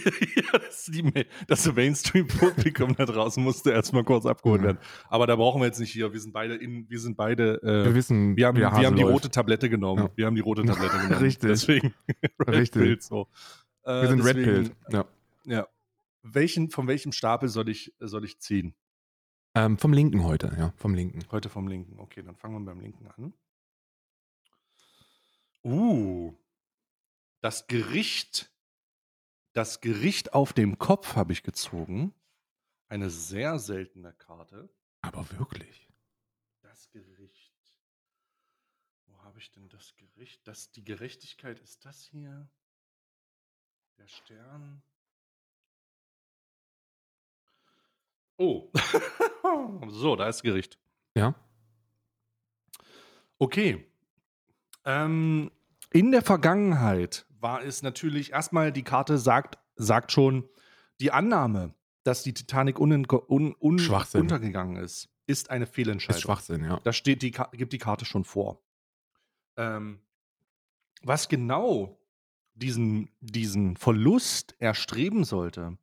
das, 0.52 0.84
die, 0.84 1.26
das 1.48 1.74
Mainstream-Publikum 1.74 2.94
da 2.94 3.06
draußen 3.06 3.42
musste 3.42 3.72
erstmal 3.72 4.04
kurz 4.04 4.24
abgeholt 4.24 4.62
werden. 4.62 4.78
Aber 5.08 5.26
da 5.26 5.34
brauchen 5.34 5.60
wir 5.60 5.66
jetzt 5.66 5.80
nicht 5.80 5.90
hier. 5.90 6.12
Wir 6.12 6.20
sind 6.20 6.32
beide 6.32 6.54
in, 6.54 6.88
wir 6.88 7.00
sind 7.00 7.16
beide, 7.16 7.58
Wir 7.60 7.86
äh, 7.86 7.94
wissen, 7.94 8.36
wir 8.36 8.46
haben, 8.46 8.56
wir 8.56 8.70
haben 8.70 8.94
die 8.94 9.02
rote 9.02 9.30
Tablette 9.30 9.68
genommen. 9.68 10.04
Ja. 10.04 10.10
Wir 10.14 10.26
haben 10.26 10.36
die 10.36 10.42
rote 10.42 10.64
Tablette 10.64 10.96
genommen. 11.02 11.14
Richtig. 11.14 11.48
Deswegen, 11.48 11.92
Red 12.38 12.48
Richtig. 12.48 12.82
Pill, 12.82 13.00
so. 13.00 13.26
Äh, 13.82 14.02
Wir 14.02 14.08
sind 14.08 14.18
deswegen, 14.24 14.38
Redpilled. 14.38 14.76
Ja. 14.90 15.04
Ja. 15.46 15.68
Welchen, 16.22 16.70
von 16.70 16.86
welchem 16.86 17.10
Stapel 17.10 17.48
soll 17.48 17.68
ich, 17.68 17.92
soll 17.98 18.24
ich 18.24 18.38
ziehen? 18.38 18.74
Ähm, 19.56 19.76
vom 19.76 19.92
linken 19.92 20.24
heute, 20.24 20.54
ja, 20.56 20.72
vom 20.76 20.94
linken. 20.94 21.18
Heute 21.32 21.48
vom 21.48 21.66
linken. 21.66 21.98
Okay, 21.98 22.22
dann 22.22 22.36
fangen 22.36 22.54
wir 22.54 22.64
beim 22.72 22.80
linken 22.80 23.08
an. 23.08 23.32
Uh. 25.64 26.34
Das 27.44 27.66
Gericht. 27.66 28.50
Das 29.52 29.82
Gericht 29.82 30.32
auf 30.32 30.54
dem 30.54 30.78
Kopf 30.78 31.14
habe 31.14 31.34
ich 31.34 31.42
gezogen. 31.42 32.14
Eine 32.88 33.10
sehr 33.10 33.58
seltene 33.58 34.14
Karte. 34.14 34.70
Aber 35.02 35.30
wirklich. 35.32 35.90
Das 36.62 36.88
Gericht. 36.88 37.52
Wo 39.04 39.22
habe 39.24 39.38
ich 39.40 39.52
denn 39.52 39.68
das 39.68 39.94
Gericht? 39.96 40.40
Das, 40.48 40.70
die 40.70 40.84
Gerechtigkeit 40.86 41.60
ist 41.60 41.84
das 41.84 42.02
hier. 42.06 42.48
Der 43.98 44.08
Stern. 44.08 44.82
Oh. 48.38 48.72
so, 49.88 50.16
da 50.16 50.30
ist 50.30 50.42
Gericht. 50.42 50.78
Ja. 51.14 51.34
Okay. 53.36 53.86
Ähm, 54.86 55.50
in 55.92 56.10
der 56.10 56.22
Vergangenheit 56.22 57.26
war 57.44 57.62
es 57.62 57.82
natürlich 57.82 58.32
erstmal, 58.32 58.72
die 58.72 58.82
Karte 58.82 59.18
sagt, 59.18 59.58
sagt 59.76 60.10
schon, 60.10 60.48
die 60.98 61.12
Annahme, 61.12 61.74
dass 62.02 62.22
die 62.22 62.32
Titanic 62.32 62.80
un, 62.80 63.06
un, 63.28 63.54
untergegangen 63.58 64.76
ist, 64.76 65.10
ist 65.26 65.50
eine 65.50 65.66
Ist 65.66 65.74
Fehlentscheidung. 65.74 66.22
Schwachsinn, 66.22 66.64
ja. 66.64 66.80
Da 66.82 66.92
steht 66.94 67.20
die, 67.20 67.32
gibt 67.52 67.74
die 67.74 67.78
Karte 67.78 68.06
schon 68.06 68.24
vor. 68.24 68.62
Ähm, 69.58 70.00
was 71.02 71.28
genau 71.28 72.00
diesen, 72.54 73.10
diesen 73.20 73.76
Verlust 73.76 74.56
erstreben 74.58 75.24
sollte, 75.24 75.76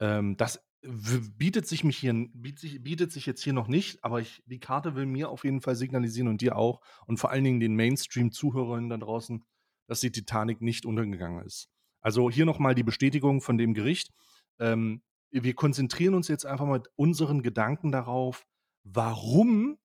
ähm, 0.00 0.38
das 0.38 0.64
bietet 0.82 1.66
sich, 1.66 1.84
mich 1.84 1.98
hier, 1.98 2.14
bietet, 2.32 2.60
sich, 2.60 2.82
bietet 2.82 3.12
sich 3.12 3.26
jetzt 3.26 3.42
hier 3.42 3.52
noch 3.52 3.68
nicht, 3.68 4.02
aber 4.02 4.20
ich, 4.20 4.42
die 4.46 4.60
Karte 4.60 4.94
will 4.94 5.04
mir 5.04 5.28
auf 5.28 5.44
jeden 5.44 5.60
Fall 5.60 5.76
signalisieren 5.76 6.28
und 6.28 6.40
dir 6.40 6.56
auch 6.56 6.80
und 7.06 7.18
vor 7.18 7.30
allen 7.30 7.44
Dingen 7.44 7.60
den 7.60 7.76
Mainstream-Zuhörern 7.76 8.88
da 8.88 8.96
draußen, 8.96 9.44
dass 9.86 10.00
die 10.00 10.12
Titanic 10.12 10.60
nicht 10.60 10.86
untergegangen 10.86 11.44
ist. 11.44 11.68
Also 12.00 12.30
hier 12.30 12.46
nochmal 12.46 12.74
die 12.74 12.82
Bestätigung 12.82 13.40
von 13.40 13.58
dem 13.58 13.74
Gericht. 13.74 14.12
Ähm, 14.58 15.02
wir 15.30 15.54
konzentrieren 15.54 16.14
uns 16.14 16.28
jetzt 16.28 16.46
einfach 16.46 16.66
mal 16.66 16.78
mit 16.78 16.90
unseren 16.96 17.42
Gedanken 17.42 17.92
darauf, 17.92 18.46
warum 18.84 19.78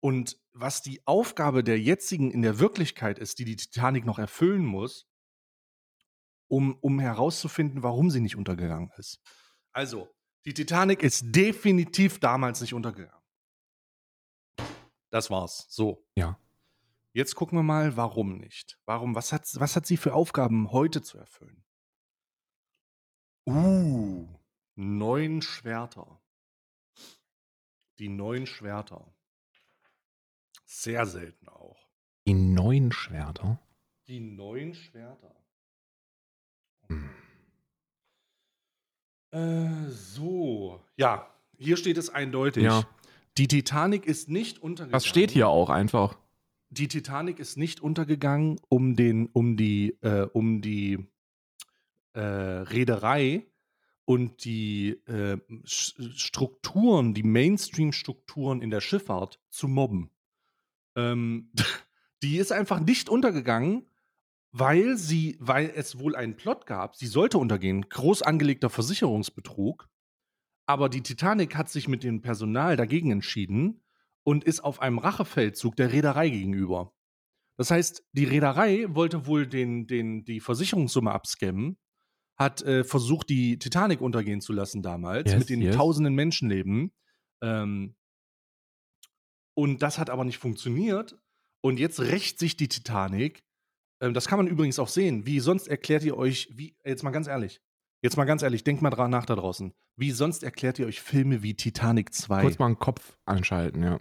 und 0.00 0.38
was 0.52 0.82
die 0.82 1.00
Aufgabe 1.06 1.62
der 1.62 1.80
jetzigen 1.80 2.30
in 2.30 2.42
der 2.42 2.58
Wirklichkeit 2.58 3.18
ist, 3.18 3.38
die 3.38 3.44
die 3.44 3.56
Titanic 3.56 4.04
noch 4.04 4.18
erfüllen 4.18 4.66
muss, 4.66 5.06
um, 6.48 6.76
um 6.80 6.98
herauszufinden, 6.98 7.82
warum 7.82 8.10
sie 8.10 8.20
nicht 8.20 8.36
untergegangen 8.36 8.90
ist. 8.96 9.20
Also, 9.72 10.08
die 10.44 10.52
Titanic 10.52 11.02
ist 11.02 11.24
definitiv 11.34 12.18
damals 12.18 12.60
nicht 12.60 12.74
untergegangen. 12.74 13.22
Das 15.10 15.30
war's. 15.30 15.66
So. 15.70 16.04
Ja. 16.16 16.38
Jetzt 17.14 17.34
gucken 17.34 17.58
wir 17.58 17.62
mal, 17.62 17.96
warum 17.96 18.38
nicht. 18.38 18.78
Warum, 18.86 19.14
was 19.14 19.32
hat, 19.32 19.46
was 19.54 19.76
hat 19.76 19.86
sie 19.86 19.98
für 19.98 20.14
Aufgaben 20.14 20.72
heute 20.72 21.02
zu 21.02 21.18
erfüllen? 21.18 21.62
Uh, 23.46 24.28
neun 24.76 25.42
Schwerter. 25.42 26.20
Die 27.98 28.08
neun 28.08 28.46
Schwerter. 28.46 29.14
Sehr 30.64 31.04
selten 31.06 31.48
auch. 31.48 31.88
Die 32.26 32.34
neuen 32.34 32.92
Schwerter. 32.92 33.60
Die 34.06 34.20
neun 34.20 34.74
Schwerter. 34.74 35.34
Hm. 36.86 37.10
Äh, 39.32 39.90
so. 39.90 40.82
Ja, 40.96 41.34
hier 41.58 41.76
steht 41.76 41.98
es 41.98 42.08
eindeutig. 42.10 42.64
Ja. 42.64 42.84
Die 43.38 43.48
Titanic 43.48 44.06
ist 44.06 44.28
nicht 44.28 44.58
untergegangen. 44.58 44.92
Das 44.92 45.06
steht 45.06 45.30
hier 45.30 45.48
auch 45.48 45.68
einfach. 45.68 46.18
Die 46.72 46.88
Titanic 46.88 47.38
ist 47.38 47.58
nicht 47.58 47.82
untergegangen, 47.82 48.58
um 48.70 48.96
den, 48.96 49.26
um 49.26 49.58
die, 49.58 49.98
äh, 50.00 50.22
um 50.32 50.62
die 50.62 51.06
äh, 52.14 52.20
Reederei 52.20 53.46
und 54.06 54.46
die 54.46 54.92
äh, 55.06 55.36
Strukturen, 55.64 57.12
die 57.12 57.24
Mainstream-Strukturen 57.24 58.62
in 58.62 58.70
der 58.70 58.80
Schifffahrt 58.80 59.38
zu 59.50 59.68
mobben. 59.68 60.08
Ähm, 60.96 61.50
die 62.22 62.38
ist 62.38 62.52
einfach 62.52 62.80
nicht 62.80 63.10
untergegangen, 63.10 63.84
weil 64.50 64.96
sie, 64.96 65.36
weil 65.40 65.70
es 65.76 65.98
wohl 65.98 66.16
einen 66.16 66.36
Plot 66.36 66.64
gab, 66.64 66.96
sie 66.96 67.06
sollte 67.06 67.36
untergehen, 67.36 67.86
groß 67.86 68.22
angelegter 68.22 68.70
Versicherungsbetrug. 68.70 69.90
Aber 70.64 70.88
die 70.88 71.02
Titanic 71.02 71.54
hat 71.54 71.68
sich 71.68 71.86
mit 71.86 72.02
dem 72.02 72.22
Personal 72.22 72.76
dagegen 72.76 73.10
entschieden 73.10 73.82
und 74.24 74.44
ist 74.44 74.60
auf 74.60 74.80
einem 74.80 74.98
Rachefeldzug 74.98 75.76
der 75.76 75.92
Reederei 75.92 76.28
gegenüber. 76.30 76.92
Das 77.58 77.70
heißt, 77.70 78.04
die 78.12 78.24
Reederei 78.24 78.86
wollte 78.88 79.26
wohl 79.26 79.46
den, 79.46 79.86
den, 79.86 80.24
die 80.24 80.40
Versicherungssumme 80.40 81.12
abscammen, 81.12 81.76
hat 82.38 82.62
äh, 82.62 82.84
versucht, 82.84 83.28
die 83.28 83.58
Titanic 83.58 84.00
untergehen 84.00 84.40
zu 84.40 84.52
lassen 84.52 84.82
damals, 84.82 85.30
Yes, 85.30 85.38
mit 85.38 85.50
den 85.50 85.62
yes. 85.62 85.76
tausenden 85.76 86.14
Menschenleben. 86.14 86.92
Ähm, 87.42 87.94
und 89.54 89.82
das 89.82 89.98
hat 89.98 90.10
aber 90.10 90.24
nicht 90.24 90.38
funktioniert. 90.38 91.18
Und 91.60 91.78
jetzt 91.78 92.00
rächt 92.00 92.38
sich 92.38 92.56
die 92.56 92.68
Titanic. 92.68 93.44
Ähm, 94.00 94.14
das 94.14 94.26
kann 94.26 94.38
man 94.38 94.48
übrigens 94.48 94.78
auch 94.78 94.88
sehen. 94.88 95.26
Wie 95.26 95.40
sonst 95.40 95.68
erklärt 95.68 96.04
ihr 96.04 96.16
euch, 96.16 96.48
wie, 96.52 96.74
jetzt 96.84 97.02
mal 97.02 97.10
ganz 97.10 97.28
ehrlich, 97.28 97.60
jetzt 98.02 98.16
mal 98.16 98.24
ganz 98.24 98.42
ehrlich, 98.42 98.64
denkt 98.64 98.82
mal 98.82 98.90
dran 98.90 99.10
nach 99.10 99.26
da 99.26 99.36
draußen. 99.36 99.72
Wie 99.96 100.10
sonst 100.10 100.42
erklärt 100.42 100.78
ihr 100.78 100.86
euch 100.86 101.00
Filme 101.00 101.42
wie 101.42 101.54
Titanic 101.54 102.14
2? 102.14 102.42
Kurz 102.42 102.58
mal 102.58 102.66
einen 102.66 102.78
Kopf 102.78 103.18
anschalten, 103.26 103.82
ja. 103.82 104.00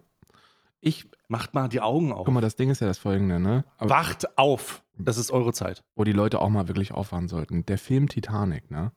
Ich, 0.82 1.07
Macht 1.27 1.53
mal 1.53 1.67
die 1.69 1.79
Augen 1.79 2.11
auf. 2.11 2.25
guck 2.25 2.34
mal, 2.34 2.41
das 2.41 2.55
Ding 2.55 2.69
ist 2.71 2.82
ja 2.82 2.88
das 2.88 2.97
folgende, 2.97 3.39
ne? 3.39 3.63
Aber, 3.77 3.89
Wacht 3.91 4.38
auf. 4.38 4.84
Das 4.97 5.17
ist 5.17 5.32
eure 5.32 5.53
Zeit. 5.53 5.84
wo 5.95 6.03
die 6.03 6.11
Leute 6.11 6.39
auch 6.41 6.49
mal 6.49 6.67
wirklich 6.67 6.91
aufwachen 6.91 7.27
sollten. 7.27 7.65
Der 7.67 7.77
Film 7.77 8.09
Titanic, 8.09 8.69
ne? 8.71 8.91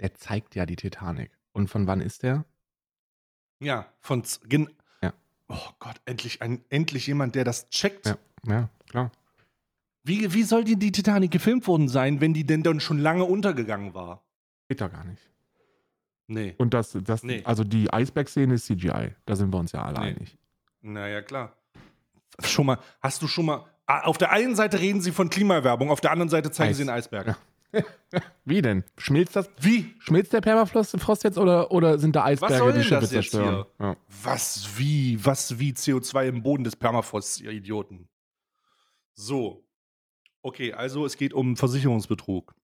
Der 0.00 0.12
zeigt 0.14 0.54
ja 0.56 0.66
die 0.66 0.76
Titanic. 0.76 1.30
Und 1.52 1.68
von 1.68 1.86
wann 1.86 2.00
ist 2.00 2.22
der? 2.24 2.44
Ja, 3.60 3.86
von. 4.00 4.22
Ja. 5.02 5.12
Oh 5.48 5.56
Gott, 5.78 6.00
endlich, 6.04 6.42
ein, 6.42 6.64
endlich 6.68 7.06
jemand, 7.06 7.34
der 7.34 7.44
das 7.44 7.68
checkt. 7.70 8.06
Ja, 8.06 8.16
ja, 8.46 8.68
klar. 8.88 9.10
Wie, 10.02 10.32
wie 10.32 10.42
soll 10.42 10.64
die, 10.64 10.76
die 10.76 10.92
Titanic 10.92 11.30
gefilmt 11.30 11.66
worden 11.66 11.88
sein, 11.88 12.20
wenn 12.20 12.32
die 12.34 12.44
denn 12.44 12.62
dann 12.62 12.80
schon 12.80 12.98
lange 12.98 13.24
untergegangen 13.24 13.94
war? 13.94 14.22
Geht 14.68 14.80
da 14.80 14.88
gar 14.88 15.04
nicht. 15.04 15.22
Nee. 16.26 16.54
Und 16.58 16.72
das, 16.74 16.96
das, 17.04 17.22
Nee. 17.22 17.42
also 17.44 17.64
die 17.64 17.92
Eisberg-Szene 17.92 18.54
ist 18.54 18.66
CGI. 18.66 19.14
Da 19.26 19.36
sind 19.36 19.52
wir 19.52 19.58
uns 19.58 19.72
ja 19.72 19.82
alle 19.84 20.00
Nee. 20.00 20.06
einig. 20.10 20.38
Naja, 20.82 21.22
klar. 21.22 21.56
Schon 22.44 22.66
mal, 22.66 22.78
hast 23.00 23.20
du 23.22 23.28
schon 23.28 23.46
mal. 23.46 23.64
Ah, 23.86 24.02
Auf 24.02 24.18
der 24.18 24.30
einen 24.30 24.54
Seite 24.54 24.80
reden 24.80 25.00
sie 25.00 25.12
von 25.12 25.30
Klimaerwerbung, 25.30 25.90
auf 25.90 26.00
der 26.00 26.12
anderen 26.12 26.28
Seite 26.28 26.50
zeigen 26.50 26.70
Eis. 26.70 26.76
sie 26.76 26.82
einen 26.84 26.90
Eisberg. 26.90 27.26
Ja. 27.26 27.36
Wie 28.44 28.62
denn? 28.62 28.84
Schmilzt 28.98 29.36
das? 29.36 29.48
Wie? 29.60 29.94
Schmilzt 30.00 30.32
der 30.32 30.40
Permafrost 30.40 30.98
Frost 31.00 31.24
jetzt 31.24 31.38
oder, 31.38 31.70
oder 31.70 31.98
sind 31.98 32.16
da 32.16 32.24
Eisberge, 32.24 32.56
soll 32.56 32.72
die 32.72 32.78
denn 32.78 32.84
Schiffe 32.88 33.00
das 33.02 33.12
jetzt 33.12 33.30
zerstören? 33.30 33.66
Ja. 33.78 33.96
Was 34.22 34.78
wie? 34.78 35.24
Was 35.24 35.58
wie 35.58 35.72
CO2 35.72 36.26
im 36.26 36.42
Boden 36.42 36.64
des 36.64 36.76
Permafrosts, 36.76 37.40
ihr 37.40 37.50
Idioten? 37.50 38.08
So. 39.14 39.64
Okay, 40.42 40.72
also 40.72 41.04
es 41.04 41.16
geht 41.16 41.32
um 41.32 41.56
Versicherungsbetrug. 41.56 42.54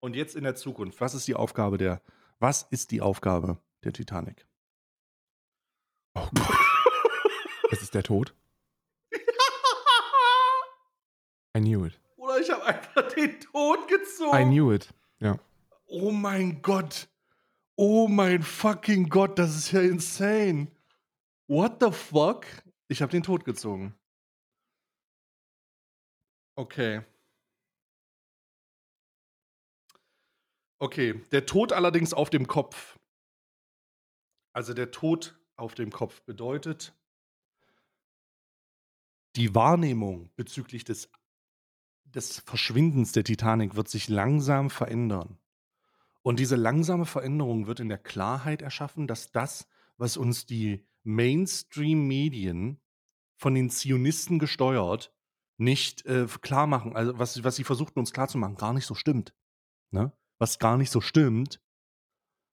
Und 0.00 0.16
jetzt 0.16 0.34
in 0.36 0.44
der 0.44 0.54
Zukunft, 0.54 1.00
was 1.00 1.14
ist 1.14 1.28
die 1.28 1.34
Aufgabe 1.34 1.78
der, 1.78 2.00
was 2.38 2.62
ist 2.62 2.90
die 2.90 3.00
Aufgabe 3.00 3.58
der 3.84 3.92
Titanic? 3.92 4.46
Oh 6.16 6.28
Gott. 6.34 7.72
Es 7.72 7.82
ist 7.82 7.94
der 7.94 8.02
Tod. 8.02 8.34
I 11.54 11.60
knew 11.60 11.84
it. 11.84 12.00
Oder 12.16 12.40
ich 12.40 12.50
habe 12.50 12.64
einfach 12.64 13.12
den 13.12 13.38
Tod 13.40 13.86
gezogen. 13.88 14.36
I 14.36 14.44
knew 14.44 14.72
it. 14.72 14.88
Ja. 15.20 15.38
Oh 15.86 16.10
mein 16.10 16.62
Gott. 16.62 17.08
Oh 17.76 18.08
mein 18.08 18.42
fucking 18.42 19.10
Gott, 19.10 19.38
das 19.38 19.54
ist 19.54 19.72
ja 19.72 19.82
insane. 19.82 20.68
What 21.48 21.76
the 21.80 21.92
fuck? 21.92 22.46
Ich 22.88 23.02
habe 23.02 23.12
den 23.12 23.22
Tod 23.22 23.44
gezogen. 23.44 23.94
Okay. 26.56 27.02
Okay, 30.78 31.22
der 31.32 31.44
Tod 31.44 31.72
allerdings 31.72 32.14
auf 32.14 32.30
dem 32.30 32.46
Kopf. 32.46 32.98
Also 34.54 34.72
der 34.72 34.90
Tod 34.90 35.38
auf 35.56 35.74
dem 35.74 35.90
Kopf 35.90 36.22
bedeutet, 36.22 36.94
die 39.36 39.54
Wahrnehmung 39.54 40.30
bezüglich 40.36 40.84
des, 40.84 41.10
des 42.04 42.40
Verschwindens 42.40 43.12
der 43.12 43.24
Titanic 43.24 43.76
wird 43.76 43.88
sich 43.88 44.08
langsam 44.08 44.70
verändern. 44.70 45.38
Und 46.22 46.40
diese 46.40 46.56
langsame 46.56 47.06
Veränderung 47.06 47.66
wird 47.66 47.80
in 47.80 47.88
der 47.88 47.98
Klarheit 47.98 48.62
erschaffen, 48.62 49.06
dass 49.06 49.30
das, 49.30 49.68
was 49.96 50.16
uns 50.16 50.46
die 50.46 50.84
Mainstream-Medien 51.04 52.80
von 53.36 53.54
den 53.54 53.70
Zionisten 53.70 54.38
gesteuert, 54.38 55.14
nicht 55.58 56.04
äh, 56.06 56.26
klar 56.40 56.66
machen, 56.66 56.96
also 56.96 57.18
was, 57.18 57.44
was 57.44 57.56
sie 57.56 57.64
versuchten 57.64 57.98
uns 57.98 58.12
klarzumachen, 58.12 58.56
gar 58.56 58.72
nicht 58.72 58.86
so 58.86 58.94
stimmt. 58.94 59.34
Ne? 59.90 60.12
Was 60.38 60.58
gar 60.58 60.76
nicht 60.76 60.90
so 60.90 61.00
stimmt. 61.00 61.60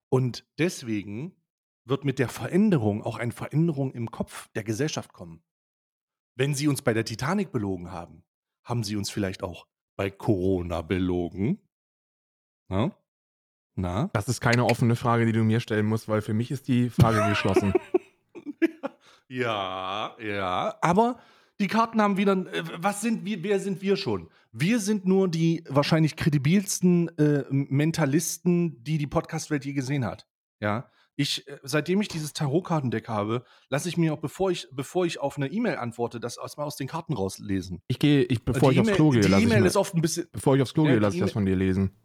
Und 0.10 0.46
deswegen 0.60 1.36
wird 1.86 2.06
mit 2.06 2.20
der 2.20 2.30
Veränderung 2.30 3.04
auch 3.04 3.18
eine 3.18 3.32
Veränderung 3.32 3.92
im 3.94 4.12
Kopf 4.12 4.48
der 4.56 4.64
Gesellschaft 4.64 5.14
kommen. 5.14 5.44
Wenn 6.36 6.56
sie 6.56 6.68
uns 6.68 6.82
bei 6.82 6.94
der 6.94 7.06
Titanic 7.06 7.52
belogen 7.52 7.92
haben, 7.92 8.24
haben 8.64 8.84
sie 8.84 8.96
uns 8.96 9.10
vielleicht 9.10 9.44
auch 9.44 9.68
bei 9.96 10.10
Corona 10.10 10.82
belogen. 10.82 11.60
Na? 12.70 12.96
Na? 13.76 14.10
Das 14.14 14.30
ist 14.30 14.42
keine 14.42 14.66
offene 14.66 14.96
Frage, 14.96 15.26
die 15.26 15.32
du 15.32 15.44
mir 15.44 15.60
stellen 15.60 15.86
musst, 15.86 16.08
weil 16.08 16.22
für 16.22 16.34
mich 16.34 16.52
ist 16.52 16.68
die 16.68 16.90
Frage 16.90 17.28
geschlossen. 17.30 17.74
Ja, 19.28 20.16
ja. 20.22 20.78
Aber 20.82 21.20
die 21.60 21.68
Karten 21.68 22.02
haben 22.02 22.18
wieder. 22.18 22.34
äh, 22.54 22.64
Was 22.78 23.02
sind 23.02 23.26
wir? 23.26 23.42
Wer 23.44 23.60
sind 23.60 23.82
wir 23.82 23.98
schon? 23.98 24.30
Wir 24.52 24.80
sind 24.80 25.06
nur 25.06 25.28
die 25.28 25.64
wahrscheinlich 25.68 26.16
kredibilsten 26.16 27.10
äh, 27.18 27.44
Mentalisten, 27.50 28.84
die 28.84 28.98
die 29.00 29.08
Podcast-Welt 29.08 29.66
je 29.66 29.74
gesehen 29.74 30.06
hat. 30.06 30.28
Ja. 30.60 30.92
Ich, 31.16 31.48
äh, 31.48 31.60
seitdem 31.64 32.02
ich 32.02 32.08
dieses 32.08 32.34
Tarotkartendeck 32.34 33.08
habe, 33.08 33.46
lasse 33.70 33.88
ich 33.88 33.98
mir 33.98 34.14
auch, 34.14 34.20
bevor 34.20 34.50
ich, 34.52 34.68
bevor 34.72 35.06
ich 35.06 35.20
auf 35.20 35.38
eine 35.38 35.48
E-Mail 35.52 35.76
antworte, 35.78 36.20
das 36.20 36.38
erstmal 36.38 36.66
aus 36.66 36.76
den 36.76 36.88
Karten 36.88 37.14
rauslesen. 37.14 37.82
Ich 37.88 38.00
gehe, 38.00 38.24
ich, 38.24 38.44
bevor 38.44 38.70
die 38.70 38.76
ich 38.76 38.80
aufs 38.80 38.88
E-Mail- 38.90 38.96
Klo 38.96 39.10
gehe, 39.12 39.22
lasse 39.22 39.38
ich, 39.38 39.44
E-Mail 39.44 39.62
mir- 39.62 39.68
ist 39.68 39.78
oft 39.78 39.94
ein 39.94 40.02
bisschen. 40.02 40.28
bevor 40.32 40.56
ich 40.56 40.62
aufs 40.64 40.74
Klo 40.74 40.86
Ja, 40.86 40.92
gehe, 40.92 41.00
lasse 41.00 41.16
ich 41.18 41.22
das 41.22 41.32
von 41.34 41.46
dir 41.46 41.56
lesen. 41.56 41.96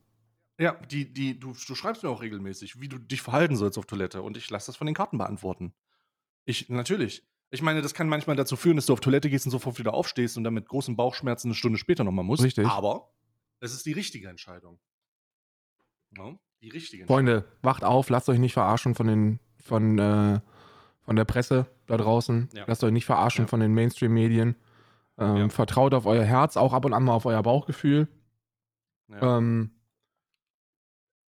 Ja, 0.60 0.72
die, 0.74 1.12
die, 1.12 1.38
du, 1.38 1.52
du 1.52 1.74
schreibst 1.74 2.02
mir 2.02 2.10
auch 2.10 2.20
regelmäßig, 2.20 2.80
wie 2.80 2.88
du 2.88 2.98
dich 2.98 3.22
verhalten 3.22 3.56
sollst 3.56 3.78
auf 3.78 3.86
Toilette 3.86 4.22
und 4.22 4.36
ich 4.36 4.50
lasse 4.50 4.66
das 4.66 4.76
von 4.76 4.86
den 4.86 4.94
Karten 4.94 5.16
beantworten. 5.16 5.72
Ich, 6.44 6.68
natürlich. 6.68 7.22
Ich 7.50 7.62
meine, 7.62 7.80
das 7.80 7.94
kann 7.94 8.08
manchmal 8.08 8.36
dazu 8.36 8.56
führen, 8.56 8.76
dass 8.76 8.86
du 8.86 8.92
auf 8.92 9.00
Toilette 9.00 9.30
gehst 9.30 9.46
und 9.46 9.52
sofort 9.52 9.78
wieder 9.78 9.94
aufstehst 9.94 10.36
und 10.36 10.44
dann 10.44 10.52
mit 10.54 10.68
großen 10.68 10.96
Bauchschmerzen 10.96 11.48
eine 11.48 11.54
Stunde 11.54 11.78
später 11.78 12.04
nochmal 12.04 12.24
musst. 12.24 12.42
Richtig. 12.42 12.66
Aber 12.66 13.14
es 13.60 13.72
ist 13.72 13.86
die 13.86 13.92
richtige 13.92 14.28
Entscheidung. 14.28 14.80
Ja, 16.16 16.38
die 16.62 16.68
richtige 16.70 17.02
Entscheidung. 17.02 17.26
Freunde, 17.26 17.44
wacht 17.62 17.84
auf, 17.84 18.08
lasst 18.10 18.28
euch 18.28 18.38
nicht 18.38 18.52
verarschen 18.52 18.94
von 18.94 19.06
den, 19.06 19.40
von, 19.62 19.98
äh, 19.98 20.40
von 21.00 21.16
der 21.16 21.24
Presse 21.24 21.66
da 21.86 21.96
draußen. 21.96 22.48
Ja. 22.54 22.64
Lasst 22.66 22.82
euch 22.84 22.92
nicht 22.92 23.06
verarschen 23.06 23.44
Ja. 23.44 23.48
von 23.48 23.60
den 23.60 23.72
Mainstream-Medien. 23.74 24.56
Ähm, 25.18 25.36
Ja. 25.36 25.48
Vertraut 25.48 25.94
auf 25.94 26.06
euer 26.06 26.24
Herz, 26.24 26.56
auch 26.56 26.72
ab 26.72 26.84
und 26.84 26.92
an 26.94 27.04
mal 27.04 27.12
auf 27.14 27.26
euer 27.26 27.42
Bauchgefühl. 27.42 28.08
Ähm, 29.10 29.70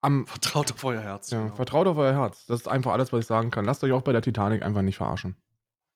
am, 0.02 0.28
Vertraut 0.28 0.72
auf 0.72 0.84
euer 0.84 1.02
Herz. 1.02 1.30
genau. 1.30 1.54
Vertraut 1.56 1.88
auf 1.88 1.98
euer 1.98 2.14
Herz. 2.14 2.46
Das 2.46 2.62
ist 2.62 2.68
einfach 2.68 2.92
alles, 2.94 3.12
was 3.12 3.22
ich 3.22 3.26
sagen 3.26 3.52
kann. 3.52 3.66
Lasst 3.66 3.84
euch 3.84 3.92
auch 3.92 4.02
bei 4.02 4.12
der 4.14 4.22
Titanic 4.22 4.64
einfach 4.64 4.82
nicht 4.82 4.98
verarschen. 4.98 5.36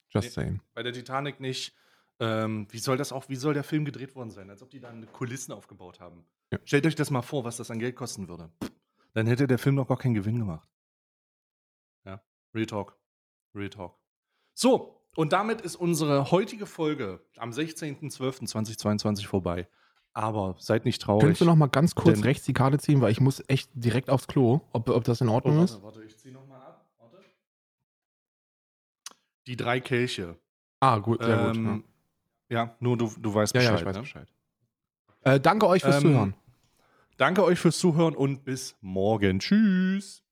Just 0.10 0.26
Nee. 0.28 0.32
saying. 0.34 0.62
Bei 0.74 0.84
der 0.84 0.94
Titanic 0.94 1.40
nicht. 1.40 1.74
Ähm, 2.20 2.68
wie 2.70 2.78
soll 2.80 2.96
das 2.98 3.12
auch, 3.12 3.28
wie 3.30 3.36
soll 3.36 3.54
der 3.54 3.64
Film 3.64 3.86
gedreht 3.86 4.16
worden 4.16 4.30
sein? 4.30 4.50
Als 4.50 4.62
ob 4.62 4.70
die 4.70 4.80
dann 4.80 5.12
Kulissen 5.12 5.52
aufgebaut 5.52 6.00
haben. 6.00 6.26
Ja. 6.52 6.60
Stellt 6.64 6.86
euch 6.86 6.96
das 6.96 7.10
mal 7.12 7.22
vor, 7.24 7.44
was 7.44 7.58
das 7.58 7.72
an 7.72 7.80
Geld 7.80 7.96
kosten 7.96 8.28
würde. 8.28 8.50
Dann 9.14 9.28
hätte 9.28 9.48
der 9.48 9.60
Film 9.60 9.76
noch 9.76 9.88
gar 9.88 9.98
keinen 9.98 10.14
Gewinn 10.16 10.40
gemacht. 10.40 10.68
Ja, 12.06 12.22
Real 12.54 12.66
Talk. 12.66 12.98
Real 13.56 13.70
Talk. 13.70 13.96
So, 14.56 15.02
und 15.16 15.34
damit 15.34 15.62
ist 15.62 15.76
unsere 15.76 16.32
heutige 16.32 16.66
Folge 16.66 17.24
am 17.38 17.52
16.12.2022 17.52 19.28
vorbei. 19.28 19.68
Aber 20.16 20.56
seid 20.60 20.86
nicht 20.86 21.02
traurig. 21.02 21.22
Könntest 21.22 21.42
du 21.42 21.46
noch 21.46 21.56
mal 21.56 21.68
ganz 21.70 21.96
kurz 21.96 22.16
Denn- 22.18 22.24
rechts 22.24 22.46
die 22.46 22.54
Karte 22.54 22.78
ziehen, 22.78 23.02
weil 23.02 23.12
ich 23.12 23.20
muss 23.20 23.44
echt 23.48 23.70
direkt 23.74 24.10
aufs 24.12 24.28
Klo, 24.28 24.62
ob, 24.72 24.90
ob 24.90 25.04
das 25.04 25.22
in 25.22 25.30
Oh, 25.30 25.34
Ordnung 25.34 25.64
ist? 25.64 25.74
warte, 25.82 25.84
warte, 25.98 26.04
ich 26.04 26.18
zieh 26.18 26.32
noch 26.32 26.46
mal 26.48 26.60
ab. 26.62 26.88
Warte. 27.00 27.20
Die 29.48 29.56
drei 29.56 29.80
Kelche. 29.80 30.38
Ah, 30.80 31.00
gut, 31.00 31.24
sehr 31.24 31.48
gut. 31.48 31.56
Ähm, 31.58 31.84
ja. 32.50 32.76
nur 32.80 32.98
du, 32.98 33.12
du 33.18 33.34
weißt 33.34 33.56
Ja, 33.56 33.62
ja, 33.62 33.72
Bescheid. 33.72 33.82
ich 33.82 33.86
weiß 33.88 33.96
ne? 33.96 34.02
Bescheid. 34.02 34.34
Äh, 35.22 35.40
danke 35.40 35.68
euch 35.68 35.82
fürs 35.82 35.96
Ähm, 35.98 36.02
Zuhören. 36.02 36.36
Danke 37.18 37.44
euch 37.44 37.60
fürs 37.60 37.78
Zuhören 37.78 38.16
und 38.16 38.44
bis 38.44 38.76
morgen. 38.82 39.40
Tschüss. 39.40 40.23